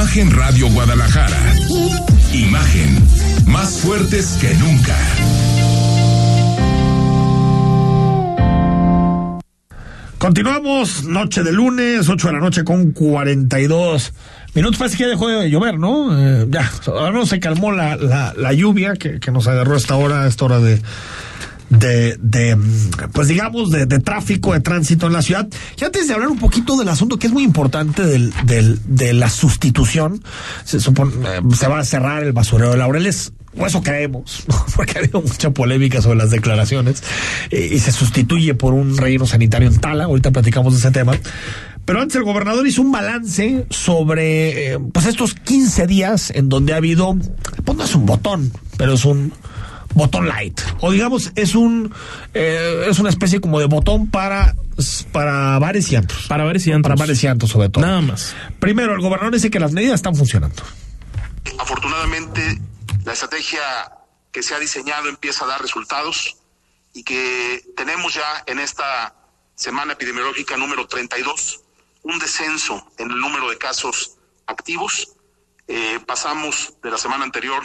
Imagen 0.00 0.30
Radio 0.30 0.66
Guadalajara. 0.70 1.54
Imagen, 2.32 3.06
más 3.44 3.80
fuertes 3.80 4.38
que 4.40 4.54
nunca. 4.54 4.96
Continuamos, 10.16 11.04
noche 11.04 11.42
de 11.42 11.52
lunes, 11.52 12.08
8 12.08 12.28
de 12.28 12.32
la 12.32 12.40
noche 12.40 12.64
con 12.64 12.92
42 12.92 14.14
minutos. 14.54 14.78
Parece 14.78 14.96
que 14.96 15.02
ya 15.02 15.10
dejó 15.10 15.28
de 15.28 15.50
llover, 15.50 15.78
¿no? 15.78 16.18
Eh, 16.18 16.46
ya, 16.48 16.72
ahora 16.86 17.10
no 17.10 17.26
se 17.26 17.38
calmó 17.38 17.70
la, 17.70 17.96
la, 17.96 18.52
lluvia 18.54 18.94
que, 18.94 19.20
que 19.20 19.30
nos 19.30 19.48
agarró 19.48 19.74
a 19.74 19.76
esta 19.76 19.96
hora, 19.96 20.22
a 20.22 20.28
esta 20.28 20.46
hora 20.46 20.60
de, 20.60 20.80
de, 21.70 22.16
de 22.20 22.58
pues 23.12 23.28
digamos, 23.28 23.70
de, 23.70 23.86
de 23.86 24.00
tráfico, 24.00 24.52
de 24.52 24.60
tránsito 24.60 25.06
en 25.06 25.12
la 25.12 25.22
ciudad. 25.22 25.48
Y 25.80 25.84
antes 25.84 26.08
de 26.08 26.14
hablar 26.14 26.28
un 26.28 26.38
poquito 26.38 26.76
del 26.76 26.88
asunto 26.88 27.18
que 27.18 27.28
es 27.28 27.32
muy 27.32 27.44
importante 27.44 28.04
del, 28.04 28.32
de 28.44 29.12
la 29.14 29.30
sustitución, 29.30 30.22
se 30.64 30.80
supone, 30.80 31.12
eh, 31.26 31.40
se 31.56 31.68
va 31.68 31.78
a 31.78 31.84
cerrar 31.84 32.22
el 32.22 32.32
basurero 32.32 32.72
de 32.72 32.76
Laureles. 32.76 33.32
O 33.58 33.66
eso 33.66 33.82
creemos, 33.82 34.44
porque 34.76 34.98
ha 34.98 34.98
habido 35.00 35.22
mucha 35.22 35.50
polémica 35.50 36.00
sobre 36.00 36.18
las 36.18 36.30
declaraciones 36.30 37.02
eh, 37.50 37.70
y 37.72 37.80
se 37.80 37.90
sustituye 37.90 38.54
por 38.54 38.74
un 38.74 38.96
relleno 38.96 39.26
sanitario 39.26 39.66
en 39.68 39.80
Tala. 39.80 40.04
Ahorita 40.04 40.30
platicamos 40.30 40.72
de 40.74 40.78
ese 40.78 40.90
tema. 40.92 41.18
Pero 41.84 42.00
antes 42.00 42.16
el 42.16 42.22
gobernador 42.22 42.64
hizo 42.68 42.82
un 42.82 42.92
balance 42.92 43.66
sobre 43.70 44.74
eh, 44.74 44.78
pues 44.92 45.06
estos 45.06 45.34
15 45.34 45.88
días 45.88 46.30
en 46.30 46.48
donde 46.48 46.74
ha 46.74 46.76
habido, 46.76 47.16
pues 47.64 47.76
no 47.76 47.82
es 47.82 47.94
un 47.96 48.06
botón, 48.06 48.52
pero 48.76 48.92
es 48.92 49.04
un 49.04 49.32
botón 50.00 50.28
light. 50.28 50.58
O 50.80 50.90
digamos, 50.90 51.30
es 51.34 51.54
un 51.54 51.94
eh, 52.32 52.86
es 52.88 52.98
una 52.98 53.10
especie 53.10 53.40
como 53.40 53.60
de 53.60 53.66
botón 53.66 54.10
para, 54.10 54.56
para 55.12 55.58
bares 55.58 55.92
y 55.92 55.96
antros. 55.96 56.26
Para 56.26 56.44
bares 56.44 56.66
y 56.66 56.72
antros. 56.72 56.94
Para 56.94 57.00
bares 57.00 57.22
y 57.22 57.26
antros 57.26 57.50
sobre 57.50 57.68
todo. 57.68 57.84
Nada 57.84 58.00
más. 58.00 58.34
Primero, 58.58 58.94
el 58.94 59.00
gobernador 59.00 59.34
dice 59.34 59.50
que 59.50 59.60
las 59.60 59.72
medidas 59.72 59.96
están 59.96 60.16
funcionando. 60.16 60.62
Afortunadamente, 61.58 62.60
la 63.04 63.12
estrategia 63.12 63.60
que 64.32 64.42
se 64.42 64.54
ha 64.54 64.58
diseñado 64.58 65.08
empieza 65.08 65.44
a 65.44 65.48
dar 65.48 65.60
resultados 65.60 66.36
y 66.94 67.02
que 67.02 67.62
tenemos 67.76 68.14
ya 68.14 68.42
en 68.46 68.58
esta 68.58 69.14
semana 69.54 69.92
epidemiológica 69.92 70.56
número 70.56 70.86
32 70.86 71.60
un 72.02 72.18
descenso 72.18 72.86
en 72.96 73.10
el 73.10 73.18
número 73.18 73.50
de 73.50 73.58
casos 73.58 74.16
activos. 74.46 75.16
Eh, 75.68 76.00
pasamos 76.06 76.74
de 76.82 76.90
la 76.90 76.96
semana 76.96 77.24
anterior 77.24 77.62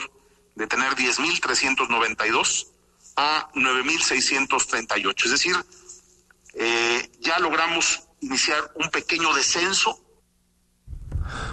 de 0.55 0.67
tener 0.67 0.93
10.392 0.95 2.67
a 3.15 3.49
9.638. 3.53 5.25
Es 5.25 5.31
decir, 5.31 5.55
eh, 6.53 7.09
ya 7.21 7.39
logramos 7.39 8.03
iniciar 8.21 8.59
un 8.75 8.89
pequeño 8.89 9.33
descenso 9.33 9.99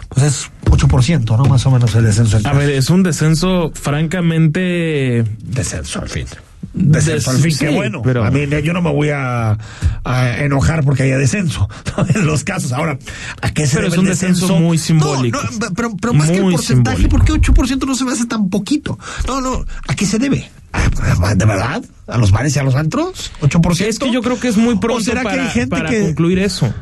Pues 0.09 0.26
es 0.26 0.50
8% 0.64 0.88
8%, 0.88 1.36
¿no? 1.36 1.44
Más 1.44 1.64
o 1.66 1.70
menos 1.70 1.94
el 1.94 2.05
descenso. 2.05 2.38
A 2.44 2.53
ver, 2.53 2.70
es 2.70 2.90
un 2.90 3.03
descenso 3.03 3.72
francamente... 3.74 5.24
Descenso, 5.38 6.00
al 6.00 6.09
fin. 6.09 6.26
Descenso, 6.75 7.31
al 7.33 7.39
fin, 7.39 7.53
sí, 7.53 7.59
qué 7.66 7.70
bueno. 7.75 8.01
pero- 8.03 8.25
A 8.25 8.31
mí 8.31 8.47
yo 8.64 8.73
no 8.73 8.81
me 8.81 8.91
voy 8.91 9.11
a, 9.11 9.59
a 10.05 10.37
enojar 10.39 10.85
porque 10.85 11.03
haya 11.03 11.18
descenso 11.18 11.68
en 12.14 12.27
los 12.27 12.45
casos. 12.45 12.73
Ahora, 12.73 12.99
¿a 13.43 13.51
qué 13.53 13.66
se 13.66 13.77
Pero 13.77 13.91
debe 13.91 13.95
es 13.95 13.99
un 13.99 14.07
el 14.07 14.11
descenso 14.12 14.57
muy 14.59 14.79
simbólico. 14.79 15.39
No, 15.43 15.51
no, 15.68 15.75
pero, 15.75 15.97
pero 16.01 16.14
más 16.14 16.31
que 16.31 16.37
el 16.37 16.43
Muy 16.45 16.55
porcentaje, 16.55 16.97
simbólico. 17.03 17.25
¿por 17.27 17.41
qué 17.41 17.53
8% 17.53 17.87
no 17.87 17.95
se 17.95 18.05
me 18.05 18.12
hace 18.12 18.27
tan 18.27 18.49
poquito? 18.49 18.99
No, 19.27 19.41
no, 19.41 19.64
¿a 19.87 19.95
qué 19.95 20.07
se 20.07 20.18
debe? 20.18 20.51
¿A- 20.73 21.35
¿De 21.35 21.45
verdad? 21.45 21.83
¿A 22.07 22.16
los 22.18 22.31
bares 22.33 22.57
y 22.57 22.59
a 22.59 22.62
los 22.62 22.75
antros? 22.75 23.31
¿8%? 23.43 23.81
Es 23.87 23.99
que 23.99 24.11
yo 24.11 24.23
creo 24.23 24.41
que 24.41 24.49
es 24.49 24.57
muy 24.57 24.75
¿O 24.75 24.81
pronto 24.81 25.03
será 25.05 25.23
para, 25.23 25.37
que 25.37 25.41
hay 25.43 25.49
gente 25.51 25.77
para 25.77 25.91
que, 25.91 26.01
concluir 26.01 26.39
eso. 26.39 26.73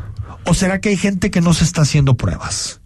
¿O 0.45 0.55
será 0.55 0.81
que 0.81 0.91
hay 0.91 0.97
gente 0.97 1.31
que 1.31 1.41
no 1.41 1.53
se 1.53 1.65
está 1.65 1.83
haciendo 1.83 2.17
pruebas? 2.17 2.80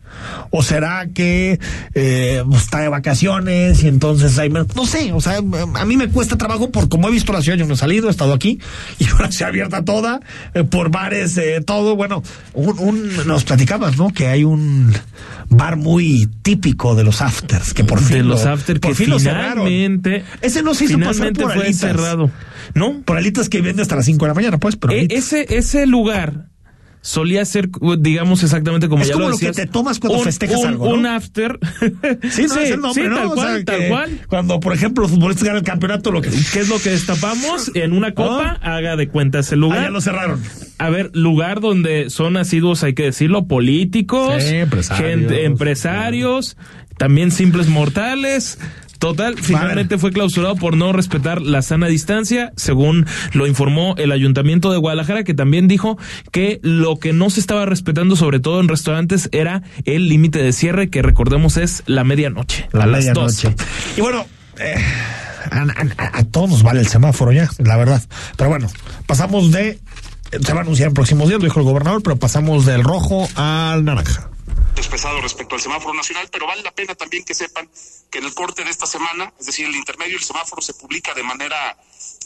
¿O 0.51 0.63
será 0.63 1.07
que 1.13 1.59
eh, 1.95 2.43
pues, 2.49 2.63
está 2.63 2.81
de 2.81 2.89
vacaciones 2.89 3.83
y 3.83 3.89
entonces 3.89 4.39
hay 4.39 4.51
menos? 4.51 4.75
No 4.77 4.87
sé, 4.87 5.13
o 5.13 5.21
sea, 5.21 5.39
a 5.39 5.85
mí 5.85 5.97
me 5.97 6.09
cuesta 6.09 6.37
trabajo 6.37 6.71
por 6.71 6.89
como 6.89 7.09
he 7.09 7.11
visto 7.13 7.33
la 7.33 7.43
ciudad, 7.43 7.59
yo 7.59 7.67
no 7.67 7.75
he 7.75 7.77
salido, 7.77 8.09
he 8.09 8.11
estado 8.11 8.33
aquí 8.33 8.59
y 8.99 9.09
ahora 9.09 9.31
se 9.33 9.45
abierta 9.45 9.85
toda, 9.85 10.21
eh, 10.55 10.65
por 10.65 10.91
bares, 10.91 11.37
eh, 11.37 11.61
todo. 11.65 11.97
Bueno, 11.97 12.23
un, 12.53 12.79
un- 12.79 13.27
nos 13.27 13.45
platicabas, 13.45 13.97
¿no? 13.97 14.09
Que 14.13 14.27
hay 14.29 14.45
un 14.45 14.93
bar 15.49 15.77
muy 15.77 16.29
típico 16.43 16.95
de 16.95 17.05
los 17.05 17.21
afters, 17.23 17.75
que 17.75 17.85
por 17.85 18.01
fin. 18.01 18.19
de 18.19 18.23
los 18.25 18.45
lo- 18.45 18.51
after 18.53 18.81
por 18.81 18.91
que 18.97 19.05
fin 19.05 19.15
finalmente 19.19 20.25
Ese 20.41 20.63
no 20.63 20.75
se 20.75 20.85
hizo 20.87 20.99
pasar 20.99 21.33
por 21.33 21.53
fue 21.53 21.65
alitas. 21.65 21.77
cerrado 21.81 22.31
no 22.75 23.03
Por 23.05 23.17
alitas 23.19 23.49
que 23.49 23.61
vende 23.61 23.83
hasta 23.83 23.97
las 23.97 24.07
5 24.07 24.25
de 24.25 24.29
la 24.29 24.35
mañana, 24.35 24.59
pues, 24.59 24.77
pero 24.77 24.93
E- 24.95 25.07
ese 25.11 25.47
ese 25.57 25.87
lugar 25.87 26.47
solía 27.07 27.45
ser 27.45 27.69
digamos 27.99 28.43
exactamente 28.43 28.89
como 28.89 29.03
Es 29.03 29.09
ya 29.09 29.13
como 29.15 29.27
lo 29.27 29.33
lo 29.33 29.39
que 29.39 29.53
te 29.53 29.67
tomas 29.67 29.99
cuando 29.99 30.21
un, 30.21 30.25
festejas 30.25 30.61
un- 30.61 30.67
algo, 30.69 30.87
¿no? 30.89 30.95
un 30.95 31.05
after 31.07 31.59
Sí, 32.31 32.47
no 32.49 32.59
es 32.61 32.71
el 32.71 32.81
nombre, 32.81 33.03
sí, 33.05 33.09
¿no? 33.11 33.17
tal 33.17 33.27
O 33.27 33.35
cual 33.35 33.55
sea, 33.57 33.65
tal 33.65 33.89
cual 33.89 34.21
Cuando, 34.27 34.59
por 34.61 34.73
ejemplo, 34.73 35.03
los 35.03 35.11
futbolistas 35.11 35.45
ganan 35.45 35.59
el 35.59 35.65
campeonato, 35.65 36.11
lo 36.11 36.23
que. 36.23 36.31
¿Qué 36.31 36.61
es 36.61 36.69
lo 36.71 36.79
que 36.81 36.91
destapamos 36.91 37.71
en 37.75 37.93
una 37.93 38.15
copa? 38.15 38.59
Haga 38.63 38.97
de 38.97 39.09
cuenta 39.09 39.41
ese 39.41 39.55
lugar. 39.57 39.81
Ah, 39.81 39.83
ya 39.85 39.91
lo 39.91 40.01
cerraron. 40.01 40.41
A 40.79 40.89
ver, 40.89 41.11
lugar 41.13 41.61
donde 41.61 42.09
son 42.09 42.39
asiduos, 42.39 42.83
hay 42.85 42.95
que 42.95 43.03
decirlo, 43.05 43.47
políticos, 43.47 44.43
Sí, 44.43 44.57
empresarios. 44.57 45.11
gente, 45.11 45.45
empresarios, 45.45 46.57
también 46.97 47.31
simples 47.31 47.69
mortales. 47.69 48.59
Total, 48.99 49.37
finalmente 49.39 49.99
fue 49.99 50.13
clausurado 50.13 50.57
por 50.57 50.77
no 50.77 50.93
respetar 50.93 51.43
la 51.43 51.63
sana 51.63 51.87
distancia, 51.89 52.53
según 52.57 53.07
lo 53.33 53.47
informó 53.47 53.95
el 53.99 54.13
Ayuntamiento 54.13 54.71
de 54.73 54.79
Guadalajara, 54.79 55.25
que 55.25 55.35
también 55.35 55.69
dijo 55.69 55.99
que 56.31 56.61
lo 56.63 56.99
que 56.99 57.13
no 57.13 57.29
se 57.31 57.41
estaba 57.41 57.67
respetando, 57.67 58.17
sobre 58.17 58.41
todo 58.41 58.61
en 58.61 58.69
restaurantes, 58.69 59.29
era 59.33 59.63
el 59.85 60.09
límite 60.09 60.39
de 60.43 60.53
cierre, 60.53 60.91
que 60.91 61.03
recordemos 61.03 61.57
es 61.57 61.83
la 61.87 62.05
medianoche. 62.05 62.69
La 62.73 62.85
a 62.85 62.87
las 62.87 63.01
medianoche. 63.05 63.51
12. 63.51 63.57
Y 63.97 64.01
bueno, 64.01 64.25
eh, 64.59 64.75
a, 65.51 65.61
a- 65.63 66.19
a 66.19 66.25
todos 66.25 66.63
vale 66.63 66.81
el 66.81 66.87
semáforo 66.89 67.33
ya, 67.33 67.49
la 67.59 67.77
verdad. 67.77 68.03
Pero 68.37 68.51
bueno, 68.51 68.69
pasamos 69.07 69.51
de. 69.53 69.79
Se 70.41 70.53
va 70.53 70.61
a 70.61 70.63
anunciar 70.63 70.89
en 70.89 70.95
próximos 70.95 71.29
días, 71.29 71.39
lo 71.41 71.45
dijo 71.45 71.61
el 71.61 71.67
gobernador, 71.67 72.03
pero 72.03 72.17
pasamos 72.17 72.67
del 72.67 72.83
rojo 72.83 73.29
al 73.37 73.85
naranja. 73.85 74.31
Despesado 74.75 75.21
respecto 75.21 75.55
al 75.55 75.61
semáforo 75.61 75.95
nacional, 75.95 76.29
pero 76.31 76.47
vale 76.47 76.63
la 76.63 76.73
pena 76.73 76.95
también 76.95 77.25
que 77.25 77.35
sepan 77.35 77.71
que 78.11 78.19
en 78.19 78.25
el 78.25 78.35
corte 78.35 78.65
de 78.65 78.71
esta 78.71 78.87
semana, 78.87 79.33
es 79.39 79.47
decir, 79.47 79.67
el 79.67 79.75
intermedio, 79.75 80.17
el 80.17 80.25
semáforo 80.25 80.61
se 80.63 80.75
publica 80.75 81.15
de 81.15 81.23
manera 81.23 81.77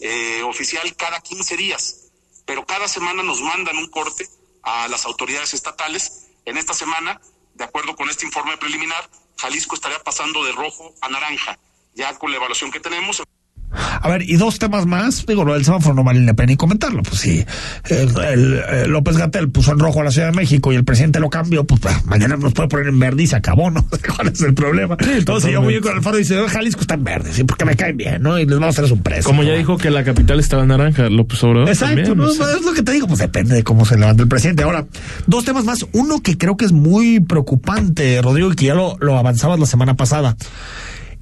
eh, 0.01 0.43
oficial 0.43 0.95
cada 0.97 1.21
15 1.21 1.57
días, 1.57 2.11
pero 2.47 2.67
cada 2.67 2.89
semana 2.89 3.23
nos 3.23 3.41
mandan 3.41 3.77
un 3.77 3.91
corte 3.91 4.29
a 4.63 4.89
las 4.89 5.05
autoridades 5.07 5.55
estatales. 5.55 6.27
En 6.45 6.57
esta 6.57 6.75
semana, 6.75 7.21
de 7.55 7.65
acuerdo 7.65 7.95
con 7.95 8.09
este 8.09 8.25
informe 8.25 8.57
preliminar, 8.57 9.09
Jalisco 9.37 9.75
estaría 9.75 10.03
pasando 10.03 10.45
de 10.45 10.53
rojo 10.53 10.95
a 11.01 11.09
naranja, 11.09 11.59
ya 11.95 12.19
con 12.19 12.31
la 12.31 12.37
evaluación 12.37 12.71
que 12.71 12.81
tenemos. 12.81 13.23
A 13.71 14.09
ver, 14.09 14.23
y 14.23 14.37
dos 14.37 14.59
temas 14.59 14.87
más. 14.87 15.27
Digo, 15.27 15.45
lo 15.45 15.53
del 15.55 15.65
semáforo 15.65 15.95
no 15.95 16.03
vale 16.03 16.21
la 16.21 16.35
pena 16.35 16.47
ni 16.49 16.57
comentarlo. 16.57 17.03
Pues 17.03 17.21
sí, 17.21 17.45
el, 17.91 18.09
el- 18.19 18.63
el 18.85 18.91
López 18.91 19.17
Gatel 19.19 19.51
puso 19.51 19.73
en 19.73 19.79
rojo 19.79 20.01
a 20.01 20.05
la 20.05 20.11
Ciudad 20.11 20.31
de 20.31 20.37
México 20.37 20.73
y 20.73 20.77
el 20.77 20.85
presidente 20.85 21.21
lo 21.21 21.29
cambió, 21.29 21.65
pues 21.65 21.81
bah, 21.83 22.01
mañana 22.07 22.37
nos 22.37 22.55
puede 22.55 22.69
poner 22.69 22.87
en 22.89 22.99
verde 22.99 23.25
y 23.25 23.27
se 23.27 23.37
acabó, 23.37 23.71
¿no? 23.71 23.85
¿Cuál 24.17 24.29
es 24.29 24.41
el 24.41 24.55
problema? 24.55 24.97
Entonces 25.01 25.53
yo 25.53 25.61
voy 25.61 25.81
con 25.81 25.95
Alfaro 25.97 26.17
y 26.17 26.21
dice, 26.23 26.37
Jalisco 26.49 26.81
está 26.81 26.95
en 26.95 27.05
verde, 27.05 27.31
sí, 27.33 27.45
porque 27.45 27.65
me 27.67 27.77
caen 27.77 27.97
bien, 27.97 28.23
¿no? 28.23 28.39
Y 28.39 28.47
les 28.47 28.59
vamos 28.59 28.79
a 28.79 28.81
hacer 28.81 28.89
su 28.89 29.03
precio. 29.03 29.25
Como 29.25 29.43
ya 29.43 29.53
dijo 29.55 29.77
que 29.77 29.91
la 29.91 30.03
capital 30.05 30.41
estaba 30.41 30.63
en 30.63 30.69
naranja, 30.69 31.09
López 31.11 31.43
Obrador. 31.45 31.69
Exacto, 31.69 31.97
también, 31.97 32.17
no, 32.19 32.25
o 32.25 32.33
sea. 32.33 32.47
es 32.57 32.65
lo 32.65 32.73
que 32.73 32.83
te 32.83 32.93
digo, 32.93 33.07
pues 33.07 33.19
depende 33.19 33.55
de 33.55 33.63
cómo 33.65 33.85
se 33.85 33.99
levante 33.99 34.23
el 34.23 34.29
presidente. 34.29 34.63
Ahora, 34.63 34.87
dos 35.27 35.45
temas 35.45 35.65
más. 35.65 35.85
Uno 35.93 36.21
que 36.23 36.39
creo 36.39 36.57
que 36.57 36.65
es 36.65 36.73
muy 36.73 37.21
preocupante, 37.21 38.21
Rodrigo, 38.23 38.53
y 38.53 38.57
que 38.57 38.67
ya 38.67 38.75
lo, 38.75 38.97
lo 39.01 39.19
avanzabas 39.19 39.59
la 39.61 39.67
semana 39.67 39.95
pasada. 39.95 40.37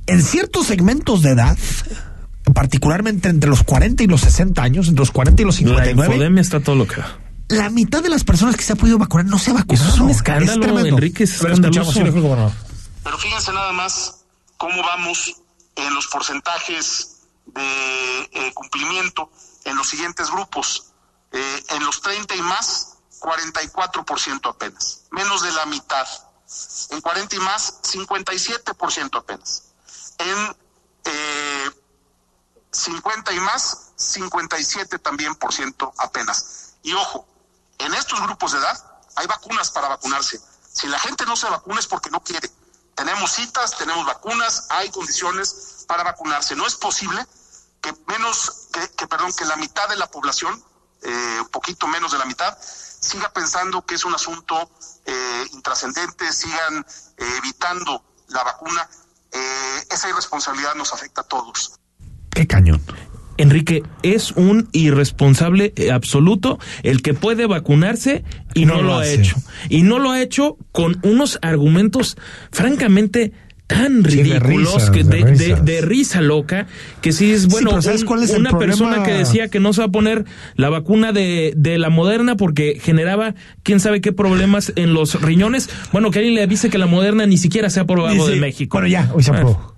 En 0.06 0.22
ciertos 0.22 0.66
segmentos 0.66 1.22
de 1.22 1.30
edad, 1.30 1.56
particularmente 2.54 3.28
entre 3.28 3.50
los 3.50 3.62
40 3.62 4.02
y 4.02 4.06
los 4.06 4.20
60 4.22 4.62
años, 4.62 4.88
entre 4.88 5.00
los 5.00 5.10
40 5.10 5.42
y 5.42 5.44
los 5.44 5.54
La 5.56 5.58
59, 5.58 6.06
infodemia 6.06 6.40
está 6.40 6.60
todo 6.60 6.76
lo 6.76 6.86
que 6.86 6.96
da. 6.96 7.18
la 7.48 7.70
mitad 7.70 8.02
de 8.02 8.08
las 8.08 8.24
personas 8.24 8.56
que 8.56 8.62
se 8.62 8.72
ha 8.72 8.76
podido 8.76 8.98
vacunar 8.98 9.26
no 9.26 9.38
se 9.38 9.50
ha 9.50 9.54
vacunado. 9.54 9.84
Eso 9.84 9.94
es 9.94 10.00
un 10.00 10.10
escándalo, 10.10 10.60
tremendo. 10.60 10.88
Enrique, 10.88 11.24
es 11.24 11.34
escandaloso. 11.34 11.92
Pero 13.04 13.18
fíjense 13.18 13.52
nada 13.52 13.72
más 13.72 14.24
cómo 14.56 14.82
vamos 14.82 15.36
en 15.76 15.94
los 15.94 16.06
porcentajes 16.06 17.18
de 17.46 18.28
eh, 18.32 18.52
cumplimiento 18.54 19.30
en 19.64 19.76
los 19.76 19.88
siguientes 19.88 20.30
grupos. 20.30 20.92
Eh, 21.32 21.64
en 21.70 21.84
los 21.84 22.00
30 22.00 22.34
y 22.36 22.42
más, 22.42 22.96
44% 23.20 24.50
apenas, 24.50 25.02
menos 25.10 25.42
de 25.42 25.52
la 25.52 25.66
mitad. 25.66 26.06
En 26.90 27.00
40 27.00 27.36
y 27.36 27.38
más, 27.40 27.82
57% 27.82 29.18
apenas. 29.18 29.64
En 30.18 30.56
eh, 31.04 31.70
50 32.76 33.32
y 33.32 33.40
más, 33.40 33.92
57 33.96 34.98
también 34.98 35.34
por 35.34 35.52
ciento 35.52 35.92
apenas. 35.98 36.74
Y 36.82 36.92
ojo, 36.92 37.26
en 37.78 37.94
estos 37.94 38.20
grupos 38.22 38.52
de 38.52 38.58
edad 38.58 39.00
hay 39.16 39.26
vacunas 39.26 39.70
para 39.70 39.88
vacunarse. 39.88 40.40
Si 40.72 40.86
la 40.86 40.98
gente 40.98 41.24
no 41.26 41.36
se 41.36 41.48
vacuna 41.48 41.80
es 41.80 41.86
porque 41.86 42.10
no 42.10 42.22
quiere. 42.22 42.50
Tenemos 42.94 43.32
citas, 43.32 43.76
tenemos 43.76 44.06
vacunas, 44.06 44.66
hay 44.70 44.90
condiciones 44.90 45.84
para 45.86 46.02
vacunarse. 46.02 46.54
No 46.56 46.66
es 46.66 46.74
posible 46.76 47.26
que 47.80 47.94
menos, 48.06 48.68
que, 48.96 49.06
perdón, 49.06 49.32
que 49.32 49.44
la 49.44 49.56
mitad 49.56 49.88
de 49.88 49.96
la 49.96 50.06
población, 50.10 50.62
eh, 51.02 51.38
un 51.40 51.48
poquito 51.48 51.86
menos 51.86 52.12
de 52.12 52.18
la 52.18 52.24
mitad, 52.24 52.56
siga 52.60 53.32
pensando 53.32 53.84
que 53.84 53.94
es 53.94 54.04
un 54.04 54.14
asunto 54.14 54.70
eh, 55.04 55.46
intrascendente, 55.52 56.32
sigan 56.32 56.84
eh, 57.16 57.36
evitando 57.38 58.02
la 58.28 58.42
vacuna. 58.42 58.88
Eh, 59.30 59.86
esa 59.90 60.08
irresponsabilidad 60.08 60.74
nos 60.74 60.92
afecta 60.92 61.20
a 61.20 61.24
todos. 61.24 61.78
Qué 62.36 62.46
cañón. 62.46 62.80
Enrique, 63.38 63.82
es 64.02 64.30
un 64.32 64.68
irresponsable 64.72 65.72
eh, 65.76 65.90
absoluto 65.90 66.58
el 66.82 67.02
que 67.02 67.12
puede 67.12 67.46
vacunarse 67.46 68.24
y 68.54 68.64
no, 68.64 68.76
No 68.76 68.82
lo 68.82 68.88
lo 68.88 68.98
ha 68.98 69.06
hecho. 69.08 69.36
Y 69.68 69.82
no 69.82 69.98
lo 69.98 70.10
ha 70.12 70.22
hecho 70.22 70.56
con 70.72 70.98
unos 71.02 71.38
argumentos 71.42 72.16
francamente 72.50 73.32
tan 73.66 74.04
Sí, 74.08 74.18
de 74.22 74.38
ridículos 74.38 74.74
risas, 74.74 74.90
que 74.90 75.02
de 75.04 75.24
de, 75.24 75.32
de- 75.56 75.56
de 75.60 75.80
risa 75.80 76.20
loca 76.20 76.66
que 77.00 77.10
sí 77.12 77.32
es 77.32 77.48
bueno 77.48 77.70
pero 77.70 77.82
¿sabes 77.82 78.02
un- 78.02 78.06
cuál 78.06 78.22
es 78.22 78.30
una 78.30 78.56
persona 78.56 79.02
que 79.02 79.12
decía 79.12 79.48
que 79.48 79.58
no 79.58 79.72
se 79.72 79.80
va 79.80 79.88
a 79.88 79.90
poner 79.90 80.24
la 80.54 80.68
vacuna 80.70 81.10
de, 81.12 81.52
de 81.56 81.76
la 81.76 81.90
moderna 81.90 82.36
porque 82.36 82.78
generaba 82.80 83.34
quién 83.64 83.80
sabe 83.80 84.00
qué 84.00 84.12
problemas 84.12 84.72
en 84.76 84.94
los 84.94 85.20
riñones 85.20 85.68
bueno 85.90 86.12
que 86.12 86.20
alguien 86.20 86.36
le 86.36 86.44
avise 86.44 86.70
que 86.70 86.78
la 86.78 86.86
moderna 86.86 87.26
ni 87.26 87.38
siquiera 87.38 87.68
se 87.68 87.80
ha 87.80 87.82
aprobado 87.82 88.28
de 88.28 88.36
México 88.36 88.76
Bueno, 88.78 88.86
ya, 88.88 89.10
hoy 89.12 89.24
se 89.24 89.32
Ah. 89.32 89.34
aprobó. 89.38 89.75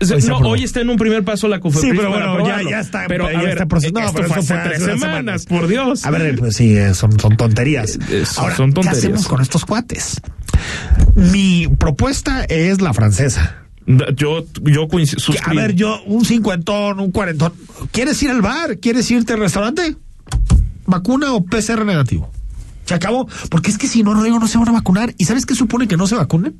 Hoy 0.00 0.22
no, 0.28 0.38
hoy 0.38 0.62
está 0.62 0.80
en 0.80 0.90
un 0.90 0.96
primer 0.96 1.24
paso 1.24 1.48
la 1.48 1.58
COFEPRIS 1.58 1.90
Sí, 1.90 1.96
pero 1.96 2.12
para 2.12 2.32
bueno, 2.32 2.70
ya, 2.70 2.78
está, 2.80 3.06
Pero, 3.08 3.26
a 3.26 3.32
ya 3.32 3.40
ver, 3.40 3.48
está 3.50 3.66
procesado. 3.66 4.00
esto 4.00 4.12
pero 4.14 4.28
fue 4.28 4.38
eso 4.40 4.54
hace 4.54 4.68
tres 4.68 4.82
unas 4.82 5.00
semanas, 5.00 5.46
por 5.46 5.66
Dios. 5.66 6.06
A 6.06 6.10
ver, 6.10 6.36
pues 6.36 6.56
sí, 6.56 6.76
eh, 6.76 6.94
son, 6.94 7.18
son 7.18 7.36
tonterías. 7.36 7.98
Eh, 8.08 8.24
Ahora, 8.36 8.56
son 8.56 8.72
tonterías. 8.72 9.00
¿qué 9.00 9.06
hacemos 9.06 9.26
con 9.26 9.40
estos 9.40 9.64
cuates? 9.64 10.20
Mi 11.16 11.66
propuesta 11.78 12.44
es 12.44 12.80
la 12.80 12.94
francesa. 12.94 13.64
Yo, 14.14 14.44
yo 14.62 14.86
coincido. 14.86 15.20
A 15.44 15.54
ver, 15.54 15.74
yo, 15.74 16.02
un 16.04 16.24
cincuentón, 16.24 17.00
un 17.00 17.10
cuarentón. 17.10 17.54
¿Quieres 17.90 18.22
ir 18.22 18.30
al 18.30 18.42
bar? 18.42 18.78
¿Quieres 18.78 19.10
irte 19.10 19.32
al 19.32 19.40
restaurante? 19.40 19.96
¿Vacuna 20.86 21.32
o 21.32 21.42
PCR 21.44 21.84
negativo? 21.84 22.30
Se 22.84 22.94
acabó. 22.94 23.28
Porque 23.50 23.70
es 23.70 23.78
que 23.78 23.86
si 23.88 24.02
no, 24.02 24.14
Rodrigo, 24.14 24.38
no 24.38 24.46
se 24.46 24.58
van 24.58 24.68
a 24.68 24.72
vacunar. 24.72 25.14
¿Y 25.18 25.24
sabes 25.24 25.44
qué 25.44 25.54
supone 25.54 25.88
que 25.88 25.96
no 25.96 26.06
se 26.06 26.14
vacunen? 26.14 26.56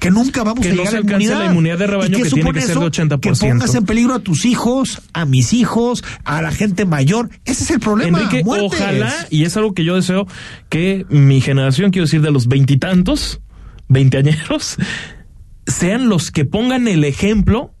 Que 0.00 0.10
nunca 0.10 0.42
vamos 0.42 0.62
Que 0.62 0.70
a 0.72 0.74
no 0.74 0.78
llegar 0.78 0.90
se 0.92 0.96
a 0.96 1.00
la 1.00 1.04
alcance 1.04 1.24
inmunidad. 1.24 1.38
la 1.44 1.50
inmunidad 1.50 1.78
de 1.78 1.86
rebaño 1.86 2.18
¿Y 2.18 2.22
qué 2.22 2.28
que 2.28 2.34
tiene 2.34 2.52
que 2.52 2.60
ser 2.60 2.78
de 2.78 2.86
eso? 2.86 2.90
80%. 2.90 3.20
Que 3.20 3.32
pongas 3.32 3.74
en 3.74 3.84
peligro 3.84 4.14
a 4.14 4.18
tus 4.18 4.44
hijos, 4.44 5.02
a 5.12 5.24
mis 5.24 5.52
hijos, 5.52 6.02
a 6.24 6.42
la 6.42 6.50
gente 6.50 6.84
mayor. 6.84 7.30
Ese 7.44 7.64
es 7.64 7.70
el 7.70 7.80
problema. 7.80 8.20
Enrique, 8.20 8.42
muertes. 8.44 8.72
ojalá, 8.80 9.14
y 9.30 9.44
es 9.44 9.56
algo 9.56 9.74
que 9.74 9.84
yo 9.84 9.94
deseo, 9.94 10.26
que 10.68 11.06
mi 11.08 11.40
generación, 11.40 11.90
quiero 11.90 12.06
decir, 12.06 12.20
de 12.22 12.30
los 12.30 12.48
veintitantos, 12.48 13.40
veinteañeros, 13.88 14.76
sean 15.66 16.08
los 16.08 16.30
que 16.30 16.44
pongan 16.44 16.88
el 16.88 17.04
ejemplo 17.04 17.72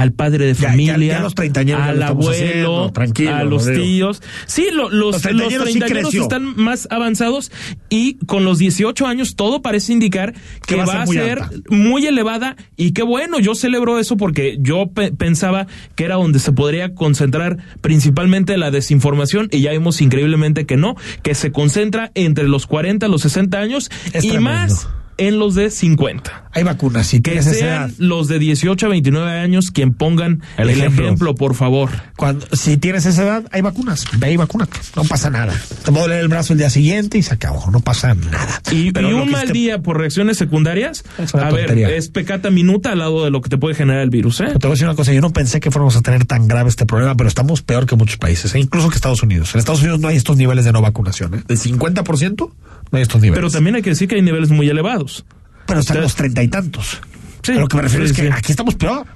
al 0.00 0.12
padre 0.12 0.46
de 0.46 0.54
familia, 0.54 0.96
ya, 0.96 1.14
ya 1.18 1.20
los 1.20 1.34
treintañeros 1.34 1.80
ya 1.82 1.88
al 1.90 1.96
lo 1.96 2.02
estamos 2.02 2.26
abuelo, 2.26 2.46
haciendo, 2.48 2.92
tranquilo, 2.92 3.34
a 3.34 3.44
los 3.44 3.64
tíos. 3.66 4.22
Sí, 4.46 4.66
lo- 4.72 4.90
los, 4.90 5.22
Los 5.24 5.32
los 5.32 5.48
treintañeros 5.62 6.10
sí 6.10 6.18
están 6.18 6.54
más 6.56 6.86
avanzados 6.90 7.50
y 7.90 8.14
con 8.26 8.44
los 8.44 8.58
18 8.58 9.06
años 9.06 9.34
todo 9.36 9.62
parece 9.62 9.92
indicar 9.92 10.34
que, 10.66 10.76
va 10.76 11.02
a 11.02 11.06
ser 11.06 11.06
muy 11.06 11.16
ser 11.16 11.42
alta. 11.42 11.56
muy 11.70 12.06
elevada 12.06 12.56
y 12.76 12.92
qué 12.92 13.02
bueno, 13.02 13.38
yo 13.40 13.54
celebro 13.54 13.98
eso 13.98 14.16
porque 14.16 14.58
yo 14.60 14.86
pe- 14.86 15.12
pensaba 15.12 15.66
que 15.94 16.04
era 16.04 16.16
donde 16.16 16.38
se 16.38 16.52
podría 16.52 16.94
concentrar 16.94 17.58
principalmente 17.80 18.56
la 18.56 18.70
desinformación 18.70 19.48
y 19.50 19.60
ya 19.62 19.72
vimos 19.72 20.00
increíblemente 20.00 20.66
que 20.66 20.76
no, 20.76 20.94
que 21.22 21.34
se 21.34 21.52
concentra 21.52 22.10
entre 22.14 22.48
los 22.48 22.66
40 22.66 23.06
y 23.06 23.10
los 23.10 23.22
60 23.22 23.58
años 23.58 23.90
Es 24.12 24.24
y 24.24 24.28
tremendo. 24.28 24.40
más 24.50 24.88
en 25.18 25.38
los 25.38 25.54
de 25.54 25.70
50. 25.70 26.44
Hay 26.52 26.62
vacunas, 26.64 27.06
si 27.06 27.18
Que 27.20 27.32
tienes 27.32 27.46
esa 27.46 27.54
sean 27.56 27.82
edad. 27.90 27.90
los 27.98 28.26
de 28.28 28.38
18 28.38 28.86
a 28.86 28.88
29 28.88 29.30
años 29.38 29.70
quien 29.70 29.92
pongan 29.92 30.42
El 30.56 30.70
el, 30.70 30.78
ejemplo. 30.78 31.04
ejemplo. 31.04 31.34
por 31.34 31.54
favor. 31.54 31.90
Cuando, 32.16 32.46
si 32.52 32.76
tienes 32.78 33.04
esa 33.06 33.22
edad, 33.22 33.44
hay 33.52 33.60
vacunas. 33.60 34.06
Ve 34.18 34.32
y 34.32 34.36
vacúnate. 34.36 34.78
No 34.96 35.04
pasa 35.04 35.30
nada. 35.30 35.52
Te 35.84 35.92
puedo 35.92 36.04
doler 36.04 36.20
el 36.20 36.28
brazo 36.28 36.54
el 36.54 36.58
día 36.58 36.70
siguiente 36.70 37.18
y 37.18 37.22
se 37.22 37.34
acabó. 37.34 37.70
No 37.70 37.80
pasa 37.80 38.14
nada. 38.14 38.62
Y, 38.72 38.90
Pero 38.92 39.08
y 39.08 39.12
lo 39.12 39.22
un 39.22 39.30
mal 39.30 39.48
día 39.52 39.80
por 39.82 39.98
reacciones 39.98 40.38
secundarias, 40.38 41.04
a 41.34 41.50
ver, 41.50 41.76
es 41.78 42.08
pecata 42.08 42.50
minuta 42.50 42.92
al 42.92 42.98
lado 42.98 43.24
de 43.24 43.30
lo 43.30 43.40
que 43.42 43.50
te 43.50 43.58
puede 43.58 43.74
generar 43.74 44.02
el 44.02 44.10
virus, 44.10 44.40
¿eh? 44.40 44.46
Te 44.46 44.58
voy 44.66 44.68
a 44.68 44.70
decir 44.70 44.86
una 44.86 44.96
cosa, 44.96 45.12
yo 45.12 45.20
no 45.20 45.30
pensé 45.32 45.60
que 45.60 45.70
fuéramos 45.70 45.96
a 45.96 46.00
tener 46.02 46.24
tan 46.24 46.48
grave 46.48 46.70
este 46.70 46.86
problema, 46.86 47.14
pero 47.16 47.28
estamos 47.28 47.62
peor 47.62 47.86
que 47.86 47.96
muchos 47.96 48.16
países, 48.16 48.54
e 48.54 48.58
incluso 48.58 48.88
que 48.88 48.96
Estados 48.96 49.22
Unidos. 49.22 49.54
En 49.54 49.58
Estados 49.60 49.80
Unidos 49.82 50.00
no 50.00 50.08
hay 50.08 50.16
estos 50.16 50.36
niveles 50.36 50.64
de 50.64 50.72
no 50.72 50.80
vacunación, 50.80 51.34
¿eh? 51.34 51.42
Del 51.46 51.58
50% 51.58 52.50
estos 52.92 53.20
niveles. 53.20 53.38
Pero 53.38 53.50
también 53.50 53.76
hay 53.76 53.82
que 53.82 53.90
decir 53.90 54.08
que 54.08 54.16
hay 54.16 54.22
niveles 54.22 54.50
muy 54.50 54.68
elevados. 54.68 55.24
Pero 55.66 55.80
están 55.80 56.00
los 56.00 56.14
treinta 56.14 56.42
y 56.42 56.48
tantos. 56.48 57.00
Sí, 57.42 57.52
A 57.52 57.56
lo 57.56 57.68
que 57.68 57.76
me 57.76 57.82
refiero 57.82 58.04
sí, 58.06 58.12
es 58.12 58.16
que 58.16 58.26
sí. 58.26 58.32
aquí 58.32 58.52
estamos 58.52 58.74
peor. 58.74 59.06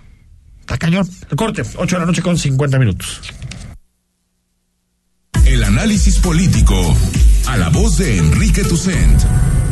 Está 0.60 0.78
cañón. 0.78 1.08
El 1.30 1.36
corte, 1.36 1.62
8 1.76 1.96
de 1.96 2.00
la 2.00 2.06
noche 2.06 2.22
con 2.22 2.38
50 2.38 2.78
minutos. 2.78 3.20
El 5.46 5.64
análisis 5.64 6.18
político 6.18 6.96
a 7.46 7.56
la 7.56 7.68
voz 7.68 7.98
de 7.98 8.16
Enrique 8.18 8.62
Tucent 8.62 9.20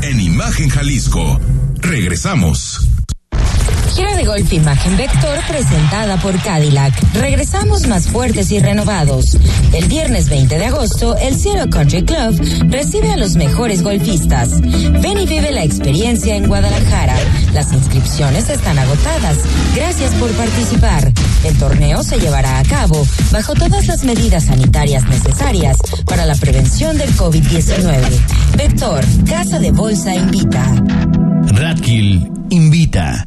en 0.03 0.21
Imagen 0.21 0.69
Jalisco. 0.69 1.41
Regresamos. 1.77 2.90
Gira 3.95 4.15
de 4.15 4.25
golf 4.25 4.53
Imagen 4.53 4.97
Vector 4.97 5.39
presentada 5.49 6.17
por 6.19 6.41
Cadillac. 6.43 6.95
Regresamos 7.15 7.87
más 7.89 8.07
fuertes 8.07 8.51
y 8.53 8.61
renovados. 8.61 9.37
El 9.73 9.87
viernes 9.87 10.29
20 10.29 10.59
de 10.59 10.67
agosto, 10.67 11.17
el 11.17 11.35
Cielo 11.35 11.69
Country 11.69 12.05
Club 12.05 12.41
recibe 12.69 13.11
a 13.13 13.17
los 13.17 13.37
mejores 13.37 13.83
golfistas. 13.83 14.61
Ven 14.61 15.19
y 15.19 15.27
vive 15.27 15.51
la 15.51 15.65
experiencia 15.65 16.37
en 16.37 16.47
Guadalajara. 16.47 17.17
Las 17.53 17.73
inscripciones 17.73 18.49
están 18.49 18.79
agotadas. 18.79 19.39
Gracias 19.75 20.13
por 20.15 20.31
participar. 20.33 21.13
El 21.45 21.59
torneo 21.59 22.03
se 22.03 22.21
llevará 22.21 22.59
a 22.59 22.65
cabo 22.65 23.05
bajo 23.33 23.55
todas 23.55 23.87
las 23.89 24.05
medidas 24.05 24.45
sanitarias 24.45 25.05
necesarias 25.09 25.79
para 26.07 26.27
la 26.27 26.37
prevención 26.37 26.97
del 26.97 27.11
COVID-19. 27.17 28.57
Vector, 28.57 29.05
Casa 29.29 29.59
de 29.59 29.73
Bolsa 29.73 30.15
invita. 30.15 30.65
Radkill 31.53 32.31
invita. 32.51 33.27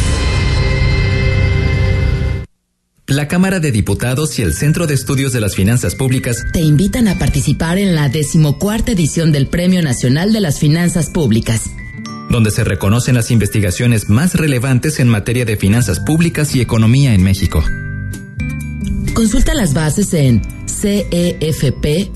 La 3.11 3.27
Cámara 3.27 3.59
de 3.59 3.73
Diputados 3.73 4.39
y 4.39 4.41
el 4.41 4.53
Centro 4.53 4.87
de 4.87 4.93
Estudios 4.93 5.33
de 5.33 5.41
las 5.41 5.53
Finanzas 5.53 5.95
Públicas 5.95 6.45
te 6.53 6.61
invitan 6.61 7.09
a 7.09 7.19
participar 7.19 7.77
en 7.77 7.93
la 7.93 8.07
decimocuarta 8.07 8.93
edición 8.93 9.33
del 9.33 9.47
Premio 9.47 9.81
Nacional 9.81 10.31
de 10.31 10.39
las 10.39 10.59
Finanzas 10.59 11.09
Públicas. 11.09 11.71
donde 12.29 12.51
se 12.51 12.63
reconocen 12.63 13.15
las 13.15 13.29
investigaciones 13.29 14.07
más 14.07 14.35
relevantes 14.35 15.01
en 15.01 15.09
materia 15.09 15.43
de 15.43 15.57
finanzas 15.57 15.99
públicas 15.99 16.55
y 16.55 16.61
economía 16.61 17.13
en 17.13 17.21
México. 17.21 17.61
Consulta 19.13 19.53
las 19.53 19.73
bases 19.73 20.13
en 20.13 20.41
cefp.gov.mx. 20.65 22.15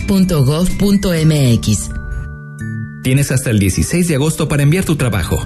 Tienes 3.03 3.31
hasta 3.33 3.49
el 3.49 3.59
16 3.59 4.07
de 4.07 4.15
agosto 4.15 4.47
para 4.47 4.63
enviar 4.63 4.85
tu 4.85 4.95
trabajo. 4.95 5.45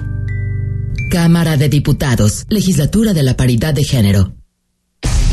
Cámara 1.10 1.56
de 1.56 1.68
Diputados, 1.68 2.44
Legislatura 2.48 3.12
de 3.12 3.24
la 3.24 3.36
Paridad 3.36 3.74
de 3.74 3.82
Género. 3.82 4.39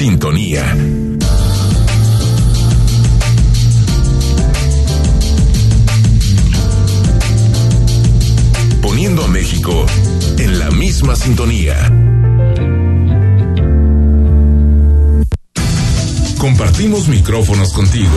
Sintonía. 0.00 0.64
Poniendo 8.80 9.24
a 9.24 9.28
México 9.28 9.84
en 10.38 10.58
la 10.58 10.70
misma 10.70 11.14
sintonía. 11.16 11.76
Compartimos 16.38 17.08
micrófonos 17.08 17.74
contigo. 17.74 18.08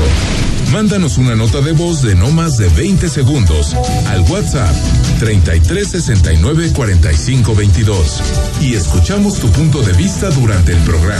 Mándanos 0.71 1.17
una 1.17 1.35
nota 1.35 1.59
de 1.59 1.73
voz 1.73 2.01
de 2.01 2.15
no 2.15 2.31
más 2.31 2.57
de 2.57 2.69
20 2.69 3.09
segundos 3.09 3.75
al 4.07 4.21
WhatsApp 4.21 4.73
33 5.19 5.85
69 5.85 6.71
45 6.73 7.53
22 7.53 8.21
y 8.61 8.75
escuchamos 8.75 9.37
tu 9.37 9.51
punto 9.51 9.81
de 9.81 9.91
vista 9.91 10.29
durante 10.29 10.71
el 10.71 10.79
programa. 10.79 11.19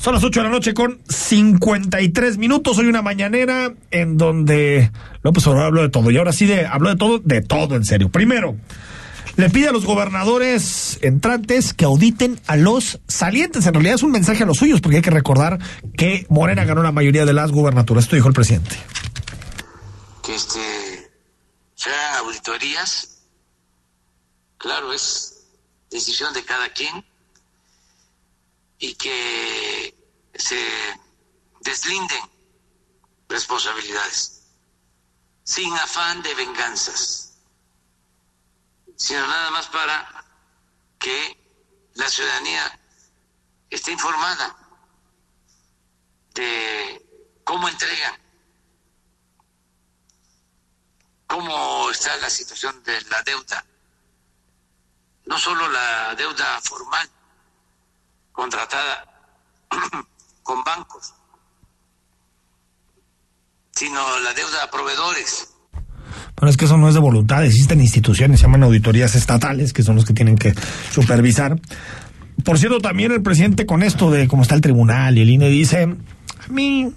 Son 0.00 0.14
las 0.14 0.24
8 0.24 0.40
de 0.40 0.44
la 0.44 0.50
noche 0.50 0.72
con 0.72 0.98
53 1.10 2.38
minutos. 2.38 2.78
Hoy 2.78 2.86
una 2.86 3.02
mañanera 3.02 3.74
en 3.90 4.16
donde 4.16 4.90
López 5.22 5.46
Obrador 5.46 5.66
habló 5.66 5.82
de 5.82 5.90
todo. 5.90 6.10
Y 6.10 6.16
ahora 6.16 6.32
sí 6.32 6.46
de, 6.46 6.64
habló 6.64 6.88
de 6.88 6.96
todo, 6.96 7.18
de 7.18 7.42
todo 7.42 7.76
en 7.76 7.84
serio. 7.84 8.08
Primero, 8.08 8.56
le 9.36 9.50
pide 9.50 9.68
a 9.68 9.72
los 9.72 9.84
gobernadores 9.84 10.98
entrantes 11.02 11.74
que 11.74 11.84
auditen 11.84 12.40
a 12.46 12.56
los 12.56 13.00
salientes. 13.08 13.66
En 13.66 13.74
realidad 13.74 13.96
es 13.96 14.02
un 14.02 14.10
mensaje 14.10 14.42
a 14.42 14.46
los 14.46 14.56
suyos, 14.56 14.80
porque 14.80 14.96
hay 14.96 15.02
que 15.02 15.10
recordar 15.10 15.58
que 15.98 16.24
Morena 16.30 16.64
ganó 16.64 16.82
la 16.82 16.92
mayoría 16.92 17.26
de 17.26 17.34
las 17.34 17.52
gubernaturas. 17.52 18.04
Esto 18.04 18.16
dijo 18.16 18.28
el 18.28 18.34
presidente. 18.34 18.76
que 20.22 20.34
este 20.34 21.10
se 21.74 21.90
hagan 21.90 22.24
auditorías. 22.24 23.18
Claro, 24.56 24.94
es 24.94 25.44
decisión 25.90 26.32
de 26.32 26.42
cada 26.42 26.70
quien 26.70 27.04
y 28.80 28.94
que 28.94 29.94
se 30.34 30.58
deslinden 31.60 32.22
responsabilidades 33.28 34.42
sin 35.44 35.72
afán 35.74 36.22
de 36.22 36.34
venganzas, 36.34 37.36
sino 38.96 39.26
nada 39.26 39.50
más 39.50 39.68
para 39.68 40.24
que 40.98 41.36
la 41.94 42.08
ciudadanía 42.08 42.80
esté 43.68 43.92
informada 43.92 44.56
de 46.34 47.40
cómo 47.44 47.68
entregan 47.68 48.18
cómo 51.26 51.88
está 51.90 52.16
la 52.16 52.28
situación 52.28 52.82
de 52.82 53.00
la 53.02 53.22
deuda. 53.22 53.64
No 55.26 55.38
solo 55.38 55.68
la 55.68 56.12
deuda 56.16 56.60
formal 56.60 57.08
contratada 58.32 59.04
con 60.42 60.62
bancos, 60.64 61.14
sino 63.72 64.18
la 64.20 64.32
deuda 64.34 64.64
a 64.64 64.70
proveedores. 64.70 65.54
Bueno, 66.36 66.50
es 66.50 66.56
que 66.56 66.64
eso 66.64 66.76
no 66.78 66.88
es 66.88 66.94
de 66.94 67.00
voluntad, 67.00 67.44
existen 67.44 67.80
instituciones, 67.80 68.40
se 68.40 68.46
llaman 68.46 68.62
auditorías 68.62 69.14
estatales, 69.14 69.72
que 69.72 69.82
son 69.82 69.96
los 69.96 70.04
que 70.04 70.14
tienen 70.14 70.36
que 70.36 70.54
supervisar. 70.90 71.60
Por 72.44 72.58
cierto, 72.58 72.80
también 72.80 73.12
el 73.12 73.22
presidente 73.22 73.66
con 73.66 73.82
esto 73.82 74.10
de 74.10 74.26
cómo 74.26 74.42
está 74.42 74.54
el 74.54 74.60
tribunal 74.60 75.18
y 75.18 75.22
el 75.22 75.30
INE 75.30 75.48
dice, 75.48 75.82
a 75.82 76.48
mí 76.48 76.92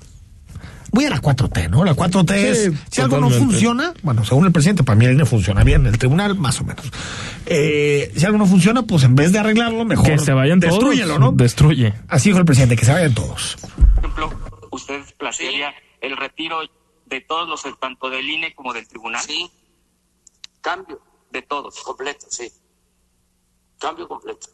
voy 0.94 1.06
a 1.06 1.10
la 1.10 1.22
4T, 1.22 1.70
¿no? 1.70 1.84
La 1.84 1.96
4T 1.96 2.32
es, 2.34 2.72
si 2.90 3.02
algo 3.02 3.20
no 3.20 3.30
funciona, 3.30 3.94
bueno, 4.04 4.24
según 4.24 4.46
el 4.46 4.52
presidente, 4.52 4.84
para 4.84 4.96
mí 4.96 5.06
el 5.06 5.14
INE 5.14 5.26
funciona 5.26 5.64
bien, 5.64 5.86
el 5.86 5.98
tribunal 5.98 6.36
más 6.36 6.62
o 6.62 6.64
menos. 6.64 6.86
Eh, 7.46 8.14
si 8.16 8.26
algo 8.26 8.38
no 8.38 8.46
funciona, 8.46 8.84
pues 8.84 9.04
en 9.04 9.16
vez 9.16 9.32
de 9.34 9.40
arreglarlo, 9.40 9.84
mejor 9.84 10.06
Que 10.06 10.20
se 10.20 10.32
vayan 10.32 10.60
todos. 10.60 10.76
destrúyelo, 10.76 11.20
¿no? 11.20 11.32
Destruye. 11.32 11.94
Así 12.08 12.30
dijo 12.30 12.40
el 12.40 12.46
presidente, 12.46 12.76
que 12.78 12.86
se 12.86 12.94
vayan 12.94 13.14
todos. 13.14 13.58
Por 13.96 14.00
ejemplo, 14.06 14.30
usted 14.72 15.02
plantearía 15.18 15.74
el 16.00 16.16
retiro 16.16 16.60
de 17.08 17.22
todos 17.22 17.50
los, 17.50 17.80
tanto 17.80 18.10
del 18.10 18.30
INE 18.30 18.54
como 18.56 18.72
del 18.72 18.88
tribunal. 18.88 19.22
Sí. 19.22 19.50
Cambio. 20.62 21.02
De 21.32 21.42
todos. 21.42 21.80
Completo, 21.82 22.28
sí. 22.30 22.52
Cambio 23.80 24.08
completo. 24.08 24.48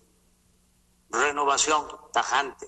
Renovación 1.12 1.82
tajante. 2.14 2.68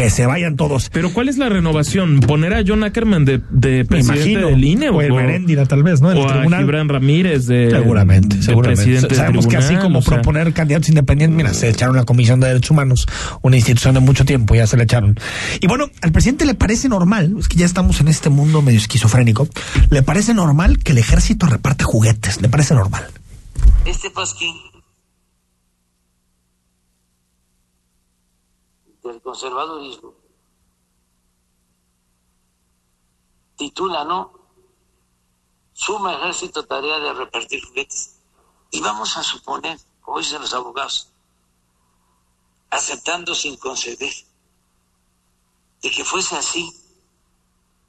Que 0.00 0.08
se 0.08 0.24
vayan 0.24 0.56
todos. 0.56 0.88
Pero 0.88 1.12
¿cuál 1.12 1.28
es 1.28 1.36
la 1.36 1.50
renovación? 1.50 2.20
¿Poner 2.20 2.54
a 2.54 2.62
John 2.66 2.82
Ackerman 2.84 3.26
de, 3.26 3.42
de 3.50 3.84
presidente 3.84 4.30
imagino. 4.30 4.46
del 4.46 4.64
INE? 4.64 4.88
O 4.88 5.02
el 5.02 5.12
Meréndira, 5.12 5.66
tal 5.66 5.82
vez, 5.82 6.00
¿no? 6.00 6.10
En 6.10 6.16
o 6.16 6.22
el 6.22 6.26
a 6.26 6.32
tribunal. 6.32 6.60
Gibran 6.62 6.88
Ramírez 6.88 7.44
de 7.44 7.68
Seguramente, 7.70 8.36
de 8.36 8.42
seguramente. 8.42 8.82
presidente 8.82 9.14
Sabemos 9.14 9.46
que 9.46 9.58
así 9.58 9.66
tribunal, 9.66 9.86
como 9.86 9.98
o 9.98 10.02
sea, 10.02 10.14
proponer 10.14 10.54
candidatos 10.54 10.88
independientes, 10.88 11.36
mira, 11.36 11.52
se 11.52 11.68
echaron 11.68 11.96
la 11.96 12.04
Comisión 12.04 12.40
de 12.40 12.46
Derechos 12.46 12.70
Humanos, 12.70 13.06
una 13.42 13.56
institución 13.56 13.92
de 13.92 14.00
mucho 14.00 14.24
tiempo, 14.24 14.54
ya 14.54 14.66
se 14.66 14.78
le 14.78 14.84
echaron. 14.84 15.20
Y 15.60 15.66
bueno, 15.66 15.90
al 16.00 16.12
presidente 16.12 16.46
le 16.46 16.54
parece 16.54 16.88
normal, 16.88 17.36
es 17.38 17.48
que 17.48 17.58
ya 17.58 17.66
estamos 17.66 18.00
en 18.00 18.08
este 18.08 18.30
mundo 18.30 18.62
medio 18.62 18.78
esquizofrénico, 18.78 19.48
le 19.90 20.02
parece 20.02 20.32
normal 20.32 20.78
que 20.78 20.92
el 20.92 20.98
ejército 20.98 21.44
reparte 21.44 21.84
juguetes, 21.84 22.40
le 22.40 22.48
parece 22.48 22.72
normal. 22.72 23.04
Este 23.84 24.08
Pasquín 24.08 24.54
del 29.10 29.22
conservadurismo 29.22 30.14
titula, 33.60 34.06
¿no? 34.06 34.32
Suma 35.74 36.14
ejército 36.14 36.64
tarea 36.64 36.98
de 36.98 37.12
repartir 37.12 37.62
juguetes. 37.62 38.16
Y 38.70 38.80
vamos 38.80 39.18
a 39.18 39.22
suponer, 39.22 39.78
como 40.00 40.18
dicen 40.18 40.40
los 40.40 40.54
abogados, 40.54 41.12
aceptando 42.70 43.34
sin 43.34 43.58
conceder, 43.58 44.14
de 45.82 45.90
que 45.90 46.04
fuese 46.06 46.36
así, 46.36 46.72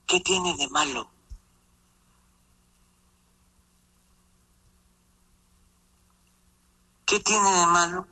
¿qué 0.05 0.19
tiene 0.19 0.57
de 0.57 0.67
malo? 0.67 1.09
¿Qué 7.05 7.19
tiene 7.22 7.49
de 7.49 7.65
malo 7.67 8.07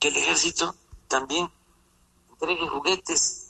que 0.00 0.08
el 0.08 0.16
ejército 0.16 0.74
también 1.14 1.48
entregue 2.28 2.66
juguetes? 2.66 3.43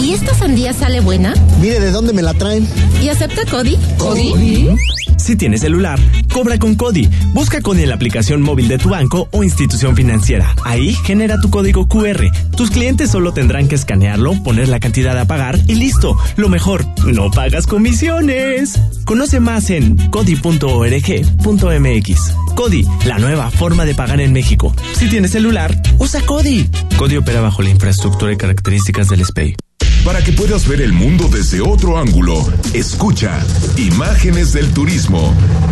¿Y 0.00 0.12
esta 0.12 0.34
sandía 0.34 0.72
sale 0.72 0.98
buena? 1.00 1.34
Mire 1.60 1.78
de 1.80 1.92
dónde 1.92 2.12
me 2.12 2.22
la 2.22 2.34
traen. 2.34 2.68
¿Y 3.02 3.08
acepta 3.08 3.44
Cody? 3.46 3.76
¿Cody? 3.98 4.76
Si 5.16 5.36
tienes 5.36 5.60
celular, 5.62 5.98
cobra 6.32 6.58
con 6.58 6.74
Cody. 6.74 7.08
Busca 7.32 7.60
Cody 7.60 7.82
en 7.82 7.88
la 7.88 7.94
aplicación 7.94 8.42
móvil 8.42 8.68
de 8.68 8.78
tu 8.78 8.90
banco 8.90 9.28
o 9.32 9.42
institución 9.42 9.96
financiera. 9.96 10.54
Ahí 10.64 10.94
genera 11.04 11.40
tu 11.40 11.50
código 11.50 11.88
QR. 11.88 12.30
Tus 12.56 12.70
clientes 12.70 13.10
solo 13.10 13.32
tendrán 13.32 13.68
que 13.68 13.74
escanearlo, 13.74 14.42
poner 14.42 14.68
la 14.68 14.80
cantidad 14.80 15.18
a 15.18 15.26
pagar 15.26 15.58
y 15.66 15.74
listo. 15.74 16.16
Lo 16.36 16.48
mejor, 16.48 16.86
no 17.06 17.30
pagas 17.30 17.66
comisiones. 17.66 18.80
Conoce 19.04 19.40
más 19.40 19.70
en 19.70 19.96
cody.org.mx. 20.10 20.56
Cody, 22.54 22.84
la 23.04 23.18
nueva 23.18 23.50
forma 23.50 23.84
de 23.84 23.94
pagar 23.94 24.20
en 24.20 24.32
México. 24.32 24.74
Si 24.94 25.08
tienes 25.08 25.32
celular, 25.32 25.76
usa 25.98 26.20
Cody. 26.22 26.68
Cody 26.96 27.16
opera 27.16 27.40
bajo 27.40 27.62
la 27.62 27.70
infraestructura 27.70 28.32
y 28.32 28.36
características 28.36 29.08
del 29.08 29.24
SPEI. 29.24 29.56
Para 30.06 30.22
que 30.22 30.30
puedas 30.32 30.68
ver 30.68 30.80
el 30.82 30.92
mundo 30.92 31.28
desde 31.28 31.60
otro 31.60 31.98
ángulo, 31.98 32.46
escucha 32.72 33.44
Imágenes 33.76 34.52
del 34.52 34.72
Turismo 34.72 35.05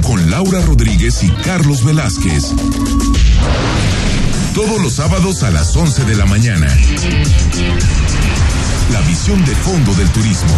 con 0.02 0.30
Laura 0.30 0.60
Rodríguez 0.60 1.22
y 1.24 1.30
Carlos 1.30 1.84
Velázquez. 1.84 2.52
Todos 4.54 4.80
los 4.80 4.92
sábados 4.92 5.42
a 5.42 5.50
las 5.50 5.74
11 5.74 6.04
de 6.04 6.14
la 6.14 6.24
mañana. 6.26 6.68
La 8.92 9.00
visión 9.02 9.44
de 9.44 9.54
fondo 9.56 9.92
del 9.94 10.08
turismo 10.10 10.54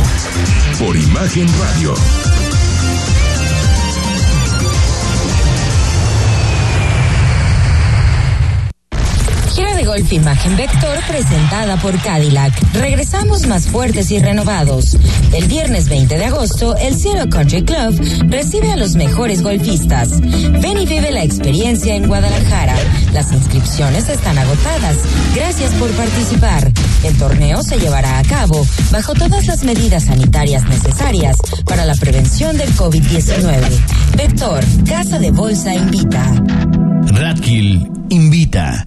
por 0.78 0.96
Imagen 0.96 1.46
Radio. 1.58 1.94
Golf 9.86 10.12
Imagen 10.12 10.56
Vector 10.56 10.98
presentada 11.06 11.76
por 11.76 11.96
Cadillac. 12.02 12.52
Regresamos 12.72 13.46
más 13.46 13.68
fuertes 13.68 14.10
y 14.10 14.18
renovados. 14.18 14.96
El 15.32 15.46
viernes 15.46 15.88
20 15.88 16.18
de 16.18 16.24
agosto, 16.24 16.76
el 16.76 16.96
Cielo 16.96 17.28
Country 17.28 17.62
Club 17.62 17.96
recibe 18.28 18.72
a 18.72 18.76
los 18.76 18.96
mejores 18.96 19.42
golfistas. 19.42 20.20
Ven 20.20 20.78
y 20.78 20.86
vive 20.86 21.12
la 21.12 21.22
experiencia 21.22 21.94
en 21.94 22.08
Guadalajara. 22.08 22.74
Las 23.12 23.32
inscripciones 23.32 24.08
están 24.08 24.36
agotadas. 24.36 24.96
Gracias 25.36 25.72
por 25.74 25.90
participar. 25.92 26.68
El 27.04 27.16
torneo 27.16 27.62
se 27.62 27.78
llevará 27.78 28.18
a 28.18 28.24
cabo 28.24 28.66
bajo 28.90 29.14
todas 29.14 29.46
las 29.46 29.62
medidas 29.62 30.04
sanitarias 30.04 30.64
necesarias 30.68 31.36
para 31.64 31.84
la 31.84 31.94
prevención 31.94 32.56
del 32.58 32.74
COVID-19. 32.74 34.16
Vector, 34.16 34.64
Casa 34.84 35.20
de 35.20 35.30
Bolsa 35.30 35.74
invita. 35.74 36.42
Radkill 37.12 37.88
invita. 38.10 38.86